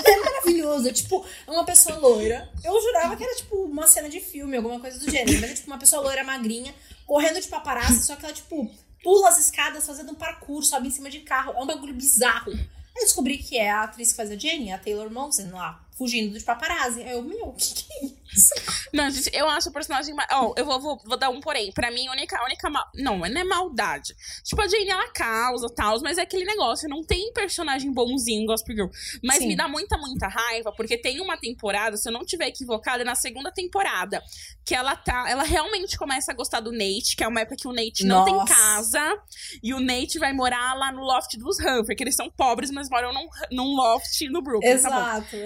É 0.07 0.17
maravilhoso. 0.25 0.89
É 0.89 0.93
tipo, 0.93 1.25
é 1.47 1.51
uma 1.51 1.65
pessoa 1.65 1.99
loira. 1.99 2.49
Eu 2.65 2.81
jurava 2.81 3.17
que 3.17 3.25
era 3.25 3.35
tipo 3.35 3.57
uma 3.65 3.87
cena 3.87 4.09
de 4.09 4.21
filme, 4.21 4.57
alguma 4.57 4.81
coisa 4.81 4.99
do 4.99 5.11
gênero. 5.11 5.41
Mas 5.41 5.51
é 5.51 5.55
tipo 5.55 5.67
uma 5.67 5.79
pessoa 5.79 6.01
loira 6.03 6.25
magrinha, 6.25 6.75
correndo 7.07 7.41
de 7.41 7.49
paparazzi, 7.49 8.05
só 8.05 8.17
que 8.17 8.25
ela, 8.25 8.35
tipo, 8.35 8.71
pula 9.03 9.29
as 9.29 9.39
escadas 9.39 9.87
fazendo 9.87 10.13
um 10.13 10.15
parkour, 10.15 10.63
sobe 10.63 10.89
em 10.89 10.91
cima 10.91 11.11
de 11.11 11.21
carro. 11.21 11.53
É 11.53 11.63
um 11.63 11.67
bagulho 11.67 11.95
bizarro. 11.95 12.53
Aí 12.53 13.03
eu 13.03 13.05
descobri 13.05 13.39
que 13.39 13.59
é 13.59 13.71
a 13.71 13.83
atriz 13.83 14.11
que 14.11 14.17
faz 14.17 14.31
a 14.31 14.37
Jenny, 14.37 14.73
a 14.73 14.79
Taylor 14.79 15.11
Momsen, 15.11 15.51
lá, 15.51 15.84
fugindo 15.97 16.37
de 16.37 16.45
paparazzi. 16.45 17.03
Aí 17.03 17.13
eu, 17.13 17.23
meu, 17.23 17.49
o 17.49 17.53
que, 17.57 17.75
que 17.75 17.93
é 17.93 18.07
isso? 18.07 18.55
Não, 18.93 19.09
gente, 19.11 19.31
eu 19.33 19.49
acho 19.49 19.69
a 19.69 19.73
personagem. 19.73 20.15
Ó, 20.33 20.55
eu 20.57 20.65
vou, 20.65 20.81
vou, 20.81 20.99
vou 21.05 21.17
dar 21.17 21.31
um 21.31 21.41
porém. 21.41 21.73
Pra 21.73 21.91
mim, 21.91 22.07
a 22.09 22.13
única, 22.13 22.39
a 22.39 22.45
única 22.45 22.69
mal... 22.69 22.85
Não, 22.95 23.19
não 23.19 23.27
é 23.41 23.45
maldade. 23.45 24.15
Tipo, 24.43 24.63
a 24.63 24.69
Jane, 24.69 24.89
ela 24.89 25.09
causa 25.13 25.69
tal, 25.75 26.01
mas 26.01 26.19
é 26.19 26.23
aquele 26.23 26.45
negócio. 26.45 26.89
Não 26.89 27.05
tem 27.05 27.33
personagem 27.33 27.93
bonzinho 27.93 28.43
em 28.43 28.47
Gospel 28.47 28.75
Girl. 28.75 28.89
Mas 29.23 29.39
Sim. 29.39 29.49
me 29.49 29.57
dá 29.57 29.69
muita, 29.69 29.97
muita 29.97 30.27
raiva, 30.29 30.73
porque 30.73 30.99
tem 30.99 31.21
uma 31.21 31.37
temporada, 31.37 31.97
se 31.97 32.09
eu 32.09 32.13
não 32.13 32.25
tiver 32.25 32.49
equivocada, 32.49 33.03
é 33.03 33.05
na 33.05 33.15
segunda 33.15 33.53
temporada, 33.53 34.23
que 34.65 34.75
ela 34.75 34.97
tá. 34.97 35.27
Ela 35.29 35.43
realmente 35.43 35.97
começa 35.97 36.33
a 36.33 36.35
gostar 36.35 36.61
do 36.61 36.73
Nate, 36.73 37.17
que 37.17 37.23
é 37.23 37.29
uma 37.29 37.41
época 37.41 37.57
que 37.57 37.69
o 37.69 37.73
Nate 37.73 38.05
não 38.05 38.25
tem 38.25 38.35
Nossa. 38.35 38.55
casa. 38.55 39.23
E 39.63 39.73
o 39.75 39.81
Nate 39.81 40.19
vai 40.19 40.33
morar 40.33 40.75
lá 40.75 40.91
no 40.91 41.03
loft 41.03 41.37
dos 41.37 41.59
Humphrey, 41.59 41.97
que 41.97 42.03
eles 42.03 42.17
são 42.17 42.31
pobres, 42.31 42.71
mas 42.71 42.89
moram 42.89 43.13
num, 43.13 43.29
num 43.53 43.75
loft 43.77 44.21
no 44.29 44.43
Brooklyn. 44.43 44.81
tá 44.81 44.91
bom? 44.91 44.97
Exato, 44.97 45.37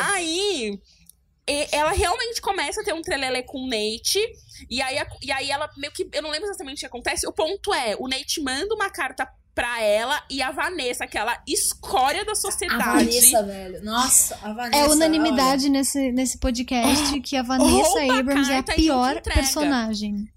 exato. 0.00 0.12
Aí, 0.14 0.80
e- 1.48 1.68
ela 1.72 1.92
realmente 1.92 2.40
começa 2.40 2.80
a 2.80 2.84
ter 2.84 2.92
um 2.94 3.02
trelelê 3.02 3.42
com 3.42 3.58
o 3.58 3.66
Nate. 3.68 4.20
E 4.68 4.82
aí, 4.82 4.98
a- 4.98 5.06
e 5.22 5.32
aí 5.32 5.50
ela 5.50 5.70
meio 5.76 5.92
que. 5.92 6.08
Eu 6.12 6.22
não 6.22 6.30
lembro 6.30 6.48
exatamente 6.48 6.78
o 6.78 6.80
que 6.80 6.86
acontece. 6.86 7.26
O 7.26 7.32
ponto 7.32 7.72
é: 7.72 7.96
o 7.98 8.08
Nate 8.08 8.40
manda 8.42 8.74
uma 8.74 8.90
carta 8.90 9.28
pra 9.54 9.82
ela 9.82 10.22
e 10.30 10.40
a 10.40 10.52
Vanessa, 10.52 11.02
aquela 11.04 11.36
escória 11.46 12.24
da 12.24 12.30
A 12.32 12.36
sociedade. 12.36 12.80
Vanessa, 12.84 13.42
velho. 13.42 13.84
Nossa, 13.84 14.38
a 14.42 14.52
Vanessa. 14.52 14.84
É 14.84 14.88
unanimidade 14.88 15.68
nesse, 15.68 16.12
nesse 16.12 16.38
podcast 16.38 17.20
que 17.22 17.36
a 17.36 17.42
Vanessa 17.42 17.98
a 18.00 18.18
Abrams 18.20 18.52
é 18.52 18.58
a 18.58 18.62
pior 18.62 19.20
personagem. 19.22 20.28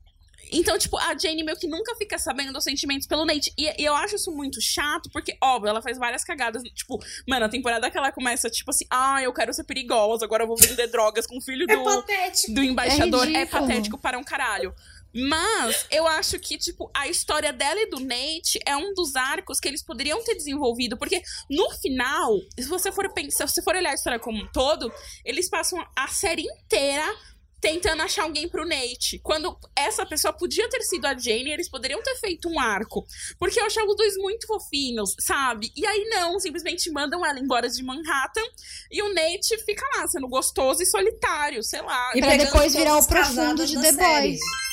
Então, 0.52 0.78
tipo, 0.78 0.98
a 0.98 1.18
Jane 1.18 1.44
meio 1.44 1.58
que 1.58 1.68
nunca 1.68 1.96
fica 1.96 2.18
sabendo 2.20 2.52
dos 2.52 2.64
sentimentos 2.64 3.08
pelo 3.08 3.26
Nate. 3.26 3.54
E, 3.58 3.82
e 3.82 3.86
eu 3.86 3.96
acho 3.96 4.16
isso 4.16 4.32
muito 4.32 4.60
chato, 4.62 5.10
porque, 5.12 5.38
óbvio, 5.42 5.70
ela 5.70 5.82
faz 5.82 5.98
várias 5.98 6.24
cagadas. 6.24 6.62
Tipo, 6.64 7.00
mano, 7.28 7.46
a 7.46 7.50
temporada 7.50 7.90
que 7.90 7.98
ela 7.98 8.12
começa, 8.12 8.50
tipo 8.50 8.70
assim, 8.72 8.86
ah, 8.90 9.22
eu 9.24 9.34
quero 9.34 9.54
ser 9.54 9.64
olha, 9.64 10.22
agora 10.22 10.44
eu 10.44 10.48
vou 10.48 10.58
vender 10.58 10.88
drogas 10.88 11.26
com 11.26 11.38
o 11.38 11.42
filho 11.42 11.66
É 11.70 11.76
do. 11.76 11.84
patético. 11.84 12.54
do 12.54 12.64
embaixador 12.64 13.28
é, 13.28 13.40
ridículo. 13.40 13.62
patético 13.68 13.98
para 13.98 14.18
um 14.18 14.24
caralho. 14.24 14.74
Mas 15.14 15.86
eu 15.92 16.08
acho 16.08 16.40
que, 16.40 16.58
tipo, 16.58 16.90
a 16.94 17.08
história 17.08 17.52
dela 17.52 17.80
e 17.82 17.90
do 17.90 18.00
Nate 18.00 18.60
é 18.66 18.76
um 18.78 18.94
dos 18.94 19.16
arcos 19.16 19.60
que 19.60 19.68
eles 19.68 19.84
poderiam 19.84 20.24
ter 20.24 20.36
desenvolvido. 20.36 20.98
Porque 20.98 21.22
no 21.50 21.70
final, 21.82 22.38
se 22.58 22.68
você 22.68 22.92
for 22.92 23.12
pensar, 23.14 23.48
se 23.48 23.56
você 23.56 23.62
for 23.62 23.76
olhar 23.76 23.92
a 23.92 23.94
história 23.94 24.20
como 24.20 24.42
um 24.42 24.48
todo, 24.52 24.92
eles 25.26 25.50
passam 25.50 25.86
a 25.96 26.08
série 26.08 26.44
inteira 26.44 27.06
tentando 27.62 28.02
achar 28.02 28.24
alguém 28.24 28.50
pro 28.50 28.67
Nate. 28.67 29.19
Quando 29.19 29.56
essa 29.76 30.06
pessoa 30.06 30.34
podia 30.34 30.67
ter 30.67 30.82
sido 30.82 31.06
a 31.06 31.15
Jane, 31.15 31.52
eles 31.52 31.69
poderiam 31.69 32.02
ter 32.02 32.15
feito 32.15 32.50
um 32.50 32.60
arco. 32.60 33.06
Porque 33.38 33.60
eu 33.60 33.65
achava 33.65 33.88
os 33.88 33.95
dois 33.95 34.17
muito 34.17 34.47
fofinhos, 34.47 35.15
sabe? 35.19 35.71
E 35.76 35.86
aí 35.86 36.10
não, 36.10 36.39
simplesmente 36.39 36.91
mandam 36.91 37.24
ela 37.24 37.39
embora 37.39 37.69
de 37.69 37.84
Manhattan 37.84 38.41
e 38.91 39.02
o 39.04 39.13
Nate 39.13 39.58
fica 39.63 39.86
lá, 39.95 40.08
sendo 40.08 40.28
gostoso 40.28 40.82
e 40.82 40.86
solitário, 40.86 41.63
sei 41.63 41.82
lá. 41.82 42.12
E 42.15 42.19
Pra 42.19 42.36
depois 42.36 42.74
virar 42.74 42.97
o 42.97 43.08
profundo 43.08 43.65
de 43.65 43.80
The 43.80 43.93
série. 43.93 44.30
Boys. 44.30 44.70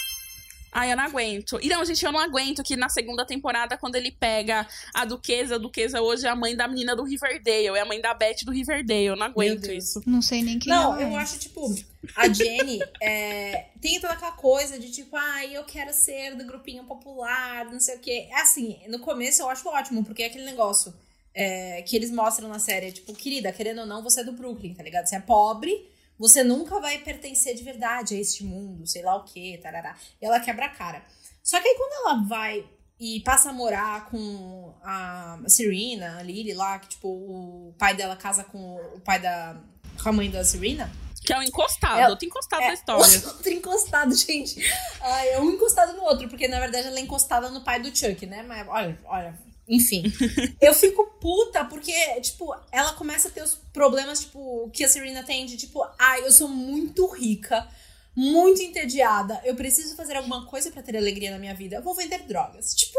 Ai, 0.71 0.93
eu 0.93 0.97
não 0.97 1.05
aguento. 1.05 1.59
E 1.63 1.69
não, 1.69 1.85
gente, 1.85 2.05
eu 2.05 2.13
não 2.13 2.21
aguento 2.21 2.63
que 2.63 2.77
na 2.77 2.89
segunda 2.89 3.25
temporada, 3.25 3.77
quando 3.77 3.97
ele 3.97 4.11
pega 4.11 4.67
a 4.95 5.05
Duquesa, 5.05 5.55
a 5.55 5.59
Duquesa 5.59 6.01
hoje 6.01 6.27
é 6.27 6.31
a 6.31 6.37
mãe 6.37 6.55
da 6.55 6.69
menina 6.69 6.95
do 6.95 7.05
Riverdale, 7.05 7.77
é 7.77 7.81
a 7.81 7.85
mãe 7.85 8.01
da 8.01 8.13
Beth 8.15 8.45
do 8.45 8.53
Riverdale. 8.53 9.07
Eu 9.07 9.17
não 9.17 9.27
aguento 9.27 9.71
isso. 9.71 10.03
Não 10.07 10.21
sei 10.21 10.43
nem 10.43 10.59
quem 10.59 10.73
Não, 10.73 10.93
ela 10.93 11.03
eu 11.03 11.19
é. 11.19 11.23
acho, 11.23 11.39
tipo, 11.39 11.75
a 12.15 12.29
Jenny 12.29 12.81
é, 13.03 13.67
tem 13.81 14.01
toda 14.01 14.13
aquela 14.13 14.33
coisa 14.33 14.79
de 14.79 14.91
tipo, 14.91 15.17
ai, 15.17 15.57
eu 15.57 15.65
quero 15.65 15.93
ser 15.93 16.35
do 16.37 16.45
grupinho 16.45 16.85
popular, 16.85 17.65
não 17.67 17.81
sei 17.81 17.97
o 17.97 18.01
quê. 18.01 18.29
É 18.31 18.41
assim, 18.41 18.79
no 18.89 18.99
começo 18.99 19.43
eu 19.43 19.49
acho 19.49 19.69
ótimo, 19.69 20.05
porque 20.05 20.23
é 20.23 20.27
aquele 20.27 20.45
negócio 20.45 20.95
é, 21.35 21.83
que 21.83 21.97
eles 21.97 22.11
mostram 22.11 22.49
na 22.49 22.59
série, 22.59 22.93
tipo, 22.93 23.15
querida, 23.15 23.53
querendo 23.53 23.81
ou 23.81 23.87
não, 23.87 24.03
você 24.03 24.21
é 24.21 24.25
do 24.25 24.33
Brooklyn, 24.33 24.75
tá 24.75 24.83
ligado? 24.83 25.07
Você 25.07 25.17
é 25.17 25.21
pobre, 25.21 25.89
você 26.19 26.43
nunca 26.43 26.81
vai 26.81 26.99
pertencer 26.99 27.55
de 27.55 27.63
verdade 27.63 28.15
a 28.15 28.19
este 28.21 28.45
mundo, 28.45 28.87
sei 28.87 29.03
lá 29.03 29.17
o 29.17 29.25
quê, 29.25 29.59
tarará. 29.63 29.97
E 30.21 30.27
ela 30.27 30.41
quebra 30.41 30.67
a 30.67 30.71
cara. 30.71 31.03
Só 31.43 31.61
que 31.61 31.69
aí 31.69 31.75
quando 31.77 32.07
ela 32.07 32.25
vai 32.27 32.67
e 33.01 33.21
passa 33.21 33.51
a 33.51 33.53
morar 33.53 34.07
com 34.11 34.75
a 34.83 35.39
Serena, 35.47 36.19
a 36.19 36.23
Lily 36.23 36.53
lá, 36.55 36.79
que 36.79 36.89
tipo, 36.89 37.09
o 37.09 37.75
pai 37.79 37.95
dela 37.95 38.17
casa 38.17 38.43
com 38.45 38.77
o 38.97 39.01
pai 39.01 39.21
da. 39.21 39.57
com 40.03 40.09
a 40.09 40.13
mãe 40.13 40.31
da 40.31 40.45
Serena. 40.45 40.91
Que 41.25 41.33
é 41.33 41.39
o 41.39 41.43
encostado, 41.43 41.99
É- 42.01 42.09
outro 42.09 42.27
encostado 42.27 42.63
É, 42.63 42.69
da 42.69 42.75
história. 42.75 43.05
Outro 43.29 43.53
encostado, 43.53 44.15
gente. 44.15 44.61
Ai, 45.01 45.29
é 45.31 45.41
um 45.41 45.51
encostado 45.51 45.93
no 45.95 46.03
outro, 46.05 46.27
porque 46.29 46.49
na 46.49 46.59
verdade 46.59 46.87
ela 46.87 46.97
é 46.99 47.03
encostada 47.03 47.51
no 47.51 47.63
pai 47.63 47.81
do 47.81 47.95
Chuck, 47.97 48.25
né? 48.25 48.43
Mas 48.45 48.67
olha, 48.67 48.99
olha. 49.05 49.39
Enfim. 49.69 50.05
eu 50.61 50.73
fico 50.73 51.05
puta, 51.21 51.65
porque, 51.65 51.93
tipo, 52.21 52.55
ela 52.73 52.93
começa 52.95 53.29
a 53.29 53.31
ter 53.31 53.43
os 53.43 53.55
problemas, 53.73 54.21
tipo, 54.21 54.71
que 54.73 54.83
a 54.85 54.89
Serena 54.89 55.23
tem 55.23 55.45
de, 55.45 55.57
tipo, 55.57 55.85
ai, 55.99 56.25
eu 56.25 56.33
sou 56.33 56.49
muito 56.49 57.07
rica, 57.09 57.69
muito 58.17 58.63
entediada, 58.63 59.41
eu 59.45 59.55
preciso 59.55 59.95
fazer 59.95 60.17
alguma 60.17 60.47
coisa 60.47 60.71
pra 60.71 60.83
ter 60.83 60.97
alegria 60.97 61.31
na 61.31 61.39
minha 61.39 61.55
vida. 61.55 61.77
Eu 61.77 61.83
vou 61.83 61.95
vender 61.95 62.23
drogas. 62.27 62.75
Tipo, 62.75 62.99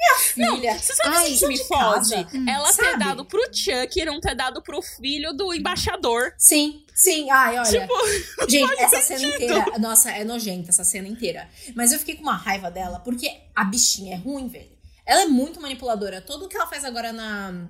minha 0.00 0.18
filha. 0.18 0.78
Você 0.78 0.94
sabe 0.94 1.16
Ai, 1.16 1.34
que 1.34 1.46
me 1.46 1.54
de 1.54 1.64
fode? 1.64 2.10
casa. 2.10 2.28
Ela 2.48 2.72
ter 2.72 2.84
sabe? 2.84 2.98
dado 2.98 3.24
pro 3.24 3.42
Chuck 3.52 4.00
e 4.00 4.04
não 4.04 4.20
ter 4.20 4.34
dado 4.34 4.62
pro 4.62 4.80
filho 4.80 5.32
do 5.32 5.52
embaixador. 5.52 6.32
Sim, 6.38 6.84
sim. 6.94 7.30
Ai, 7.30 7.58
olha. 7.58 7.80
Tipo, 7.80 7.94
Gente, 8.48 8.80
essa 8.80 9.02
cena 9.02 9.24
inteira. 9.34 9.78
Nossa, 9.78 10.10
é 10.10 10.24
nojenta 10.24 10.70
essa 10.70 10.84
cena 10.84 11.06
inteira. 11.06 11.48
Mas 11.74 11.92
eu 11.92 11.98
fiquei 11.98 12.16
com 12.16 12.22
uma 12.22 12.36
raiva 12.36 12.70
dela, 12.70 13.00
porque 13.00 13.30
a 13.54 13.64
bichinha 13.64 14.14
é 14.14 14.18
ruim, 14.18 14.48
velho. 14.48 14.69
Ela 15.10 15.22
é 15.22 15.26
muito 15.26 15.60
manipuladora. 15.60 16.20
Tudo 16.20 16.48
que 16.48 16.56
ela 16.56 16.68
faz 16.68 16.84
agora 16.84 17.12
na, 17.12 17.66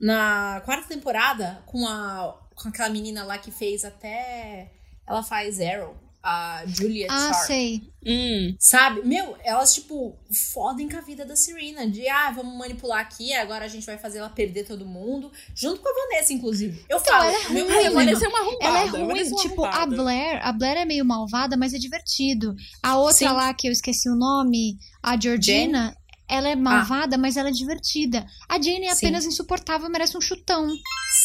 na 0.00 0.62
quarta 0.64 0.86
temporada, 0.88 1.60
com, 1.66 1.84
a, 1.86 2.38
com 2.54 2.68
aquela 2.68 2.88
menina 2.88 3.24
lá 3.24 3.38
que 3.38 3.50
fez 3.50 3.84
até. 3.84 4.70
Ela 5.06 5.22
faz 5.24 5.60
Arrow, 5.60 5.96
a 6.22 6.62
Julia 6.66 7.08
Ah, 7.10 7.32
Sharp. 7.32 7.46
sei. 7.46 7.82
Hum. 8.06 8.54
Sabe? 8.58 9.02
Meu, 9.04 9.36
elas, 9.42 9.74
tipo, 9.74 10.16
fodem 10.52 10.88
com 10.88 10.96
a 10.96 11.00
vida 11.00 11.24
da 11.24 11.34
Serena. 11.34 11.86
De, 11.90 12.08
ah, 12.08 12.30
vamos 12.30 12.56
manipular 12.56 13.00
aqui, 13.00 13.32
agora 13.34 13.64
a 13.64 13.68
gente 13.68 13.84
vai 13.84 13.98
fazer 13.98 14.18
ela 14.18 14.30
perder 14.30 14.64
todo 14.64 14.86
mundo. 14.86 15.32
Junto 15.54 15.80
com 15.82 15.88
a 15.88 16.04
Vanessa, 16.06 16.32
inclusive. 16.32 16.84
Eu 16.88 17.00
falo, 17.00 17.24
ela 17.24 17.44
é 17.46 17.48
meu 17.48 17.64
ruim, 17.66 17.74
Ai, 17.74 17.78
a 17.86 17.90
problema- 17.90 18.04
Vanessa 18.04 18.24
é 18.24 18.28
uma 18.28 18.38
arrombada. 18.38 18.64
Ela 18.64 18.78
é 18.78 18.86
ruim, 18.86 19.02
uma 19.32 19.42
tipo, 19.42 19.64
a. 19.64 19.86
Blair, 19.86 20.40
a 20.46 20.52
Blair 20.52 20.76
é 20.78 20.84
meio 20.84 21.04
malvada, 21.04 21.56
mas 21.56 21.74
é 21.74 21.78
divertido. 21.78 22.54
A 22.82 22.96
outra 22.96 23.14
Sim. 23.14 23.24
lá, 23.34 23.52
que 23.52 23.66
eu 23.68 23.72
esqueci 23.72 24.08
o 24.08 24.14
nome, 24.14 24.78
a 25.02 25.20
Georgina, 25.20 25.94
ela 26.30 26.48
é 26.48 26.54
malvada, 26.54 27.18
mas 27.18 27.36
ela 27.36 27.48
é 27.48 27.52
divertida. 27.52 28.24
A 28.48 28.54
Jane 28.54 28.86
é 28.86 28.94
Sim. 28.94 29.06
apenas 29.06 29.24
insuportável, 29.24 29.90
merece 29.90 30.16
um 30.16 30.20
chutão. 30.20 30.72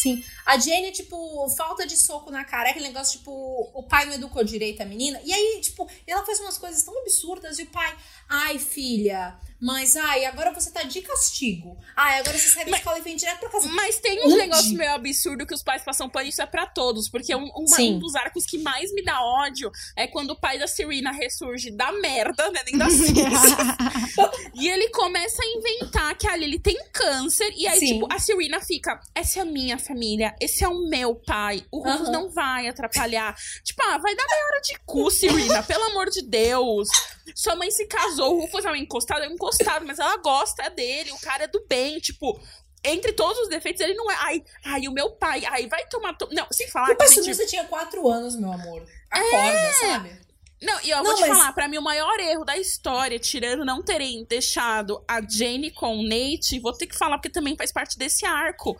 Sim. 0.02 0.22
A 0.44 0.58
Jane, 0.58 0.90
tipo, 0.90 1.48
falta 1.56 1.86
de 1.86 1.96
soco 1.96 2.30
na 2.30 2.44
cara. 2.44 2.68
É 2.68 2.70
aquele 2.72 2.88
negócio, 2.88 3.18
tipo, 3.18 3.30
o 3.72 3.84
pai 3.84 4.06
não 4.06 4.14
educou 4.14 4.42
direito 4.42 4.82
a 4.82 4.84
menina. 4.84 5.20
E 5.24 5.32
aí, 5.32 5.60
tipo, 5.62 5.88
ela 6.06 6.26
faz 6.26 6.40
umas 6.40 6.58
coisas 6.58 6.82
tão 6.82 6.98
absurdas. 6.98 7.58
E 7.60 7.62
o 7.62 7.66
pai, 7.66 7.96
ai, 8.28 8.58
filha, 8.58 9.38
mas 9.60 9.96
ai, 9.96 10.24
agora 10.26 10.52
você 10.52 10.70
tá 10.70 10.82
de 10.82 11.00
castigo. 11.00 11.76
Ai, 11.96 12.18
agora 12.20 12.38
você 12.38 12.48
sai 12.48 12.64
da 12.64 12.76
escola 12.76 12.98
e 12.98 13.02
vem 13.02 13.16
direto 13.16 13.40
pra 13.40 13.48
casa. 13.48 13.68
Mas 13.68 13.98
tem 13.98 14.20
uns 14.20 14.26
Onde? 14.26 14.36
negócios 14.36 14.72
meio 14.72 14.92
absurdos 14.92 15.46
que 15.46 15.54
os 15.54 15.62
pais 15.62 15.82
passam 15.82 16.08
pano, 16.08 16.28
isso 16.28 16.42
é 16.42 16.46
pra 16.46 16.66
todos. 16.66 17.08
Porque 17.08 17.34
um, 17.34 17.44
uma- 17.54 17.80
um 17.80 17.98
dos 17.98 18.14
arcos 18.14 18.44
que 18.44 18.58
mais 18.58 18.92
me 18.92 19.02
dá 19.02 19.20
ódio 19.22 19.70
é 19.96 20.06
quando 20.06 20.30
o 20.30 20.40
pai 20.40 20.58
da 20.58 20.66
Serena 20.66 21.10
ressurge 21.12 21.70
da 21.70 21.90
merda, 21.92 22.50
né? 22.50 22.60
Nem 22.66 22.76
da 22.78 22.86
e 24.54 24.68
ele 24.68 24.88
começa 24.90 25.42
a 25.42 25.46
inventar 25.46 26.16
que 26.16 26.26
ali 26.28 26.44
ele 26.44 26.58
tem 26.60 26.76
câncer. 26.92 27.52
E 27.56 27.66
aí, 27.66 27.78
Sim. 27.78 27.94
tipo, 27.94 28.12
a 28.12 28.18
Serena 28.18 28.60
fica: 28.60 29.00
essa 29.14 29.38
é 29.40 29.42
a 29.42 29.46
minha 29.46 29.78
família, 29.78 30.34
esse 30.40 30.64
é 30.64 30.68
o 30.68 30.88
meu 30.88 31.14
pai. 31.14 31.64
O 31.70 31.78
Rufus 31.82 32.08
Aham. 32.08 32.12
não 32.12 32.30
vai 32.30 32.68
atrapalhar. 32.68 33.34
Tipo, 33.64 33.82
ah, 33.82 33.98
vai 33.98 34.14
dar 34.14 34.24
meia 34.26 34.44
hora 34.46 34.60
de 34.60 34.78
cu, 34.84 35.10
Serena, 35.10 35.62
pelo 35.62 35.84
amor 35.84 36.10
de 36.10 36.22
Deus. 36.22 36.88
Sua 37.34 37.56
mãe 37.56 37.70
se 37.70 37.86
casou, 37.86 38.36
o 38.36 38.40
Rufus 38.42 38.64
é 38.64 38.70
um 38.70 38.76
encostado, 38.76 39.24
é 39.24 39.28
um 39.28 39.32
encostado, 39.32 39.84
mas 39.86 39.98
ela 39.98 40.16
gosta 40.18 40.68
dele, 40.70 41.10
o 41.12 41.20
cara 41.20 41.44
é 41.44 41.48
do 41.48 41.64
bem, 41.68 41.98
tipo. 41.98 42.40
Entre 42.84 43.12
todos 43.12 43.36
os 43.42 43.48
defeitos, 43.48 43.80
ele 43.80 43.94
não 43.94 44.08
é. 44.08 44.14
Ai, 44.20 44.44
ai, 44.64 44.86
o 44.86 44.92
meu 44.92 45.10
pai. 45.10 45.44
Ai, 45.46 45.66
vai 45.66 45.84
tomar. 45.88 46.14
to- 46.16 46.28
Não, 46.30 46.46
sem 46.52 46.68
falar 46.68 46.94
que 46.94 47.08
gente. 47.08 47.34
você 47.34 47.44
tinha 47.44 47.64
quatro 47.64 48.08
anos, 48.08 48.36
meu 48.36 48.52
amor. 48.52 48.86
Acorda, 49.10 49.72
sabe? 49.80 50.20
Não, 50.62 50.80
e 50.84 50.90
eu 50.90 50.98
Não, 50.98 51.04
vou 51.04 51.14
te 51.16 51.20
mas- 51.22 51.30
falar, 51.36 51.52
pra 51.52 51.66
mim 51.66 51.78
o 51.78 51.82
maior 51.82 52.18
erro 52.20 52.44
da 52.44 52.56
história, 52.56 53.18
tirando 53.18 53.64
não 53.64 53.82
terem 53.82 54.24
deixado 54.26 55.02
a 55.08 55.20
Jane 55.20 55.70
com 55.72 55.98
o 55.98 56.02
Nate, 56.02 56.60
vou 56.60 56.72
ter 56.72 56.86
que 56.86 56.96
falar 56.96 57.18
porque 57.18 57.28
também 57.28 57.56
faz 57.56 57.72
parte 57.72 57.98
desse 57.98 58.24
arco. 58.24 58.76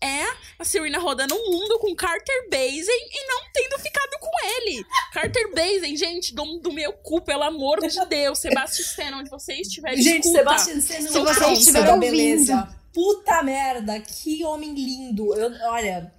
É 0.00 0.22
a 0.58 0.64
Serena 0.64 0.98
rodando 0.98 1.34
o 1.34 1.50
mundo 1.50 1.78
com 1.80 1.94
Carter 1.94 2.48
Basin 2.50 2.86
e 2.86 3.26
não 3.26 3.42
tendo 3.52 3.78
ficado 3.80 4.18
com 4.20 4.30
ele. 4.46 4.84
Carter 5.12 5.52
Basin, 5.54 5.96
gente, 5.96 6.34
do, 6.34 6.44
do 6.60 6.72
meu 6.72 6.92
cu, 6.92 7.20
pelo 7.20 7.42
amor 7.42 7.80
de 7.80 8.06
Deus. 8.06 8.38
Sebastian 8.38 8.84
Stan, 8.84 9.16
onde 9.16 9.30
você 9.30 9.54
estiver, 9.54 9.96
Gente, 9.96 10.26
escuta. 10.26 10.38
Sebastian 10.38 10.78
Stan 10.78 11.00
não 11.00 11.24
você 11.24 11.52
estiver 11.52 11.92
ouvindo. 11.92 12.00
beleza. 12.00 12.78
Puta 12.92 13.42
merda, 13.42 14.00
que 14.00 14.44
homem 14.44 14.72
lindo. 14.74 15.34
Eu, 15.34 15.52
olha, 15.70 16.12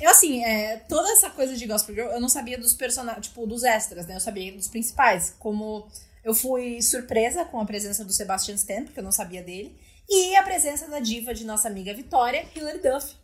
eu 0.00 0.10
assim, 0.10 0.44
é, 0.44 0.76
toda 0.88 1.10
essa 1.12 1.30
coisa 1.30 1.54
de 1.54 1.66
Gospel 1.66 1.94
Girl, 1.94 2.08
eu 2.10 2.20
não 2.20 2.28
sabia 2.28 2.58
dos 2.58 2.74
personagens, 2.74 3.26
tipo, 3.28 3.46
dos 3.46 3.64
extras, 3.64 4.06
né? 4.06 4.16
Eu 4.16 4.20
sabia 4.20 4.52
dos 4.52 4.68
principais. 4.68 5.34
Como 5.38 5.86
eu 6.24 6.34
fui 6.34 6.82
surpresa 6.82 7.44
com 7.44 7.60
a 7.60 7.64
presença 7.64 8.04
do 8.04 8.12
Sebastian 8.12 8.56
Stan, 8.56 8.84
porque 8.84 8.98
eu 8.98 9.04
não 9.04 9.12
sabia 9.12 9.42
dele. 9.42 9.78
E 10.08 10.36
a 10.36 10.42
presença 10.42 10.88
da 10.88 11.00
diva 11.00 11.32
de 11.32 11.44
nossa 11.44 11.68
amiga 11.68 11.94
Vitória, 11.94 12.46
Hilary 12.54 12.80
Duff. 12.80 13.14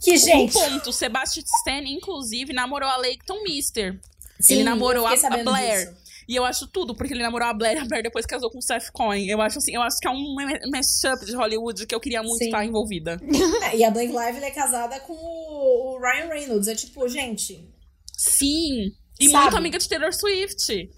Que, 0.00 0.16
gente. 0.16 0.56
Um 0.56 0.60
ponto, 0.60 0.92
Sebastian 0.92 1.44
Stan, 1.60 1.82
inclusive, 1.84 2.52
namorou 2.52 2.88
a 2.88 2.96
Leighton 2.96 3.42
Mister. 3.42 3.98
sim, 4.40 4.54
ele 4.54 4.64
namorou 4.64 5.06
a, 5.06 5.12
a 5.12 5.42
Blair. 5.42 5.86
disso. 5.86 6.02
E 6.28 6.36
eu 6.36 6.44
acho 6.44 6.66
tudo, 6.68 6.94
porque 6.94 7.12
ele 7.12 7.22
namorou 7.22 7.48
a 7.48 7.52
Blair 7.52 7.76
e 7.76 7.80
a 7.80 7.84
Blair 7.84 8.02
depois 8.02 8.24
casou 8.24 8.50
com 8.50 8.58
o 8.58 8.62
Seth 8.62 8.90
Cohen. 8.92 9.26
Eu 9.28 9.40
acho 9.40 9.58
assim, 9.58 9.74
eu 9.74 9.82
acho 9.82 9.98
que 10.00 10.06
é 10.06 10.10
um 10.10 10.34
mashup 10.70 11.24
de 11.26 11.34
Hollywood 11.34 11.86
que 11.86 11.94
eu 11.94 12.00
queria 12.00 12.22
muito 12.22 12.38
Sim. 12.38 12.46
estar 12.46 12.64
envolvida. 12.64 13.20
É, 13.62 13.76
e 13.76 13.84
a 13.84 13.90
Blake 13.90 14.12
Lively 14.12 14.44
é 14.44 14.50
casada 14.50 14.98
com 15.00 15.12
o 15.12 15.98
Ryan 16.00 16.28
Reynolds. 16.28 16.68
É 16.68 16.74
tipo, 16.74 17.06
gente. 17.08 17.68
Sim. 18.16 18.92
E 19.22 19.30
Sabe? 19.30 19.42
muito 19.44 19.56
amiga 19.56 19.78
de 19.78 19.88
Taylor 19.88 20.12
Swift. 20.12 20.90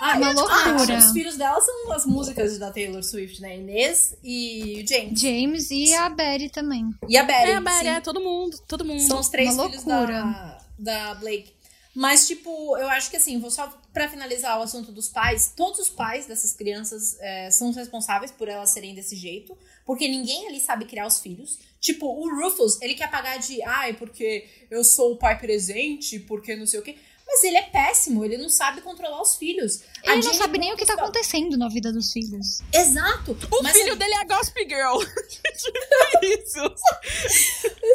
Ah, 0.00 0.16
Uma 0.16 0.32
loucura. 0.32 0.94
ah, 0.94 0.98
os 0.98 1.12
filhos 1.12 1.36
dela 1.36 1.60
são 1.60 1.92
as 1.92 2.06
músicas 2.06 2.58
da 2.58 2.70
Taylor 2.70 3.02
Swift, 3.02 3.40
né? 3.40 3.56
Inês 3.58 4.16
e 4.22 4.82
o 4.84 4.88
James. 4.88 5.20
James 5.20 5.70
e 5.70 5.94
a 5.94 6.08
Betty 6.08 6.50
também. 6.50 6.90
E 7.08 7.16
a 7.16 7.22
Betty. 7.22 7.50
É, 7.50 7.56
a 7.56 7.78
sim. 7.80 7.88
é 7.88 8.00
todo 8.00 8.20
mundo, 8.20 8.58
todo 8.66 8.84
mundo. 8.84 9.00
São 9.02 9.20
os 9.20 9.28
três 9.28 9.54
Uma 9.54 9.68
filhos 9.68 9.84
loucura. 9.84 10.12
da, 10.22 10.58
da 10.78 11.14
Blake. 11.14 11.52
Mas, 11.94 12.28
tipo, 12.28 12.76
eu 12.76 12.88
acho 12.90 13.10
que 13.10 13.16
assim, 13.16 13.40
vou 13.40 13.50
só 13.50 13.66
pra 13.92 14.08
finalizar 14.08 14.56
o 14.60 14.62
assunto 14.62 14.92
dos 14.92 15.08
pais, 15.08 15.52
todos 15.56 15.80
os 15.80 15.88
pais 15.88 16.26
dessas 16.26 16.52
crianças 16.52 17.16
é, 17.18 17.50
são 17.50 17.70
os 17.70 17.76
responsáveis 17.76 18.30
por 18.30 18.46
elas 18.46 18.70
serem 18.70 18.94
desse 18.94 19.16
jeito, 19.16 19.56
porque 19.84 20.06
ninguém 20.06 20.46
ali 20.46 20.60
sabe 20.60 20.84
criar 20.84 21.08
os 21.08 21.18
filhos. 21.18 21.58
Tipo, 21.80 22.06
o 22.06 22.28
Rufus, 22.40 22.80
ele 22.80 22.94
quer 22.94 23.10
pagar 23.10 23.38
de, 23.38 23.60
ai, 23.64 23.94
porque 23.94 24.46
eu 24.70 24.84
sou 24.84 25.12
o 25.14 25.16
pai 25.16 25.40
presente, 25.40 26.20
porque 26.20 26.54
não 26.54 26.66
sei 26.66 26.78
o 26.78 26.82
quê. 26.84 26.96
Mas 27.30 27.44
ele 27.44 27.58
é 27.58 27.62
péssimo, 27.62 28.24
ele 28.24 28.38
não 28.38 28.48
sabe 28.48 28.80
controlar 28.80 29.20
os 29.20 29.36
filhos. 29.36 29.82
A 30.06 30.14
Ele 30.14 30.22
não 30.26 30.32
sabe 30.32 30.58
nem 30.58 30.72
o 30.72 30.76
que 30.78 30.86
tá 30.86 30.94
Purcell- 30.94 31.04
acontecendo 31.10 31.58
na 31.58 31.68
vida 31.68 31.92
dos 31.92 32.10
filhos. 32.10 32.62
Exato. 32.72 33.32
O 33.50 33.62
mas 33.62 33.72
filho 33.76 33.90
assim, 33.90 33.98
dele 33.98 34.14
é 34.14 34.20
a 34.20 34.24
Gospel 34.24 34.66
Girl. 34.66 34.98
tipo 35.58 36.24
isso. 36.24 36.74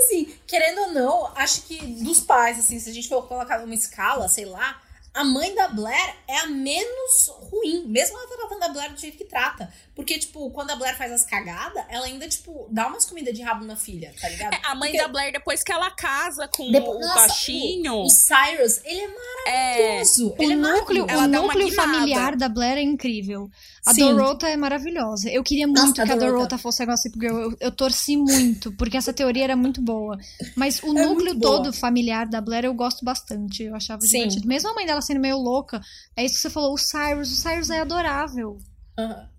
assim, 0.06 0.34
querendo 0.46 0.82
ou 0.82 0.92
não, 0.94 1.32
acho 1.36 1.64
que 1.64 1.78
dos 2.04 2.20
pais, 2.22 2.60
assim, 2.60 2.80
se 2.80 2.90
a 2.90 2.94
gente 2.94 3.10
for 3.10 3.28
colocar 3.28 3.60
numa 3.60 3.74
escala, 3.74 4.28
sei 4.30 4.46
lá, 4.46 4.80
a 5.14 5.24
mãe 5.24 5.54
da 5.54 5.68
Blair 5.68 6.16
é 6.28 6.38
a 6.40 6.48
menos 6.48 7.28
ruim, 7.52 7.86
mesmo 7.88 8.18
ela 8.18 8.28
tratando 8.28 8.64
a 8.64 8.70
Blair 8.70 8.94
do 8.94 9.00
jeito 9.00 9.18
que 9.18 9.26
trata. 9.26 9.72
Porque, 9.96 10.18
tipo, 10.18 10.50
quando 10.50 10.72
a 10.72 10.76
Blair 10.76 10.98
faz 10.98 11.12
as 11.12 11.24
cagadas, 11.24 11.86
ela 11.88 12.08
ainda, 12.08 12.28
tipo, 12.28 12.68
dá 12.72 12.88
umas 12.88 13.06
comidas 13.06 13.32
de 13.36 13.44
rabo 13.44 13.64
na 13.64 13.76
filha, 13.76 14.12
tá 14.20 14.28
ligado? 14.28 14.54
É, 14.56 14.60
a 14.64 14.74
mãe 14.74 14.90
Porque 14.90 15.04
da 15.04 15.08
Blair, 15.08 15.32
depois 15.32 15.62
que 15.64 15.72
ela 15.72 15.92
casa 15.92 16.48
com 16.48 16.72
depois- 16.72 16.98
o 16.98 17.00
Nossa, 17.00 17.20
baixinho. 17.28 17.94
O, 17.94 18.06
o 18.06 18.10
Cyrus, 18.10 18.82
ele 18.84 19.02
é 19.02 19.04
é. 19.04 19.08
maravilhoso. 19.08 20.30
O 20.38 20.42
ele 20.42 20.54
é 20.54 20.56
núcleo, 20.56 21.06
o 21.06 21.28
núcleo 21.28 21.72
familiar 21.74 22.36
da 22.36 22.50
Blair 22.50 22.78
é 22.80 22.82
incrível. 22.82 23.50
A 23.86 23.94
Sim. 23.94 24.02
Dorota 24.02 24.48
é 24.48 24.56
maravilhosa. 24.58 25.30
Eu 25.30 25.44
queria 25.44 25.68
muito 25.68 25.80
Nossa, 25.82 25.94
que 25.94 26.02
a 26.02 26.06
Dorota. 26.06 26.26
Dorota 26.32 26.58
fosse 26.58 26.82
a 26.82 26.86
Gossip 26.86 27.20
Girl. 27.20 27.38
Eu, 27.42 27.58
eu 27.60 27.72
torci 27.72 28.16
muito, 28.18 28.72
porque 28.78 28.96
essa 28.98 29.12
teoria 29.14 29.44
era 29.44 29.56
muito 29.58 29.82
boa. 29.82 30.18
Mas 30.56 30.82
o 30.82 30.98
É 30.98 31.06
núcleo 31.06 31.38
todo 31.40 31.72
familiar 31.74 32.26
da 32.28 32.40
Blair 32.42 32.66
eu 32.66 32.74
gosto 32.74 33.04
bastante. 33.06 33.64
Eu 33.64 33.76
achava 33.76 34.02
Sim. 34.02 34.20
divertido. 34.20 34.48
Mesmo 34.48 34.70
a 34.70 34.74
mãe 34.74 34.86
dela 34.86 35.02
sendo 35.04 35.20
meio 35.20 35.38
louca, 35.38 35.80
é 36.16 36.24
isso 36.26 36.36
que 36.36 36.42
você 36.42 36.50
falou, 36.50 36.74
o 36.74 36.78
Cyrus. 36.78 37.32
O 37.32 37.36
Cyrus 37.36 37.70
é 37.70 37.80
adorável. 37.80 38.58
Aham. 38.98 39.30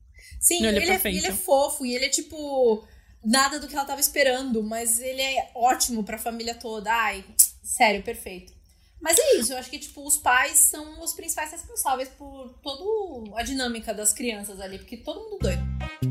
Sim, 0.41 0.59
Ele 0.59 0.67
é 0.67 0.71
ele, 0.71 0.85
é, 0.85 0.89
perfeito. 0.91 1.19
ele 1.19 1.27
é 1.27 1.33
fofo 1.33 1.87
e 1.87 1.95
ele 1.95 2.05
é 2.05 2.09
tipo 2.11 2.85
nada 3.25 3.59
do 3.59 3.67
que 3.67 3.75
ela 3.75 3.85
tava 3.87 4.01
esperando, 4.01 4.63
mas 4.63 5.01
ele 5.01 5.23
é 5.23 5.51
ótimo 5.55 6.05
pra 6.05 6.19
família 6.19 6.55
toda. 6.55 6.93
Ai, 6.93 7.25
sério, 7.63 8.03
perfeito. 8.03 8.53
Mas 9.01 9.19
é 9.19 9.37
isso, 9.37 9.53
eu 9.53 9.59
acho 9.59 9.69
que 9.71 9.79
tipo 9.79 10.07
os 10.07 10.17
pais 10.17 10.59
são 10.59 11.03
os 11.03 11.13
principais 11.15 11.51
responsáveis 11.51 12.09
por 12.11 12.49
toda 12.63 13.39
a 13.39 13.43
dinâmica 13.43 13.93
das 13.93 14.13
crianças 14.13 14.61
ali, 14.61 14.79
porque 14.79 14.97
todo 14.99 15.21
mundo 15.21 15.39
doido. 15.41 15.63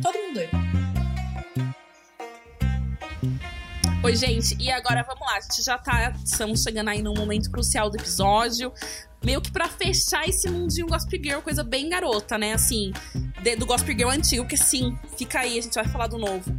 Todo 0.02 0.18
mundo 0.18 0.34
doido. 0.34 0.52
Oi, 4.04 4.16
gente, 4.18 4.56
e 4.60 4.70
agora 4.70 5.02
vamos 5.04 5.22
lá. 5.26 5.38
A 5.38 5.42
gente 5.42 5.64
já 5.64 5.78
tá. 5.78 6.14
Estamos 6.26 6.62
chegando 6.62 6.90
aí 6.90 7.02
num 7.02 7.14
momento 7.14 7.50
crucial 7.50 7.90
do 7.90 7.96
episódio. 7.98 8.72
Meio 9.24 9.42
que 9.42 9.52
pra 9.52 9.68
fechar 9.70 10.28
esse 10.28 10.50
mundinho 10.50 10.88
Gospel 10.88 11.20
Girl, 11.24 11.40
coisa 11.40 11.64
bem 11.64 11.90
garota, 11.90 12.38
né? 12.38 12.54
Assim, 12.54 12.92
de- 13.42 13.56
do 13.56 13.66
Gospel 13.66 13.96
Girl 13.98 14.10
antigo, 14.10 14.44
porque 14.44 14.58
sim, 14.58 14.98
fica 15.18 15.40
aí, 15.40 15.58
a 15.58 15.62
gente 15.62 15.74
vai 15.76 15.88
falar 15.88 16.08
do 16.08 16.18
novo. 16.18 16.54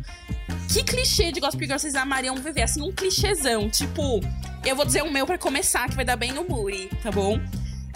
Que 0.72 0.82
clichê 0.82 1.30
de 1.30 1.40
Gospel 1.40 1.66
Girl 1.66 1.78
vocês 1.78 1.94
amariam 1.94 2.34
viver? 2.36 2.62
Assim, 2.62 2.82
um 2.82 2.90
clichêzão. 2.92 3.68
Tipo, 3.68 4.20
eu 4.64 4.74
vou 4.74 4.84
dizer 4.84 5.02
o 5.02 5.12
meu 5.12 5.26
pra 5.26 5.36
começar, 5.38 5.88
que 5.88 5.94
vai 5.94 6.04
dar 6.04 6.16
bem 6.16 6.32
no 6.32 6.44
Muri, 6.44 6.88
tá 7.02 7.10
bom? 7.12 7.38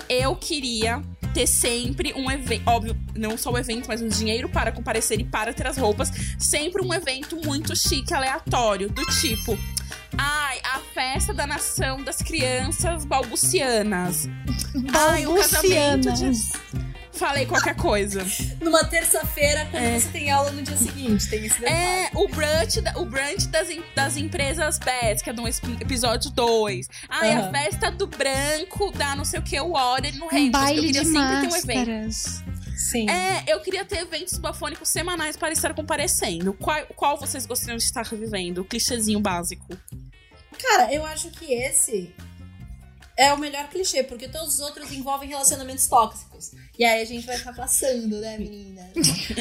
Eu 0.08 0.36
queria 0.36 1.02
ter 1.38 1.46
sempre 1.46 2.12
um 2.16 2.28
evento, 2.28 2.68
óbvio, 2.68 2.96
não 3.14 3.38
só 3.38 3.52
o 3.52 3.58
evento, 3.58 3.86
mas 3.86 4.02
um 4.02 4.08
dinheiro 4.08 4.48
para 4.48 4.72
comparecer 4.72 5.20
e 5.20 5.24
para 5.24 5.54
ter 5.54 5.68
as 5.68 5.76
roupas. 5.76 6.10
Sempre 6.36 6.84
um 6.84 6.92
evento 6.92 7.36
muito 7.36 7.76
chique, 7.76 8.12
aleatório, 8.12 8.90
do 8.90 9.04
tipo. 9.20 9.56
Ai, 10.16 10.58
a 10.64 10.80
festa 10.92 11.32
da 11.32 11.46
nação 11.46 12.02
das 12.02 12.16
crianças 12.16 13.04
balbucianas. 13.04 14.28
Ai, 14.92 15.26
o 15.26 15.36
casamento 15.36 16.12
de. 16.12 16.87
Falei 17.18 17.46
qualquer 17.46 17.74
coisa. 17.74 18.24
Numa 18.60 18.84
terça-feira, 18.84 19.66
quando 19.70 20.00
você 20.00 20.08
tem 20.10 20.30
aula 20.30 20.50
no 20.52 20.62
dia 20.62 20.76
seguinte, 20.76 21.28
tem 21.28 21.44
esse 21.46 21.58
detalhe. 21.60 21.76
É, 21.76 22.10
o 22.14 22.28
brunch, 22.28 22.78
o 22.96 23.04
brunch 23.04 23.48
das, 23.48 23.68
das 23.94 24.16
empresas 24.16 24.78
pets, 24.78 25.22
que 25.22 25.30
é 25.30 25.32
do 25.32 25.46
ep- 25.48 25.80
episódio 25.80 26.30
2. 26.30 26.86
Ai, 27.08 27.32
a 27.32 27.40
Aham. 27.40 27.50
festa 27.52 27.90
do 27.90 28.06
branco 28.06 28.92
da 28.92 29.16
não 29.16 29.24
sei 29.24 29.40
o 29.40 29.42
que, 29.42 29.58
o 29.60 29.72
Order 29.72 30.14
no 30.16 30.26
Um 30.26 30.28
Rangers. 30.28 30.46
Eu 30.46 30.50
baile 30.52 30.80
queria 30.86 31.00
de 31.02 31.08
sempre 31.08 31.40
ter 31.40 31.52
um 31.52 31.56
evento. 31.56 31.88
máscaras. 31.90 32.44
Sim. 32.76 33.10
É, 33.10 33.42
eu 33.48 33.60
queria 33.60 33.84
ter 33.84 33.98
eventos 33.98 34.38
bafônicos 34.38 34.88
semanais 34.88 35.36
para 35.36 35.52
estar 35.52 35.74
comparecendo. 35.74 36.52
Qual, 36.54 36.80
qual 36.94 37.18
vocês 37.18 37.44
gostariam 37.44 37.76
de 37.76 37.82
estar 37.82 38.04
vivendo? 38.04 38.58
O 38.58 38.64
clichêzinho 38.64 39.18
básico. 39.18 39.66
Cara, 40.62 40.92
eu 40.94 41.04
acho 41.04 41.30
que 41.30 41.52
esse 41.52 42.14
é 43.18 43.32
o 43.32 43.38
melhor 43.38 43.68
clichê, 43.68 44.04
porque 44.04 44.28
todos 44.28 44.54
os 44.54 44.60
outros 44.60 44.92
envolvem 44.92 45.28
relacionamentos 45.28 45.88
tóxicos. 45.88 46.52
E 46.78 46.84
aí 46.84 47.02
a 47.02 47.04
gente 47.04 47.26
vai 47.26 47.36
ficar 47.36 47.52
passando, 47.52 48.20
né, 48.20 48.38
menina? 48.38 48.92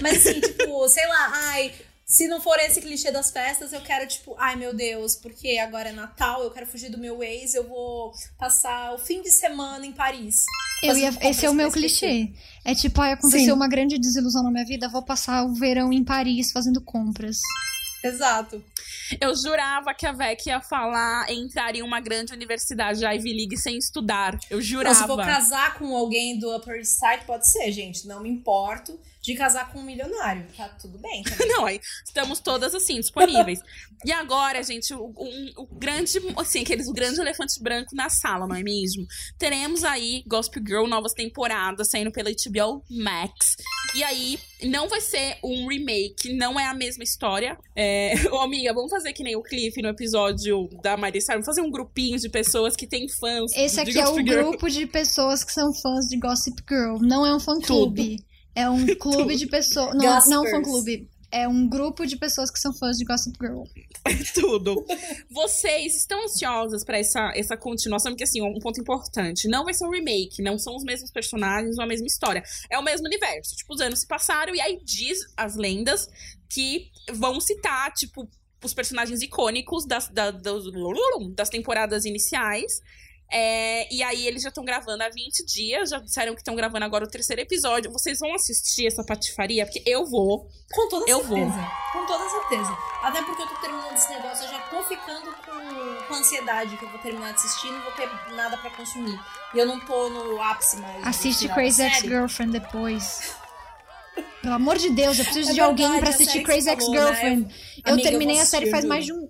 Mas 0.01 0.25
assim, 0.25 0.41
tipo, 0.41 0.89
sei 0.89 1.07
lá, 1.07 1.32
ai, 1.51 1.71
se 2.03 2.28
não 2.28 2.41
for 2.41 2.57
esse 2.57 2.82
clichê 2.82 3.11
das 3.11 3.30
festas, 3.30 3.71
eu 3.71 3.82
quero, 3.82 4.07
tipo, 4.07 4.36
ai 4.39 4.55
meu 4.55 4.75
Deus, 4.75 5.15
porque 5.15 5.59
agora 5.59 5.89
é 5.89 5.91
Natal, 5.91 6.41
eu 6.41 6.49
quero 6.49 6.65
fugir 6.65 6.89
do 6.89 6.97
meu 6.97 7.21
ex, 7.21 7.53
eu 7.53 7.67
vou 7.67 8.11
passar 8.39 8.95
o 8.95 8.97
fim 8.97 9.21
de 9.21 9.30
semana 9.30 9.86
em 9.86 9.91
Paris. 9.91 10.43
Eu 10.82 10.97
ia, 10.97 11.09
esse 11.21 11.45
é 11.45 11.49
o 11.49 11.53
meu 11.53 11.71
clichê. 11.71 12.32
É 12.65 12.73
tipo, 12.73 12.99
ai, 12.99 13.13
aconteceu 13.13 13.45
Sim. 13.45 13.51
uma 13.51 13.67
grande 13.67 13.99
desilusão 13.99 14.41
na 14.41 14.49
minha 14.49 14.65
vida, 14.65 14.89
vou 14.89 15.03
passar 15.03 15.43
o 15.43 15.53
verão 15.53 15.93
em 15.93 16.03
Paris 16.03 16.51
fazendo 16.51 16.82
compras. 16.82 17.38
Exato. 18.04 18.64
Eu 19.20 19.36
jurava 19.36 19.93
que 19.93 20.06
a 20.06 20.12
Vec 20.12 20.48
ia 20.48 20.60
falar 20.60 21.32
entrar 21.32 21.76
em 21.76 21.82
uma 21.82 22.00
grande 22.00 22.34
universidade 22.34 23.00
da 23.02 23.12
Ivy 23.12 23.34
League 23.34 23.58
sem 23.58 23.78
estudar. 23.78 24.38
Eu 24.50 24.62
jurava. 24.62 24.95
se 24.95 25.08
for 25.08 25.18
casar 25.18 25.76
com 25.76 25.95
alguém 25.95 26.38
do 26.39 26.56
Upper 26.56 26.76
East 26.76 27.00
Side, 27.00 27.26
pode 27.26 27.50
ser, 27.50 27.72
gente. 27.72 28.08
Não 28.08 28.22
me 28.22 28.30
importo 28.30 29.00
de 29.28 29.36
casar 29.36 29.73
com 29.73 29.80
um 29.80 29.84
milionário. 29.84 30.47
Tá 30.55 30.69
tudo 30.69 30.97
bem. 30.99 31.21
também. 31.28 31.47
Não, 31.49 31.65
aí 31.65 31.82
estamos 32.05 32.39
todas 32.39 32.73
assim, 32.73 32.97
disponíveis. 32.97 33.59
e 34.05 34.11
agora, 34.13 34.63
gente, 34.63 34.93
o, 34.93 35.13
o 35.57 35.67
grande, 35.73 36.17
assim, 36.38 36.61
aqueles, 36.61 36.88
o 36.88 36.93
grande 36.93 37.19
elefante 37.19 37.61
branco 37.61 37.93
na 37.93 38.09
sala, 38.09 38.47
não 38.47 38.55
é 38.55 38.63
mesmo? 38.63 39.05
Teremos 39.38 39.84
aí 39.84 40.23
Gospel 40.25 40.63
Girl, 40.65 40.88
novas 40.88 41.11
temporadas 41.11 41.89
saindo 41.89 42.09
pela 42.09 42.30
HBO 42.30 42.82
Max. 42.89 43.57
E 43.93 44.01
aí, 44.01 44.39
não 44.63 44.88
vai 44.88 45.01
ser 45.01 45.38
um 45.43 45.67
remake, 45.67 46.34
não 46.34 46.57
é 46.57 46.65
a 46.65 46.73
mesma 46.73 47.03
história. 47.03 47.57
É... 47.75 48.13
Ô, 48.32 48.39
amiga, 48.39 48.73
vamos 48.73 48.89
fazer 48.89 49.11
que 49.11 49.23
nem 49.23 49.36
o 49.36 49.43
Cliff 49.43 49.82
no 49.82 49.89
episódio 49.89 50.69
da 50.82 50.95
Maria 50.95 51.17
Vamos 51.28 51.45
fazer 51.45 51.61
um 51.61 51.71
grupinho 51.71 52.17
de 52.17 52.30
pessoas 52.30 52.75
que 52.75 52.88
tem 52.88 53.09
fãs. 53.09 53.51
Esse 53.57 53.82
aqui 53.82 53.99
é 53.99 54.07
o 54.07 54.15
Girl. 54.15 54.51
grupo 54.51 54.69
de 54.69 54.86
pessoas 54.86 55.43
que 55.43 55.51
são 55.51 55.73
fãs 55.73 56.05
de 56.05 56.17
Gossip 56.17 56.61
Girl. 56.69 56.97
Não 57.01 57.25
é 57.25 57.36
um 57.36 57.39
fã 57.39 57.59
clube. 57.59 58.17
É 58.58 58.70
um 58.70 58.86
clube 58.97 59.36
de 59.36 59.47
pessoas. 59.47 59.95
Não, 59.95 60.03
não 60.30 60.45
é 60.45 60.49
um 60.49 60.51
fã 60.51 60.62
clube. 60.64 61.10
É 61.30 61.45
um 61.45 61.68
grupo 61.68 62.05
de 62.05 62.16
pessoas 62.18 62.49
que 62.49 62.58
são 62.58 62.74
fãs 62.74 62.97
de 62.97 63.03
Gossip 63.03 63.38
Girl. 63.41 63.64
tudo. 64.34 64.86
Vocês 65.30 65.95
estão 65.97 66.24
ansiosas 66.24 66.86
pra 66.86 66.97
essa, 66.97 67.32
essa 67.36 67.58
continuação? 67.58 68.14
Porque, 68.14 68.24
assim, 68.24 68.41
um 68.41 68.58
ponto 68.60 68.80
importante: 68.80 69.47
não 69.49 69.66
vai 69.66 69.74
ser 69.74 69.86
um 69.86 69.89
remake, 69.91 70.41
não 70.41 70.58
são 70.58 70.76
os 70.76 70.84
mesmos 70.84 71.12
personagens 71.12 71.78
ou 71.78 71.84
a 71.84 71.88
mesma 71.88 72.08
história. 72.08 72.41
É 72.72 72.80
o 72.80 72.84
mesmo 72.84 73.05
universo. 73.05 73.55
Tipo, 73.58 73.74
os 73.74 73.82
anos 73.82 73.99
se 73.99 74.08
passaram 74.08 74.55
e 74.55 74.62
aí 74.62 74.80
diz 74.84 75.20
as 75.36 75.55
lendas 75.55 76.08
que 76.49 76.89
vão 77.14 77.39
citar, 77.41 77.91
tipo, 77.93 78.28
os 78.64 78.74
personagens 78.74 79.22
icônicos 79.22 79.86
das, 79.86 80.08
da- 80.08 80.32
dos- 80.32 80.72
das 81.36 81.49
temporadas 81.49 82.05
iniciais. 82.05 82.82
É, 83.30 83.93
e 83.93 84.01
aí 84.01 84.25
eles 84.25 84.41
já 84.41 84.49
estão 84.49 84.63
gravando 84.63 85.03
há 85.03 85.09
20 85.09 85.45
dias, 85.45 85.89
já 85.89 85.99
disseram 85.99 86.34
que 86.34 86.39
estão 86.39 86.55
gravando 86.55 86.86
agora 86.86 87.03
o 87.03 87.09
terceiro 87.09 87.41
episódio. 87.41 87.91
Vocês 87.91 88.19
vão 88.19 88.34
assistir 88.34 88.88
essa 88.88 89.03
patifaria? 89.03 89.65
Porque 89.65 89.84
eu 89.86 90.05
vou. 90.05 90.47
Com 90.71 90.88
toda 90.89 91.09
Eu 91.09 91.19
certeza. 91.19 91.49
vou. 91.51 91.91
Com 91.91 92.05
toda 92.07 92.30
certeza. 92.30 92.78
Até 93.03 93.21
porque 93.23 93.41
eu 93.41 93.47
tô 93.47 93.55
terminando 93.55 93.93
esse 93.95 94.09
negócio, 94.09 94.45
eu 94.45 94.49
já 94.51 94.59
tô 94.69 94.82
ficando 94.84 95.32
com, 95.45 96.07
com 96.07 96.13
ansiedade 96.13 96.78
que 96.78 96.86
eu 96.86 96.89
vou 96.89 96.99
terminar 96.99 97.34
de 97.34 97.36
assistir 97.36 97.67
e 97.67 97.71
não 97.71 97.82
vou 97.82 97.91
ter 97.93 98.09
nada 98.34 98.57
pra 98.57 98.69
consumir. 98.69 99.19
E 99.53 99.57
eu 99.57 99.65
não 99.65 99.80
tô 99.82 100.09
no 100.09 100.41
ápice 100.41 100.78
mais. 100.78 101.05
Assiste 101.05 101.49
Crazy. 101.49 101.82
Ex-Girlfriend 101.84 102.53
depois. 102.53 103.36
Pelo 104.41 104.55
amor 104.55 104.78
de 104.78 104.89
Deus, 104.91 105.19
eu 105.19 105.25
preciso 105.25 105.51
É 105.51 105.53
de 105.53 105.59
alguém 105.59 105.86
verdade, 105.91 105.99
pra 106.01 106.09
a 106.11 106.13
assistir 106.13 106.43
Crazy 106.43 106.69
falou, 106.73 106.80
Ex-Girlfriend. 106.95 107.41
né? 107.47 107.53
Eu 107.86 107.93
Amiga, 107.93 108.07
eu 108.07 108.09
terminei 108.11 108.36
vou 108.36 108.43
a 108.43 108.47
série 108.47 108.69
faz 108.71 108.86
mais 108.86 109.05
de 109.05 109.11
um. 109.13 109.28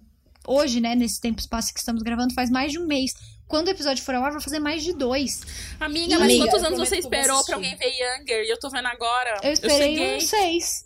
Hoje, 0.47 0.79
né? 0.79 0.95
Nesse 0.95 1.19
tempo 1.19 1.39
espaço 1.39 1.73
que 1.73 1.79
estamos 1.79 2.03
gravando, 2.03 2.33
faz 2.33 2.49
mais 2.49 2.71
de 2.71 2.79
um 2.79 2.85
mês. 2.85 3.11
Quando 3.47 3.67
o 3.67 3.71
episódio 3.71 4.03
for 4.03 4.13
ao 4.15 4.23
ar, 4.23 4.31
vai 4.31 4.41
fazer 4.41 4.59
mais 4.59 4.83
de 4.83 4.93
dois. 4.93 5.41
Amiga, 5.79 6.15
mas 6.19 6.23
Amiga, 6.29 6.45
quantos 6.45 6.61
eu 6.61 6.67
anos 6.67 6.79
você 6.79 6.95
eu 6.95 6.99
esperou 6.99 7.43
pra 7.45 7.55
alguém 7.55 7.75
ver 7.77 7.85
Younger? 7.89 8.43
E 8.43 8.49
eu 8.49 8.59
tô 8.59 8.69
vendo 8.69 8.87
agora. 8.87 9.39
Eu 9.43 9.51
esperei 9.53 9.77
cheguei. 9.95 10.17
uns 10.17 10.29
seis. 10.29 10.85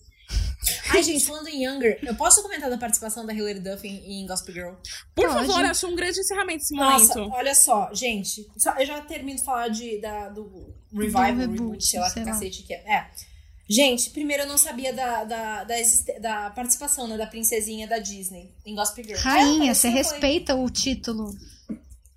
Ai, 0.92 1.02
gente, 1.02 1.26
falando 1.26 1.48
em 1.48 1.66
Younger, 1.66 1.98
eu 2.04 2.14
posso 2.16 2.44
comentar 2.44 2.70
da 2.70 2.78
participação 2.78 3.26
da 3.26 3.34
Hilary 3.34 3.60
Duff 3.60 3.88
em, 3.88 4.22
em 4.22 4.28
Gospel 4.28 4.54
Girl? 4.54 4.74
Por 5.16 5.28
Pode. 5.28 5.48
favor, 5.48 5.66
acho 5.66 5.88
um 5.88 5.96
grande 5.96 6.20
encerramento 6.20 6.60
esse 6.62 6.76
Nossa, 6.76 7.16
momento. 7.18 7.34
olha 7.36 7.56
só, 7.56 7.90
gente. 7.94 8.46
só- 8.58 8.76
eu 8.78 8.86
já 8.86 9.02
termino 9.02 9.40
de 9.40 9.44
falar 9.44 9.70
de, 9.70 10.00
da, 10.00 10.30
do 10.30 10.72
revival, 10.94 11.32
Do 11.34 11.40
reboot, 11.40 11.58
reboot, 11.62 11.86
sei 11.88 12.00
lá 12.00 12.10
sei 12.12 12.22
que 12.24 12.30
lá. 12.30 12.36
cacete 12.36 12.62
que 12.64 12.74
é. 12.76 12.78
É. 12.94 13.08
Gente, 13.68 14.12
primeiro 14.12 14.44
eu 14.44 14.48
não 14.48 14.58
sabia 14.58 14.94
da, 14.94 15.24
da, 15.24 15.64
da, 15.64 15.76
da 16.20 16.50
participação 16.52 17.08
né, 17.08 17.18
da 17.18 17.26
princesinha 17.26 17.88
da 17.88 17.98
Disney 17.98 18.54
em 18.64 18.76
Gospel 18.76 19.04
Girl. 19.04 19.20
Rainha, 19.20 19.72
É, 19.72 19.74
você 19.74 19.88
eu 19.88 19.92
respeita 19.94 20.54
o 20.56 20.70
título. 20.70 21.32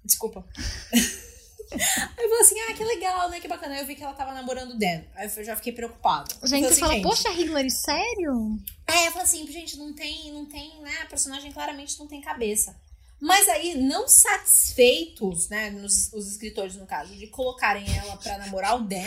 Desculpa. 0.04 0.44
Aí 1.72 2.24
eu 2.24 2.28
falei 2.28 2.40
assim, 2.40 2.60
ah, 2.60 2.74
que 2.74 2.84
legal, 2.84 3.30
né? 3.30 3.40
Que 3.40 3.48
bacana. 3.48 3.74
Aí 3.74 3.80
eu 3.80 3.86
vi 3.86 3.96
que 3.96 4.04
ela 4.04 4.12
tava 4.12 4.32
namorando 4.32 4.72
o 4.72 4.78
Dan. 4.78 5.02
Aí 5.14 5.30
eu 5.36 5.44
já 5.44 5.56
fiquei 5.56 5.72
preocupada. 5.72 6.32
Gente, 6.44 6.48
falei 6.48 6.62
você 6.62 6.66
assim, 6.66 6.80
fala, 6.80 6.92
gente, 6.94 7.02
poxa, 7.02 7.30
Hillary, 7.32 7.70
sério? 7.70 8.58
É, 8.86 9.08
eu 9.08 9.12
falei 9.12 9.24
assim, 9.24 9.46
gente, 9.50 9.76
não 9.76 9.92
tem, 9.92 10.32
não 10.32 10.46
tem, 10.46 10.80
né? 10.82 10.98
A 11.02 11.06
personagem 11.06 11.50
claramente 11.52 11.98
não 11.98 12.06
tem 12.06 12.20
cabeça. 12.20 12.76
Mas 13.20 13.48
aí, 13.48 13.74
não 13.76 14.06
satisfeitos, 14.06 15.48
né, 15.48 15.70
nos, 15.70 16.12
os 16.12 16.32
escritores, 16.32 16.76
no 16.76 16.86
caso, 16.86 17.16
de 17.16 17.26
colocarem 17.28 17.84
ela 17.96 18.16
pra 18.18 18.36
namorar 18.38 18.76
o 18.76 18.84
Dan, 18.84 18.98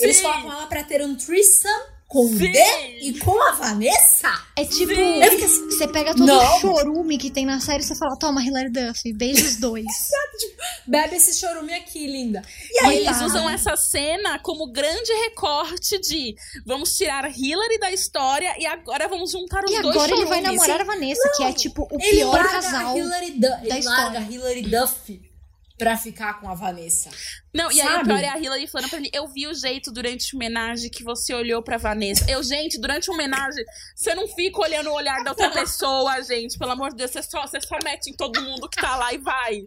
eles 0.00 0.16
Sim. 0.16 0.22
colocam 0.22 0.52
ela 0.52 0.66
pra 0.66 0.82
ter 0.84 1.02
um 1.02 1.14
threesome 1.14 1.84
com 2.12 2.26
o 2.26 2.28
Sim. 2.28 2.52
Dan 2.52 2.78
e 3.00 3.18
com 3.18 3.40
a 3.48 3.52
Vanessa. 3.52 4.30
É 4.54 4.66
tipo, 4.66 4.94
Sim. 4.94 5.22
Assim, 5.22 5.64
você 5.70 5.88
pega 5.88 6.14
todo 6.14 6.26
Não. 6.26 6.56
o 6.56 6.60
chorume 6.60 7.16
que 7.16 7.30
tem 7.30 7.46
na 7.46 7.58
série 7.58 7.82
e 7.82 7.86
você 7.86 7.96
fala, 7.96 8.14
toma, 8.18 8.42
Hilary 8.44 8.70
Duff, 8.70 9.10
beija 9.14 9.42
os 9.46 9.56
dois. 9.56 9.86
bebe 10.86 11.16
esse 11.16 11.40
chorume 11.40 11.72
aqui, 11.72 12.06
linda. 12.06 12.42
E 12.70 12.84
aí, 12.84 12.96
eles 12.96 13.06
Coitada. 13.06 13.24
usam 13.26 13.48
essa 13.48 13.74
cena 13.76 14.38
como 14.40 14.70
grande 14.70 15.10
recorte 15.24 15.98
de 16.00 16.34
vamos 16.66 16.94
tirar 16.94 17.24
a 17.24 17.30
Hillary 17.30 17.78
da 17.78 17.90
história 17.90 18.54
e 18.58 18.66
agora 18.66 19.08
vamos 19.08 19.30
juntar 19.32 19.64
os 19.64 19.72
E 19.72 19.80
dois 19.80 19.96
agora 19.96 20.12
ele 20.12 20.26
vai 20.26 20.40
chorumes. 20.42 20.60
namorar 20.60 20.80
a 20.82 20.84
Vanessa, 20.84 21.30
que 21.34 21.44
é 21.44 21.52
tipo 21.54 21.88
o 21.90 21.98
ele 21.98 22.16
pior 22.18 22.34
larga 22.34 22.50
casal. 22.50 22.94
Duff, 22.94 23.08
da 23.38 23.58
ele 23.62 23.68
larga 23.68 23.78
história. 23.78 24.28
Hilary 24.30 24.62
Duff 24.62 25.31
pra 25.82 25.96
ficar 25.96 26.40
com 26.40 26.48
a 26.48 26.54
Vanessa. 26.54 27.10
Não, 27.52 27.70
e 27.72 27.80
aí 27.80 27.86
o 27.88 27.90
Sabe? 27.90 28.04
pior 28.04 28.18
é 28.22 28.28
a 28.28 28.38
Hillary 28.38 28.66
falando 28.68 28.88
pra 28.88 29.00
mim, 29.00 29.10
eu 29.12 29.26
vi 29.28 29.46
o 29.48 29.54
jeito 29.54 29.90
durante 29.92 30.32
a 30.32 30.36
homenagem 30.36 30.88
que 30.88 31.02
você 31.02 31.34
olhou 31.34 31.60
pra 31.62 31.76
Vanessa. 31.76 32.24
Eu, 32.30 32.42
gente, 32.42 32.80
durante 32.80 33.10
a 33.10 33.12
homenagem, 33.12 33.64
você 33.96 34.14
não 34.14 34.28
fica 34.28 34.60
olhando 34.60 34.90
o 34.90 34.94
olhar 34.94 35.22
da 35.24 35.30
outra 35.32 35.50
pessoa, 35.52 36.22
gente. 36.22 36.56
Pelo 36.56 36.70
amor 36.70 36.90
de 36.90 36.96
Deus, 36.98 37.10
você 37.10 37.22
só, 37.22 37.42
você 37.46 37.60
só 37.60 37.76
mete 37.82 38.08
em 38.10 38.14
todo 38.14 38.40
mundo 38.40 38.68
que 38.68 38.80
tá 38.80 38.94
lá 38.96 39.12
e 39.12 39.18
vai. 39.18 39.60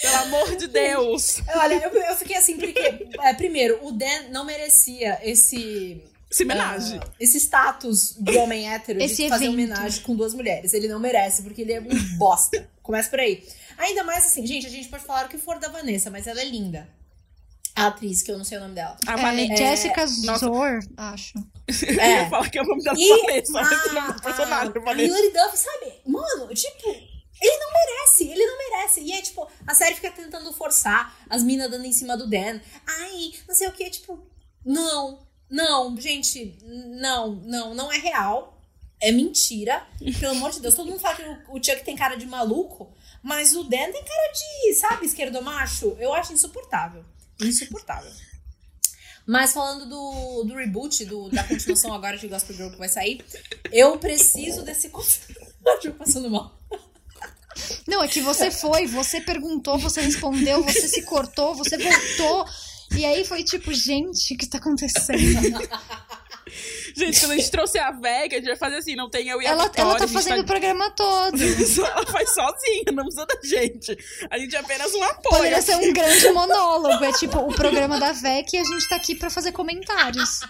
Pelo 0.00 0.16
amor 0.16 0.56
de 0.56 0.66
Deus. 0.68 1.40
Olha, 1.56 1.74
eu, 1.74 1.90
eu 1.90 2.16
fiquei 2.16 2.36
assim, 2.36 2.56
porque, 2.58 3.08
é, 3.22 3.34
primeiro, 3.34 3.78
o 3.82 3.92
Dan 3.92 4.28
não 4.30 4.44
merecia 4.44 5.18
esse. 5.22 6.02
Essa 6.30 6.44
homenagem. 6.44 6.98
ah, 7.02 7.08
esse 7.20 7.38
status 7.38 8.16
de 8.18 8.38
homem 8.38 8.66
hétero 8.72 9.02
Esse 9.02 9.24
de 9.24 9.28
fazer 9.28 9.44
evento. 9.46 9.54
homenagem 9.54 10.02
com 10.02 10.16
duas 10.16 10.32
mulheres. 10.32 10.72
Ele 10.72 10.88
não 10.88 10.98
merece, 10.98 11.42
porque 11.42 11.60
ele 11.60 11.72
é 11.74 11.80
um 11.80 12.16
bosta. 12.18 12.66
Começa 12.82 13.10
por 13.10 13.20
aí. 13.20 13.46
Ainda 13.82 14.04
mais 14.04 14.26
assim, 14.26 14.46
gente, 14.46 14.66
a 14.66 14.70
gente 14.70 14.88
pode 14.88 15.04
falar 15.04 15.26
o 15.26 15.28
que 15.28 15.38
for 15.38 15.58
da 15.58 15.68
Vanessa, 15.68 16.10
mas 16.10 16.26
ela 16.26 16.40
é 16.40 16.44
linda. 16.44 16.88
A 17.74 17.86
atriz, 17.86 18.22
que 18.22 18.30
eu 18.30 18.36
não 18.36 18.44
sei 18.44 18.58
o 18.58 18.60
nome 18.60 18.74
dela. 18.74 18.96
A 19.06 19.12
É, 19.14 19.16
Vanessa. 19.16 19.56
Jessica. 19.56 20.06
Zor, 20.06 20.80
acho. 20.96 21.32
Eu 21.88 22.00
É. 22.00 22.22
ia 22.24 22.28
falar 22.30 22.50
que 22.50 22.58
é 22.58 22.62
o 22.62 22.66
nome 22.66 22.82
da 22.84 22.92
E 22.94 23.08
Vanessa, 23.22 23.52
mas 23.52 23.86
o 23.86 23.94
nome 23.94 24.12
do 24.12 24.22
personagem, 24.22 24.72
a, 24.74 24.78
a 24.78 24.84
Vanessa. 24.84 25.08
Hilary 25.18 25.32
Duff, 25.32 25.56
sabe? 25.58 25.92
Mano, 26.06 26.48
tipo, 26.54 26.88
ele 27.40 27.58
não 27.58 27.68
merece, 27.72 28.28
ele 28.28 28.46
não 28.46 28.58
merece. 28.58 29.00
E 29.00 29.12
aí, 29.12 29.22
tipo, 29.22 29.48
a 29.66 29.74
série 29.74 29.94
fica 29.94 30.10
tentando 30.10 30.52
forçar 30.52 31.16
as 31.30 31.42
minas 31.42 31.70
dando 31.70 31.86
em 31.86 31.92
cima 31.92 32.14
do 32.16 32.28
Dan. 32.28 32.60
Ai, 32.86 33.32
não 33.48 33.54
sei 33.54 33.68
o 33.68 33.72
que, 33.72 33.88
tipo, 33.88 34.22
não, 34.64 35.26
não, 35.48 35.96
gente, 35.98 36.58
não, 36.66 37.36
não, 37.36 37.74
não 37.74 37.90
é 37.92 37.96
real. 37.98 38.58
É 39.00 39.10
mentira. 39.10 39.82
Pelo 40.20 40.32
amor 40.32 40.50
de 40.50 40.60
Deus, 40.60 40.74
todo 40.74 40.88
mundo 40.90 41.00
fala 41.00 41.16
que 41.16 41.22
o, 41.22 41.56
o 41.56 41.64
Chuck 41.64 41.82
tem 41.84 41.96
cara 41.96 42.16
de 42.16 42.26
maluco, 42.26 42.92
mas 43.22 43.54
o 43.54 43.62
Dan 43.64 43.92
tem 43.92 44.04
cara 44.04 44.32
de, 44.32 44.74
sabe, 44.74 45.06
esquerdomacho. 45.06 45.96
Eu 45.98 46.12
acho 46.12 46.32
insuportável. 46.32 47.04
Insuportável. 47.40 48.10
Mas 49.26 49.52
falando 49.52 49.86
do, 49.88 50.44
do 50.44 50.54
reboot, 50.54 51.04
do, 51.04 51.28
da 51.30 51.44
continuação 51.44 51.92
agora 51.92 52.18
de 52.18 52.26
Gospel 52.26 52.56
Girl 52.56 52.70
que 52.70 52.78
vai 52.78 52.88
sair, 52.88 53.24
eu 53.70 53.96
preciso 53.98 54.62
desse. 54.62 54.90
Tô 55.82 55.92
passando 55.92 56.28
mal. 56.28 56.58
Não, 57.86 58.02
é 58.02 58.08
que 58.08 58.20
você 58.20 58.50
foi, 58.50 58.86
você 58.86 59.20
perguntou, 59.20 59.78
você 59.78 60.00
respondeu, 60.00 60.64
você 60.64 60.88
se 60.88 61.02
cortou, 61.02 61.54
você 61.54 61.76
voltou. 61.78 62.46
E 62.96 63.04
aí 63.04 63.24
foi 63.24 63.44
tipo, 63.44 63.72
gente, 63.72 64.34
o 64.34 64.36
que 64.36 64.46
tá 64.46 64.58
acontecendo? 64.58 65.18
Gente, 66.94 67.20
quando 67.20 67.32
a 67.32 67.36
gente 67.36 67.50
trouxe 67.50 67.78
a 67.78 67.90
Vega, 67.90 68.36
a 68.36 68.38
gente 68.38 68.48
vai 68.48 68.56
fazer 68.56 68.76
assim, 68.76 68.94
não 68.94 69.08
tem 69.08 69.28
eu 69.28 69.40
e 69.40 69.46
a 69.46 69.50
Ela, 69.50 69.64
Vitória. 69.64 69.82
ela 69.82 69.98
tá 69.98 70.04
a 70.04 70.08
fazendo 70.08 70.40
o 70.40 70.44
programa 70.44 70.90
todo. 70.90 71.36
Ela 71.42 72.06
faz 72.06 72.34
sozinha, 72.34 72.92
não 72.92 73.04
precisa 73.04 73.26
da 73.26 73.38
gente. 73.42 73.98
A 74.30 74.38
gente 74.38 74.54
é 74.56 74.58
apenas 74.58 74.94
um 74.94 75.02
apoio. 75.02 75.36
Poderia 75.36 75.62
ser 75.62 75.76
um 75.76 75.92
grande 75.92 76.30
monólogo. 76.30 77.04
É 77.04 77.12
tipo 77.12 77.38
o 77.38 77.54
programa 77.54 77.98
da 77.98 78.12
VEC 78.12 78.54
e 78.54 78.58
a 78.58 78.64
gente 78.64 78.88
tá 78.88 78.96
aqui 78.96 79.14
pra 79.14 79.30
fazer 79.30 79.52
comentários. 79.52 80.40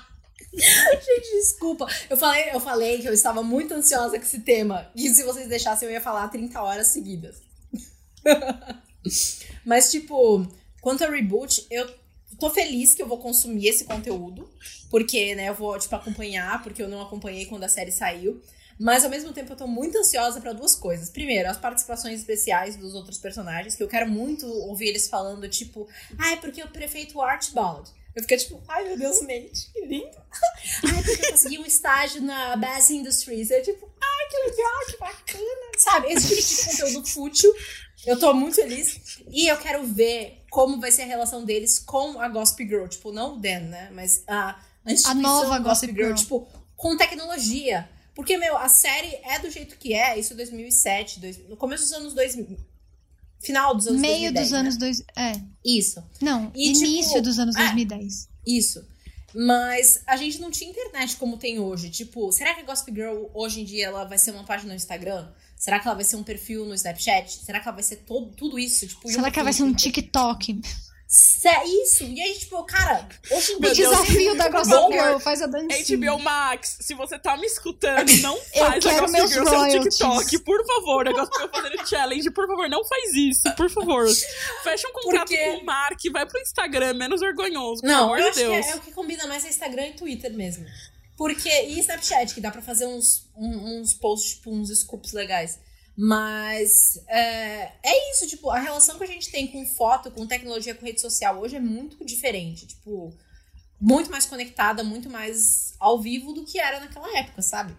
Gente, 0.54 1.30
desculpa. 1.40 1.86
Eu 2.10 2.16
falei, 2.16 2.50
eu 2.52 2.60
falei 2.60 3.00
que 3.00 3.08
eu 3.08 3.12
estava 3.12 3.42
muito 3.42 3.72
ansiosa 3.74 4.18
com 4.18 4.24
esse 4.24 4.40
tema. 4.40 4.90
E 4.94 5.08
se 5.08 5.22
vocês 5.22 5.48
deixassem, 5.48 5.88
eu 5.88 5.92
ia 5.92 6.00
falar 6.00 6.28
30 6.28 6.60
horas 6.60 6.88
seguidas. 6.88 7.36
Mas, 9.64 9.90
tipo, 9.90 10.46
quanto 10.80 11.04
ao 11.04 11.10
reboot, 11.10 11.66
eu 11.70 11.88
tô 12.42 12.50
feliz 12.50 12.92
que 12.92 13.00
eu 13.00 13.06
vou 13.06 13.18
consumir 13.18 13.68
esse 13.68 13.84
conteúdo. 13.84 14.50
Porque, 14.90 15.32
né, 15.36 15.48
eu 15.48 15.54
vou, 15.54 15.78
tipo, 15.78 15.94
acompanhar, 15.94 16.60
porque 16.60 16.82
eu 16.82 16.88
não 16.88 17.00
acompanhei 17.00 17.46
quando 17.46 17.62
a 17.62 17.68
série 17.68 17.92
saiu. 17.92 18.42
Mas 18.80 19.04
ao 19.04 19.10
mesmo 19.10 19.32
tempo 19.32 19.52
eu 19.52 19.56
tô 19.56 19.68
muito 19.68 19.96
ansiosa 19.96 20.40
para 20.40 20.52
duas 20.52 20.74
coisas. 20.74 21.08
Primeiro, 21.08 21.48
as 21.48 21.56
participações 21.56 22.18
especiais 22.18 22.74
dos 22.74 22.94
outros 22.94 23.18
personagens, 23.18 23.76
que 23.76 23.82
eu 23.82 23.86
quero 23.86 24.10
muito 24.10 24.44
ouvir 24.44 24.88
eles 24.88 25.06
falando, 25.06 25.48
tipo, 25.48 25.88
ah, 26.18 26.36
porque 26.38 26.60
o 26.60 26.68
prefeito 26.68 27.20
Archibald. 27.20 27.88
Eu 28.14 28.22
fiquei 28.22 28.36
tipo, 28.36 28.60
ai 28.68 28.84
meu 28.88 28.98
Deus, 28.98 29.22
Nate, 29.22 29.72
que 29.72 29.86
lindo. 29.86 30.18
ai, 30.84 31.02
porque 31.02 31.26
eu 31.26 31.30
consegui 31.30 31.58
um 31.60 31.64
estágio 31.64 32.22
na 32.22 32.56
Bass 32.56 32.90
Industries. 32.90 33.52
Eu 33.52 33.62
tipo, 33.62 33.88
ai, 34.02 34.28
que 34.28 34.50
legal, 34.50 34.86
que 34.90 34.96
bacana. 34.98 35.72
Sabe, 35.78 36.12
esse 36.12 36.28
tipo 36.28 36.76
de 36.76 36.76
conteúdo 36.76 37.08
fútil. 37.08 37.54
Eu 38.04 38.18
tô 38.18 38.34
muito 38.34 38.56
feliz. 38.56 39.20
E 39.30 39.46
eu 39.46 39.56
quero 39.58 39.86
ver 39.86 40.41
como 40.52 40.78
vai 40.78 40.92
ser 40.92 41.04
a 41.04 41.06
relação 41.06 41.46
deles 41.46 41.78
com 41.78 42.20
a 42.20 42.28
Gossip 42.28 42.68
Girl. 42.68 42.86
Tipo, 42.86 43.10
não 43.10 43.36
o 43.36 43.40
Dan, 43.40 43.60
né? 43.60 43.90
Mas 43.94 44.22
a, 44.28 44.60
a, 45.06 45.14
nova 45.14 45.58
Gossip 45.58 45.94
Girl. 45.94 46.08
Girl. 46.08 46.14
Tipo, 46.14 46.48
com 46.76 46.94
tecnologia. 46.94 47.88
Porque, 48.14 48.36
meu, 48.36 48.58
a 48.58 48.68
série 48.68 49.18
é 49.24 49.38
do 49.38 49.50
jeito 49.50 49.78
que 49.78 49.94
é, 49.94 50.18
isso 50.18 50.34
é 50.34 50.36
2007, 50.36 51.20
dois, 51.20 51.48
no 51.48 51.56
começo 51.56 51.84
dos 51.84 51.92
anos 51.94 52.12
2000. 52.12 52.58
Final 53.40 53.74
dos 53.74 53.86
anos 53.86 54.02
Meio 54.02 54.30
2010, 54.30 54.34
dos 54.34 54.50
né? 54.52 54.58
anos... 54.58 54.76
Dois, 54.76 55.04
é. 55.16 55.40
Isso. 55.64 56.04
Não, 56.20 56.52
e, 56.54 56.68
início 56.68 57.12
tipo, 57.12 57.22
dos 57.22 57.38
anos 57.38 57.56
2010. 57.56 58.24
É, 58.26 58.50
isso. 58.50 58.86
Mas 59.34 60.02
a 60.06 60.18
gente 60.18 60.38
não 60.38 60.50
tinha 60.50 60.70
internet 60.70 61.16
como 61.16 61.38
tem 61.38 61.58
hoje. 61.60 61.88
Tipo, 61.88 62.30
será 62.30 62.52
que 62.52 62.60
a 62.60 62.64
Gossip 62.64 62.92
Girl 62.92 63.24
hoje 63.32 63.62
em 63.62 63.64
dia 63.64 63.86
ela 63.86 64.04
vai 64.04 64.18
ser 64.18 64.32
uma 64.32 64.44
página 64.44 64.68
no 64.68 64.76
Instagram? 64.76 65.26
Será 65.62 65.78
que 65.78 65.86
ela 65.86 65.94
vai 65.94 66.04
ser 66.04 66.16
um 66.16 66.24
perfil 66.24 66.66
no 66.66 66.74
Snapchat? 66.74 67.44
Será 67.44 67.60
que 67.60 67.68
ela 67.68 67.74
vai 67.76 67.84
ser 67.84 67.98
todo, 67.98 68.34
tudo 68.34 68.58
isso? 68.58 68.84
Tipo, 68.84 69.08
será 69.08 69.30
que 69.30 69.38
ela 69.38 69.44
vai 69.44 69.52
ser 69.52 69.62
um 69.62 69.72
TikTok? 69.72 70.60
Isso. 71.84 72.02
E 72.02 72.20
aí, 72.20 72.34
tipo, 72.34 72.60
cara, 72.64 73.06
hoje 73.30 73.52
em 73.52 73.60
dia. 73.60 73.70
O 73.70 73.74
desafio 73.74 74.36
da 74.36 74.48
Gossip 74.48 74.92
Girl, 74.92 75.18
faz 75.18 75.40
a 75.40 75.46
dancinha. 75.46 75.98
HBO 75.98 76.18
Max, 76.18 76.78
se 76.80 76.94
você 76.94 77.16
tá 77.16 77.36
me 77.36 77.46
escutando, 77.46 78.10
não 78.22 78.36
faz 78.58 78.84
a 78.84 79.00
Gossip 79.00 79.28
Girl 79.28 79.46
seu 79.46 79.82
TikTok, 79.82 80.38
por 80.40 80.66
favor. 80.66 81.06
A 81.06 81.12
Gossip 81.12 81.36
Girl 81.36 81.48
fazendo 81.52 81.88
challenge, 81.88 82.30
por 82.32 82.48
favor, 82.48 82.68
não 82.68 82.84
faz 82.84 83.14
isso, 83.14 83.54
por 83.54 83.70
favor. 83.70 84.08
Fecha 84.64 84.88
um 84.88 84.92
contrato 84.92 85.28
Porque... 85.28 85.44
com 85.44 85.58
o 85.58 85.64
Mark, 85.64 86.00
vai 86.10 86.26
pro 86.26 86.40
Instagram, 86.40 86.94
menos 86.94 87.20
vergonhoso, 87.20 87.82
pelo 87.82 87.92
não, 87.92 88.04
amor 88.06 88.18
de 88.18 88.32
Deus. 88.32 88.66
é, 88.66 88.70
é, 88.70 88.74
o 88.74 88.80
que 88.80 88.90
combina 88.90 89.28
mais 89.28 89.44
é 89.44 89.48
Instagram 89.48 89.86
e 89.86 89.92
Twitter 89.92 90.32
mesmo. 90.32 90.66
Porque, 91.22 91.48
e 91.48 91.78
Snapchat, 91.78 92.34
que 92.34 92.40
dá 92.40 92.50
pra 92.50 92.60
fazer 92.60 92.84
uns, 92.84 93.30
uns 93.36 93.94
posts, 93.94 94.34
tipo, 94.34 94.50
uns 94.50 94.76
scoops 94.76 95.12
legais. 95.12 95.60
Mas 95.96 97.00
é, 97.06 97.70
é, 97.80 98.10
isso, 98.10 98.26
tipo, 98.26 98.50
a 98.50 98.58
relação 98.58 98.98
que 98.98 99.04
a 99.04 99.06
gente 99.06 99.30
tem 99.30 99.46
com 99.46 99.64
foto, 99.64 100.10
com 100.10 100.26
tecnologia, 100.26 100.74
com 100.74 100.84
rede 100.84 101.00
social 101.00 101.38
hoje 101.38 101.54
é 101.54 101.60
muito 101.60 102.04
diferente. 102.04 102.66
Tipo, 102.66 103.16
muito 103.80 104.10
mais 104.10 104.26
conectada, 104.26 104.82
muito 104.82 105.08
mais 105.08 105.76
ao 105.78 106.00
vivo 106.00 106.32
do 106.32 106.44
que 106.44 106.58
era 106.58 106.80
naquela 106.80 107.16
época, 107.16 107.40
sabe? 107.40 107.76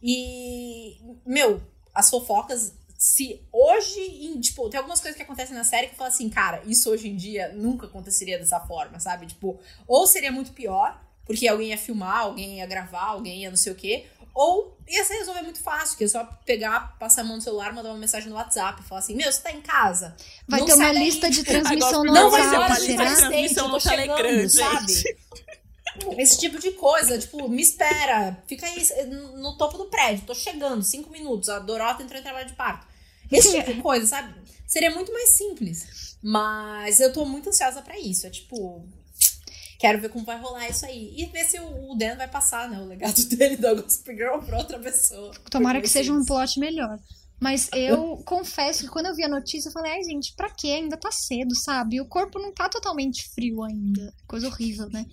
E, 0.00 0.96
meu, 1.26 1.60
as 1.92 2.08
fofocas, 2.08 2.74
se 2.96 3.44
hoje, 3.52 3.98
em, 4.24 4.40
tipo, 4.40 4.70
tem 4.70 4.78
algumas 4.78 5.00
coisas 5.00 5.16
que 5.16 5.22
acontecem 5.24 5.56
na 5.56 5.64
série 5.64 5.88
que 5.88 5.94
eu 5.94 5.98
falo 5.98 6.10
assim, 6.10 6.30
cara, 6.30 6.62
isso 6.64 6.88
hoje 6.88 7.08
em 7.08 7.16
dia 7.16 7.52
nunca 7.54 7.88
aconteceria 7.88 8.38
dessa 8.38 8.60
forma, 8.60 9.00
sabe? 9.00 9.26
Tipo, 9.26 9.58
ou 9.84 10.06
seria 10.06 10.30
muito 10.30 10.52
pior, 10.52 11.03
porque 11.24 11.48
alguém 11.48 11.70
ia 11.70 11.78
filmar, 11.78 12.20
alguém 12.20 12.58
ia 12.58 12.66
gravar, 12.66 13.06
alguém 13.06 13.42
ia 13.42 13.50
não 13.50 13.56
sei 13.56 13.72
o 13.72 13.74
quê, 13.74 14.06
ou 14.34 14.76
ia 14.88 15.04
se 15.04 15.14
resolver 15.14 15.42
muito 15.42 15.60
fácil, 15.60 15.96
que 15.96 16.04
é 16.04 16.08
só 16.08 16.24
pegar, 16.44 16.98
passar 16.98 17.22
a 17.22 17.24
mão 17.24 17.36
no 17.36 17.42
celular, 17.42 17.72
mandar 17.72 17.90
uma 17.90 17.98
mensagem 17.98 18.28
no 18.28 18.34
WhatsApp, 18.34 18.82
falar 18.82 18.98
assim, 18.98 19.14
meu, 19.14 19.30
você 19.30 19.40
tá 19.40 19.52
em 19.52 19.62
casa. 19.62 20.16
Vai 20.48 20.60
não 20.60 20.66
ter 20.66 20.74
uma 20.74 20.92
lista 20.92 21.30
de 21.30 21.44
transmissão 21.44 22.04
no 22.04 22.12
não 22.12 22.30
WhatsApp, 22.30 22.50
Não 22.50 22.60
vai 22.68 22.76
ser 22.76 22.84
uma 22.84 22.94
lista 22.96 23.06
de 23.06 23.28
transmissão 23.28 23.68
no 23.68 23.78
Telegram, 23.78 24.48
sabe? 24.48 25.16
Esse 26.18 26.40
tipo 26.40 26.58
de 26.58 26.72
coisa, 26.72 27.16
tipo, 27.16 27.48
me 27.48 27.62
espera, 27.62 28.42
fica 28.48 28.66
aí 28.66 28.84
no 29.36 29.56
topo 29.56 29.78
do 29.78 29.84
prédio, 29.84 30.26
tô 30.26 30.34
chegando, 30.34 30.82
cinco 30.82 31.10
minutos, 31.10 31.48
a 31.48 31.60
Dorota 31.60 32.02
entrou 32.02 32.18
em 32.18 32.22
trabalho 32.22 32.48
de 32.48 32.54
parto. 32.54 32.84
Esse 33.30 33.52
tipo 33.52 33.72
de 33.72 33.80
coisa, 33.80 34.04
sabe? 34.04 34.34
Seria 34.66 34.90
muito 34.90 35.12
mais 35.12 35.30
simples. 35.30 36.18
Mas 36.26 37.00
eu 37.00 37.12
tô 37.12 37.26
muito 37.26 37.50
ansiosa 37.50 37.82
para 37.82 37.98
isso. 37.98 38.26
É 38.26 38.30
tipo, 38.30 38.88
Quero 39.84 40.00
ver 40.00 40.08
como 40.08 40.24
vai 40.24 40.40
rolar 40.40 40.66
isso 40.66 40.86
aí. 40.86 41.12
E 41.14 41.26
ver 41.26 41.44
se 41.44 41.60
o 41.60 41.94
Dan 41.94 42.16
vai 42.16 42.26
passar, 42.26 42.70
né? 42.70 42.80
O 42.80 42.86
legado 42.86 43.22
dele 43.28 43.54
da 43.54 43.74
Gossip 43.74 44.16
Girl 44.16 44.38
pra 44.38 44.56
outra 44.56 44.78
pessoa. 44.78 45.30
Tomara 45.50 45.78
que 45.78 45.88
seja 45.88 46.10
um 46.10 46.24
plot 46.24 46.58
melhor. 46.58 46.98
Mas 47.38 47.68
eu 47.70 48.16
confesso 48.24 48.84
que 48.84 48.88
quando 48.88 49.06
eu 49.08 49.14
vi 49.14 49.24
a 49.24 49.28
notícia, 49.28 49.68
eu 49.68 49.72
falei, 49.74 49.92
ai, 49.92 50.02
gente, 50.04 50.34
pra 50.34 50.48
quê? 50.48 50.68
Ainda 50.68 50.96
tá 50.96 51.12
cedo, 51.12 51.54
sabe? 51.54 52.00
O 52.00 52.08
corpo 52.08 52.38
não 52.38 52.50
tá 52.50 52.66
totalmente 52.66 53.28
frio 53.34 53.62
ainda. 53.62 54.10
Coisa 54.26 54.48
horrível, 54.48 54.88
né? 54.88 55.04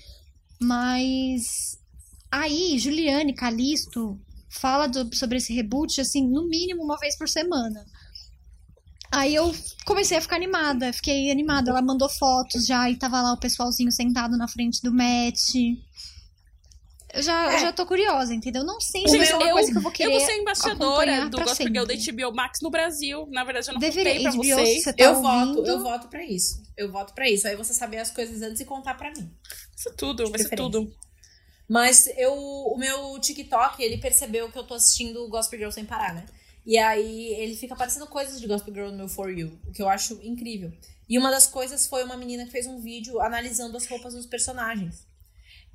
Mas. 0.58 1.78
Aí, 2.32 2.80
Juliane 2.80 3.36
Calisto 3.36 4.18
fala 4.48 4.88
do, 4.88 5.14
sobre 5.14 5.40
esse 5.40 5.54
reboot, 5.54 6.00
assim, 6.00 6.26
no 6.26 6.48
mínimo 6.48 6.82
uma 6.82 6.98
vez 6.98 7.18
por 7.18 7.28
semana. 7.28 7.86
Aí 9.12 9.36
eu 9.36 9.54
comecei 9.86 10.18
a 10.18 10.22
ficar 10.22 10.38
animada, 10.38 10.94
fiquei 10.94 11.30
animada. 11.30 11.70
Ela 11.70 11.82
mandou 11.82 12.08
fotos 12.10 12.66
já 12.66 12.90
e 12.90 12.96
tava 12.96 13.22
lá 13.22 13.34
o 13.34 13.40
pessoalzinho 13.40 13.92
sentado 13.92 14.38
na 14.38 14.48
frente 14.48 14.82
do 14.82 14.94
match. 14.94 15.56
Eu 17.14 17.22
já, 17.22 17.52
é. 17.52 17.56
eu 17.56 17.60
já 17.60 17.74
tô 17.74 17.86
curiosa, 17.86 18.34
entendeu? 18.34 18.64
Não 18.64 18.80
sei 18.80 19.06
se 19.06 19.18
é 19.18 19.36
uma 19.36 19.52
coisa 19.52 19.70
que 19.70 19.78
eu 19.78 19.82
vou 19.82 19.92
querer. 19.92 20.14
Eu 20.14 20.18
vou 20.18 20.26
ser 20.26 20.38
embaixadora 20.38 21.30
do 21.30 21.38
Gospel 21.38 21.68
Girl 21.68 21.86
da 21.86 21.94
HBO 21.94 22.34
Max 22.34 22.60
no 22.62 22.70
Brasil. 22.70 23.28
Na 23.30 23.44
verdade, 23.44 23.68
eu 23.68 23.74
não 23.74 23.82
Deveria, 23.82 24.22
pra 24.22 24.32
HBO, 24.32 24.38
vocês. 24.38 24.84
Você 24.84 24.94
tá 24.94 25.04
eu 25.04 25.16
ouvindo. 25.18 25.56
voto, 25.56 25.68
eu 25.68 25.84
voto 25.84 26.08
pra 26.08 26.24
isso. 26.24 26.64
Eu 26.78 26.90
voto 26.90 27.14
pra 27.14 27.30
isso. 27.30 27.48
Aí 27.48 27.56
você 27.58 27.74
saber 27.74 27.98
as 27.98 28.12
coisas 28.12 28.42
antes 28.42 28.62
e 28.62 28.66
contar 28.66 28.94
pra 28.94 29.12
mim. 29.12 29.30
Isso 29.76 29.94
tudo, 29.98 30.30
vai 30.32 30.40
ser 30.40 30.56
tudo. 30.56 30.90
Mas 31.68 32.08
eu, 32.18 32.34
o 32.34 32.78
meu 32.78 33.20
TikTok, 33.20 33.82
ele 33.84 33.98
percebeu 33.98 34.50
que 34.50 34.58
eu 34.58 34.64
tô 34.64 34.74
assistindo 34.74 35.28
Gospel 35.28 35.60
Girl 35.60 35.72
sem 35.72 35.86
parar, 35.86 36.14
né? 36.14 36.26
E 36.66 36.78
aí 36.78 37.34
ele 37.34 37.56
fica 37.56 37.74
aparecendo 37.74 38.06
coisas 38.08 38.40
de 38.40 38.48
Gospel 38.48 38.74
Girl 38.74 38.90
no 38.90 38.98
meu 38.98 39.10
For 39.10 39.30
You, 39.30 39.60
o 39.68 39.72
que 39.72 39.82
eu 39.82 39.90
acho 39.90 40.20
incrível. 40.24 40.72
E 41.10 41.18
uma 41.18 41.32
das 41.32 41.48
coisas 41.48 41.88
foi 41.88 42.04
uma 42.04 42.16
menina 42.16 42.46
que 42.46 42.52
fez 42.52 42.68
um 42.68 42.80
vídeo 42.80 43.20
analisando 43.20 43.76
as 43.76 43.88
roupas 43.88 44.14
dos 44.14 44.26
personagens. 44.26 45.06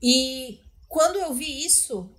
E 0.03 0.61
quando 0.89 1.17
eu 1.19 1.35
vi 1.35 1.65
isso, 1.65 2.11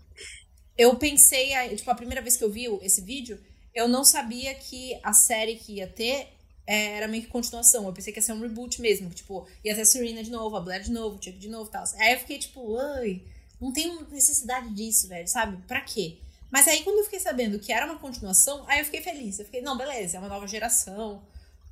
eu 0.78 0.95
pensei, 0.97 1.49
tipo, 1.76 1.89
a 1.89 1.95
primeira 1.95 2.22
vez 2.22 2.38
que 2.38 2.43
eu 2.43 2.51
vi 2.51 2.65
esse 2.82 3.01
vídeo, 3.01 3.39
eu 3.74 3.88
não 3.88 4.03
sabia 4.03 4.53
que 4.53 4.99
a 5.03 5.13
série 5.13 5.55
que 5.55 5.76
ia 5.76 5.88
ter 5.88 6.28
é, 6.65 6.97
era 6.97 7.07
meio 7.07 7.24
que 7.24 7.30
continuação. 7.30 7.86
Eu 7.86 7.93
pensei 7.93 8.11
que 8.11 8.20
ia 8.20 8.24
ser 8.24 8.34
um 8.34 8.41
reboot 8.41 8.82
mesmo, 8.82 9.09
tipo, 9.09 9.47
ia 9.63 9.74
ter 9.74 9.82
a 9.82 9.86
Serena 9.86 10.24
de 10.24 10.30
novo, 10.30 10.55
a 10.57 10.61
Blair 10.61 10.84
de 10.84 10.91
novo, 10.91 11.15
Chuck 11.24 11.38
de 11.38 11.49
novo 11.49 11.70
e 11.70 11.72
tal. 11.72 11.84
Aí 11.97 12.13
eu 12.13 12.20
fiquei 12.20 12.38
tipo, 12.38 12.78
ai, 12.78 13.24
não 13.59 13.72
tem 13.72 13.99
necessidade 14.11 14.74
disso, 14.74 15.07
velho, 15.07 15.28
sabe? 15.28 15.57
Pra 15.65 15.82
quê? 15.82 16.18
Mas 16.52 16.68
aí, 16.68 16.84
quando 16.84 17.00
eu 17.00 17.04
fiquei 17.04 17.20
sabendo 17.20 17.60
que 17.60 17.72
era 17.72 17.86
uma 17.86 18.00
continuação, 18.00 18.64
aí 18.68 18.80
eu 18.80 18.86
fiquei 18.86 19.02
feliz. 19.02 19.39
Eu 19.39 19.45
fiquei, 19.45 19.62
não, 19.62 19.78
beleza, 19.78 20.18
é 20.18 20.20
uma 20.20 20.30
nova 20.30 20.48
geração, 20.48 21.22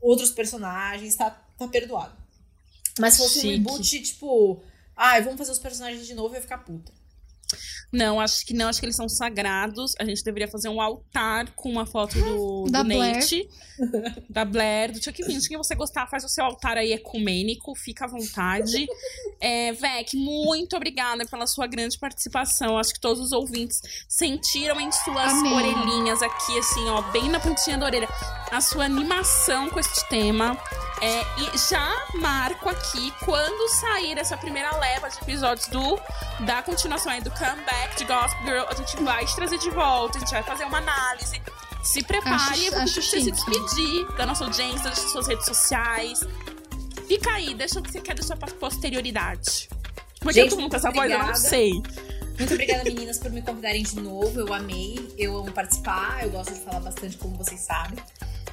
outros 0.01 0.32
personagens, 0.32 1.15
tá, 1.15 1.30
tá 1.30 1.67
perdoado. 1.67 2.15
Mas 2.99 3.13
se 3.13 3.19
fosse 3.19 3.41
Chique. 3.41 3.47
um 3.47 3.51
reboot, 3.51 4.01
tipo, 4.01 4.63
ai, 4.95 5.19
ah, 5.19 5.23
vamos 5.23 5.38
fazer 5.38 5.51
os 5.51 5.59
personagens 5.59 6.05
de 6.05 6.13
novo, 6.13 6.30
eu 6.30 6.36
ia 6.36 6.41
ficar 6.41 6.59
puta. 6.59 6.91
Não, 7.91 8.19
acho 8.19 8.45
que 8.45 8.53
não, 8.53 8.67
acho 8.67 8.79
que 8.79 8.85
eles 8.85 8.95
são 8.95 9.07
sagrados. 9.07 9.93
A 9.99 10.05
gente 10.05 10.23
deveria 10.23 10.47
fazer 10.47 10.69
um 10.69 10.81
altar 10.81 11.51
com 11.55 11.69
uma 11.69 11.85
foto 11.85 12.17
do, 12.19 12.65
da 12.71 12.81
do 12.81 12.89
Blair. 12.89 13.15
Nate, 13.15 13.49
da 14.29 14.45
Blair, 14.45 14.91
do 14.91 15.03
Chuck 15.03 15.23
Vince. 15.23 15.47
Quem 15.47 15.57
você 15.57 15.75
gostar, 15.75 16.07
faz 16.07 16.23
o 16.23 16.29
seu 16.29 16.43
altar 16.43 16.77
aí 16.77 16.93
ecumênico, 16.93 17.73
fica 17.75 18.05
à 18.05 18.07
vontade. 18.07 18.85
É, 19.39 19.73
Vec, 19.73 20.15
muito 20.15 20.75
obrigada 20.75 21.25
pela 21.25 21.47
sua 21.47 21.67
grande 21.67 21.97
participação. 21.97 22.77
Acho 22.77 22.93
que 22.93 22.99
todos 22.99 23.21
os 23.21 23.31
ouvintes 23.31 23.79
sentiram 24.07 24.79
em 24.79 24.91
suas 24.91 25.31
Amém. 25.31 25.53
orelhinhas 25.53 26.21
aqui, 26.21 26.57
assim, 26.57 26.87
ó, 26.89 27.01
bem 27.11 27.29
na 27.29 27.39
pontinha 27.39 27.77
da 27.77 27.85
orelha, 27.85 28.07
a 28.51 28.61
sua 28.61 28.85
animação 28.85 29.69
com 29.69 29.79
este 29.79 30.07
tema. 30.09 30.57
É, 31.01 31.21
e 31.41 31.57
já 31.57 32.07
marco 32.15 32.69
aqui 32.69 33.11
quando 33.23 33.69
sair 33.69 34.17
essa 34.17 34.37
primeira 34.37 34.75
leva 34.77 35.09
de 35.09 35.17
episódios 35.17 35.67
do 35.67 35.99
da 36.45 36.61
continuação 36.63 37.11
aí 37.11 37.21
do 37.21 37.29
comeback 37.49 37.97
de 37.97 38.05
Gospel 38.05 38.45
Girl, 38.45 38.65
a 38.69 38.73
gente 38.73 39.03
vai 39.03 39.25
te 39.25 39.35
trazer 39.35 39.57
de 39.59 39.69
volta, 39.69 40.17
a 40.17 40.19
gente 40.21 40.31
vai 40.31 40.43
fazer 40.43 40.63
uma 40.65 40.77
análise. 40.79 41.41
Se 41.83 42.03
prepare, 42.03 42.35
acho, 42.35 42.95
pedir 42.95 43.03
você 43.03 43.21
se 43.21 43.31
despedir 43.31 44.15
da 44.17 44.25
nossa 44.25 44.45
audiência, 44.45 44.89
das 44.89 44.99
suas 44.99 45.27
redes 45.27 45.45
sociais. 45.45 46.19
Fica 47.07 47.31
aí, 47.31 47.53
deixa 47.53 47.79
o 47.79 47.83
que 47.83 47.91
você 47.91 48.01
quer 48.01 48.15
deixar 48.15 48.35
pra 48.35 48.51
posterioridade. 48.53 49.69
Como 50.19 50.31
é 50.31 50.33
que 50.33 50.39
eu 50.39 50.69
com 50.69 50.75
essa 50.75 50.89
voz? 50.89 51.11
Eu 51.11 51.19
não 51.19 51.35
sei. 51.35 51.71
Muito 52.37 52.53
obrigada, 52.53 52.83
meninas, 52.83 53.19
por 53.19 53.31
me 53.31 53.41
convidarem 53.41 53.83
de 53.83 53.99
novo. 53.99 54.39
Eu 54.39 54.53
amei. 54.53 55.13
Eu 55.17 55.37
amo 55.37 55.51
participar. 55.51 56.23
Eu 56.23 56.31
gosto 56.31 56.53
de 56.53 56.59
falar 56.61 56.79
bastante, 56.79 57.15
como 57.17 57.37
vocês 57.37 57.61
sabem. 57.61 57.97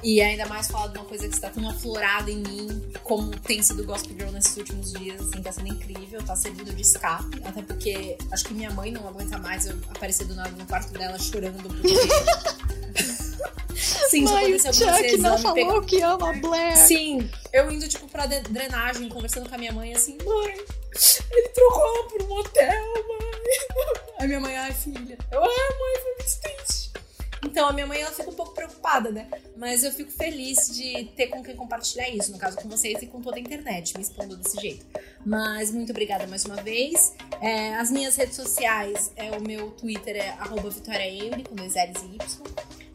E 0.03 0.21
ainda 0.21 0.45
mais 0.47 0.67
falar 0.67 0.87
de 0.87 0.97
uma 0.97 1.05
coisa 1.05 1.27
que 1.29 1.33
está 1.33 1.49
tão 1.49 1.67
aflorada 1.69 2.29
em 2.29 2.37
mim, 2.39 2.91
como 3.03 3.29
tem 3.39 3.63
sido 3.63 3.83
o 3.83 3.85
Gospel 3.85 4.17
Girl 4.17 4.31
nesses 4.31 4.55
últimos 4.57 4.91
dias, 4.91 5.21
assim, 5.21 5.41
tá 5.41 5.51
sendo 5.51 5.67
incrível, 5.69 6.21
tá 6.23 6.35
servindo 6.35 6.73
de 6.75 6.81
escape. 6.81 7.41
Até 7.45 7.61
porque 7.61 8.17
acho 8.31 8.43
que 8.45 8.53
minha 8.53 8.69
mãe 8.71 8.91
não 8.91 9.07
aguenta 9.07 9.37
mais 9.37 9.65
eu 9.65 9.77
aparecer 9.95 10.25
do 10.27 10.35
nada 10.35 10.51
no 10.51 10.65
quarto 10.65 10.91
dela 10.91 11.17
chorando 11.17 11.63
porque. 11.63 11.87
Sim, 14.09 14.25
o 14.25 14.29
aconteceu 14.29 14.73
Chuck 14.73 15.17
não 15.17 15.37
falou 15.37 15.55
pegou- 15.55 15.81
que 15.81 16.01
ama 16.01 16.33
Blair. 16.33 16.77
Sim, 16.77 17.29
eu 17.51 17.71
indo, 17.71 17.87
tipo, 17.87 18.07
pra 18.07 18.25
drenagem, 18.27 19.09
conversando 19.09 19.49
com 19.49 19.55
a 19.55 19.57
minha 19.57 19.71
mãe, 19.71 19.93
assim, 19.93 20.17
mãe, 20.23 20.53
ele 21.31 21.49
trocou 21.49 21.83
ela 21.83 22.07
por 22.09 22.21
um 22.21 22.27
motel, 22.27 22.93
mãe. 22.93 23.33
Aí 24.19 24.27
minha 24.27 24.39
mãe, 24.39 24.55
ai, 24.55 24.71
filha. 24.71 25.17
Eu, 25.31 25.41
ai, 25.41 25.47
mãe, 25.49 26.01
foi 26.01 26.15
muito 26.17 26.39
triste. 26.41 26.82
Então, 27.45 27.67
a 27.67 27.73
minha 27.73 27.85
mãe, 27.85 28.01
ela 28.01 28.11
fica 28.11 28.29
um 28.29 28.33
pouco 28.33 28.53
preocupada, 28.53 29.11
né? 29.11 29.27
Mas 29.55 29.83
eu 29.83 29.91
fico 29.91 30.11
feliz 30.11 30.69
de 30.73 31.05
ter 31.15 31.27
com 31.27 31.43
quem 31.43 31.55
compartilhar 31.55 32.09
isso, 32.09 32.31
no 32.31 32.37
caso 32.37 32.57
com 32.57 32.69
vocês 32.69 33.01
e 33.01 33.07
com 33.07 33.21
toda 33.21 33.37
a 33.37 33.39
internet, 33.39 33.95
me 33.95 34.03
expondo 34.03 34.37
desse 34.37 34.59
jeito. 34.59 34.85
Mas 35.25 35.71
muito 35.71 35.91
obrigada 35.91 36.27
mais 36.27 36.45
uma 36.45 36.55
vez. 36.57 37.13
É, 37.41 37.75
as 37.75 37.89
minhas 37.89 38.15
redes 38.15 38.35
sociais, 38.35 39.11
é, 39.15 39.31
o 39.31 39.41
meu 39.41 39.71
Twitter 39.71 40.15
é 40.15 40.29
arroba 40.31 40.69
Vitória 40.69 41.07
Emery, 41.07 41.43
com 41.43 41.55
dois 41.55 41.73
L's 41.75 42.01
e 42.03 42.15
Y. 42.15 42.41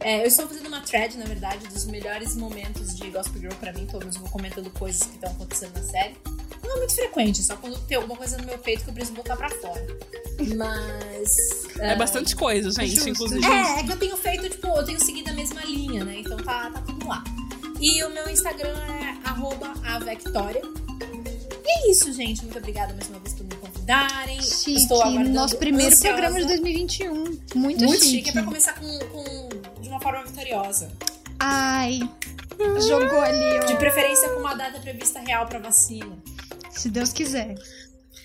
É, 0.01 0.21
eu 0.21 0.27
estou 0.27 0.47
fazendo 0.47 0.67
uma 0.67 0.81
thread, 0.81 1.17
na 1.17 1.25
verdade, 1.25 1.67
dos 1.67 1.85
melhores 1.85 2.35
momentos 2.35 2.95
de 2.95 3.09
Gospel 3.09 3.41
Girl 3.41 3.55
pra 3.55 3.73
mim. 3.73 3.87
Eu 3.91 3.99
vou 3.99 4.29
comentando 4.29 4.69
coisas 4.71 5.03
que 5.03 5.15
estão 5.15 5.31
acontecendo 5.31 5.73
na 5.73 5.83
série. 5.83 6.15
Não 6.63 6.75
é 6.75 6.77
muito 6.77 6.95
frequente, 6.95 7.43
só 7.43 7.57
quando 7.57 7.79
tem 7.87 7.97
alguma 7.97 8.15
coisa 8.15 8.37
no 8.37 8.45
meu 8.45 8.57
peito 8.59 8.83
que 8.83 8.89
eu 8.89 8.93
preciso 8.93 9.15
botar 9.15 9.35
pra 9.35 9.49
fora. 9.49 9.85
Mas. 10.55 11.59
É 11.79 11.95
bastante 11.95 12.35
coisa, 12.35 12.69
gente, 12.71 12.93
Justo, 12.93 13.09
inclusive. 13.09 13.45
É, 13.45 13.79
é 13.79 13.83
que 13.83 13.91
eu 13.93 13.97
tenho 13.97 14.17
feito, 14.17 14.49
tipo, 14.49 14.67
eu 14.67 14.83
tenho 14.83 14.99
seguido 14.99 15.29
a 15.29 15.33
mesma 15.33 15.63
linha, 15.63 16.03
né? 16.03 16.19
Então 16.19 16.35
tá, 16.35 16.69
tá 16.69 16.81
tudo 16.81 17.07
lá. 17.07 17.23
E 17.79 18.03
o 18.03 18.09
meu 18.09 18.29
Instagram 18.29 18.75
é 18.77 19.17
arroba 19.25 19.73
avectoria. 19.85 20.61
E 21.71 21.87
é 21.87 21.91
isso, 21.91 22.11
gente. 22.13 22.41
Muito 22.43 22.57
obrigada 22.57 22.93
mais 22.93 23.07
uma 23.09 23.19
vez 23.19 23.35
por 23.35 23.43
me 23.45 23.55
convidarem. 23.55 24.41
Chique, 24.41 24.73
Estou 24.75 25.01
aguardando 25.03 25.29
nosso 25.29 25.55
primeiro 25.57 25.91
ansiosa. 25.93 26.07
programa 26.17 26.39
de 26.41 26.47
2021. 26.47 27.13
Muito, 27.13 27.55
Muito 27.55 28.03
chique. 28.03 28.05
chique. 28.17 28.29
É 28.29 28.33
pra 28.33 28.43
começar 28.43 28.73
com, 28.73 28.99
com- 29.09 29.49
de 29.81 29.87
uma 29.89 29.99
forma 30.01 30.23
vitoriosa. 30.25 30.89
Ai, 31.39 31.99
jogou 32.87 33.21
ali, 33.21 33.65
De 33.67 33.73
ó. 33.73 33.77
preferência 33.77 34.29
com 34.29 34.39
uma 34.39 34.55
data 34.55 34.79
prevista 34.79 35.19
real 35.19 35.45
pra 35.45 35.59
vacina. 35.59 36.17
Se 36.71 36.89
Deus 36.89 37.11
quiser. 37.13 37.55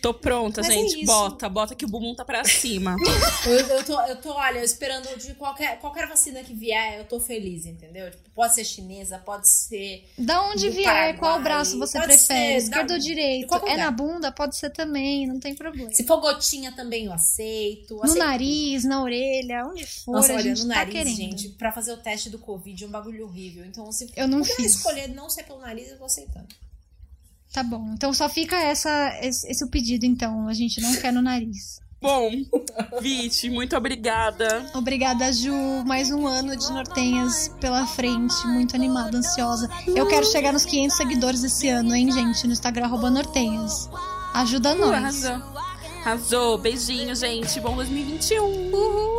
Tô 0.05 0.13
pronta, 0.13 0.61
Mas 0.61 0.71
é 0.71 0.75
gente. 0.75 0.97
isso. 0.97 1.07
Bota, 1.07 1.49
bota 1.49 1.75
que 1.75 1.87
o 1.87 1.89
bumbum 1.89 2.15
tá 2.15 2.27
pra 2.27 2.45
cima. 2.45 2.95
Eu, 3.47 3.53
eu, 3.59 3.85
tô, 3.85 4.01
eu 4.03 4.17
tô, 4.21 4.33
olha, 4.33 4.63
esperando 4.63 5.07
de 5.19 5.35
qualquer, 5.35 5.79
qualquer 5.81 6.07
vacina 6.09 6.43
que 6.43 6.53
vier, 6.55 6.99
eu 6.99 7.05
tô 7.05 7.19
feliz, 7.21 7.65
entendeu? 7.67 8.11
Tipo, 8.11 8.29
pode 8.35 8.55
ser 8.55 8.65
chinesa, 8.65 9.19
pode 9.19 9.49
ser. 9.49 10.07
Da 10.19 10.43
onde 10.49 10.69
vier, 10.71 10.85
Paraguai. 10.85 11.19
qual 11.19 11.41
braço 11.43 11.79
você 11.79 12.01
prefere? 12.01 12.57
Esquerdo 12.59 12.89
da- 12.89 12.95
ou 12.95 13.01
direito? 13.01 13.47
qualquer 13.49 13.73
É 13.73 13.77
na 13.77 13.91
bunda? 13.91 14.31
Pode 14.33 14.57
ser 14.57 14.71
também, 14.71 15.27
não 15.27 15.39
tem 15.41 15.55
problema. 15.55 15.91
Se 15.93 16.05
for 16.05 16.21
gotinha 16.21 16.73
também 16.73 17.07
eu 17.07 17.13
aceito. 17.13 17.97
No 17.97 18.03
aceito 18.03 18.19
nariz, 18.19 18.85
na 18.85 19.03
orelha, 19.03 19.67
onde 19.67 19.87
for, 19.87 20.13
Nossa, 20.13 20.33
a 20.33 20.37
olha, 20.37 20.43
gente 20.45 20.63
no 20.63 20.69
tá 20.69 20.75
nariz, 20.77 20.93
querendo. 20.95 21.17
gente, 21.17 21.49
pra 21.51 21.71
fazer 21.73 21.93
o 21.93 21.97
teste 21.99 22.29
do 22.31 22.39
Covid 22.39 22.83
é 22.85 22.87
um 22.87 22.91
bagulho 22.91 23.25
horrível. 23.27 23.65
Então, 23.65 23.91
se 23.93 24.11
Eu 24.17 24.27
não 24.29 24.43
fiz. 24.45 24.77
escolher 24.77 25.09
não 25.09 25.29
ser 25.31 25.45
pelo 25.45 25.61
nariz, 25.61 25.91
eu 25.91 25.97
vou 25.99 26.07
aceitando. 26.07 26.49
Tá 27.55 27.63
bom. 27.63 27.89
Então 27.95 28.13
só 28.13 28.29
fica 28.29 28.57
essa, 28.57 29.17
esse, 29.23 29.49
esse 29.49 29.65
o 29.65 29.71
pedido, 29.71 30.05
então. 30.05 30.49
A 30.49 30.53
gente 30.53 30.81
não 30.81 30.93
quer 30.97 31.13
no 31.13 31.23
nariz. 31.23 31.81
Bom, 32.03 32.29
Viti, 33.01 33.49
muito 33.49 33.77
obrigada. 33.77 34.67
Obrigada, 34.75 35.33
Ju. 35.33 35.55
Mais 35.87 36.11
um 36.11 36.27
ano 36.27 36.57
de 36.57 36.69
Nortenhas 36.73 37.49
pela 37.61 37.87
frente. 37.87 38.45
Muito 38.49 38.75
animada, 38.75 39.17
ansiosa. 39.17 39.71
Eu 39.87 40.09
quero 40.09 40.27
chegar 40.27 40.53
nos 40.53 40.65
500 40.65 40.97
seguidores 40.97 41.45
esse 41.45 41.69
ano, 41.69 41.95
hein, 41.95 42.11
gente? 42.11 42.45
No 42.45 42.53
Instagram, 42.53 42.87
arroba 42.87 43.09
Nortenhas. 43.09 43.89
Ajuda 44.35 44.75
nós. 44.75 45.25
arrasou. 45.25 45.61
Arrasou. 46.05 46.59
Beijinho, 46.59 47.15
gente. 47.15 47.61
Bom 47.61 47.77
2021. 47.77 48.43
Uhul! 48.75 49.14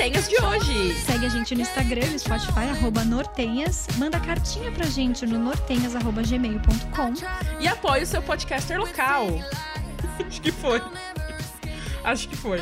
Nortenhas 0.00 0.28
de 0.30 0.42
hoje. 0.42 0.94
Segue 1.04 1.26
a 1.26 1.28
gente 1.28 1.54
no 1.54 1.60
Instagram, 1.60 2.06
no 2.06 2.18
Spotify, 2.18 2.70
arroba 2.70 3.04
Nortenhas. 3.04 3.86
Manda 3.98 4.18
cartinha 4.18 4.72
pra 4.72 4.86
gente 4.86 5.26
no 5.26 5.38
nortenhas.gmail.com. 5.38 7.12
E 7.60 7.68
apoie 7.68 8.04
o 8.04 8.06
seu 8.06 8.22
podcaster 8.22 8.80
local. 8.80 9.26
Acho 10.26 10.40
que 10.40 10.50
foi. 10.50 10.80
Acho 12.02 12.28
que 12.30 12.34
foi. 12.34 12.60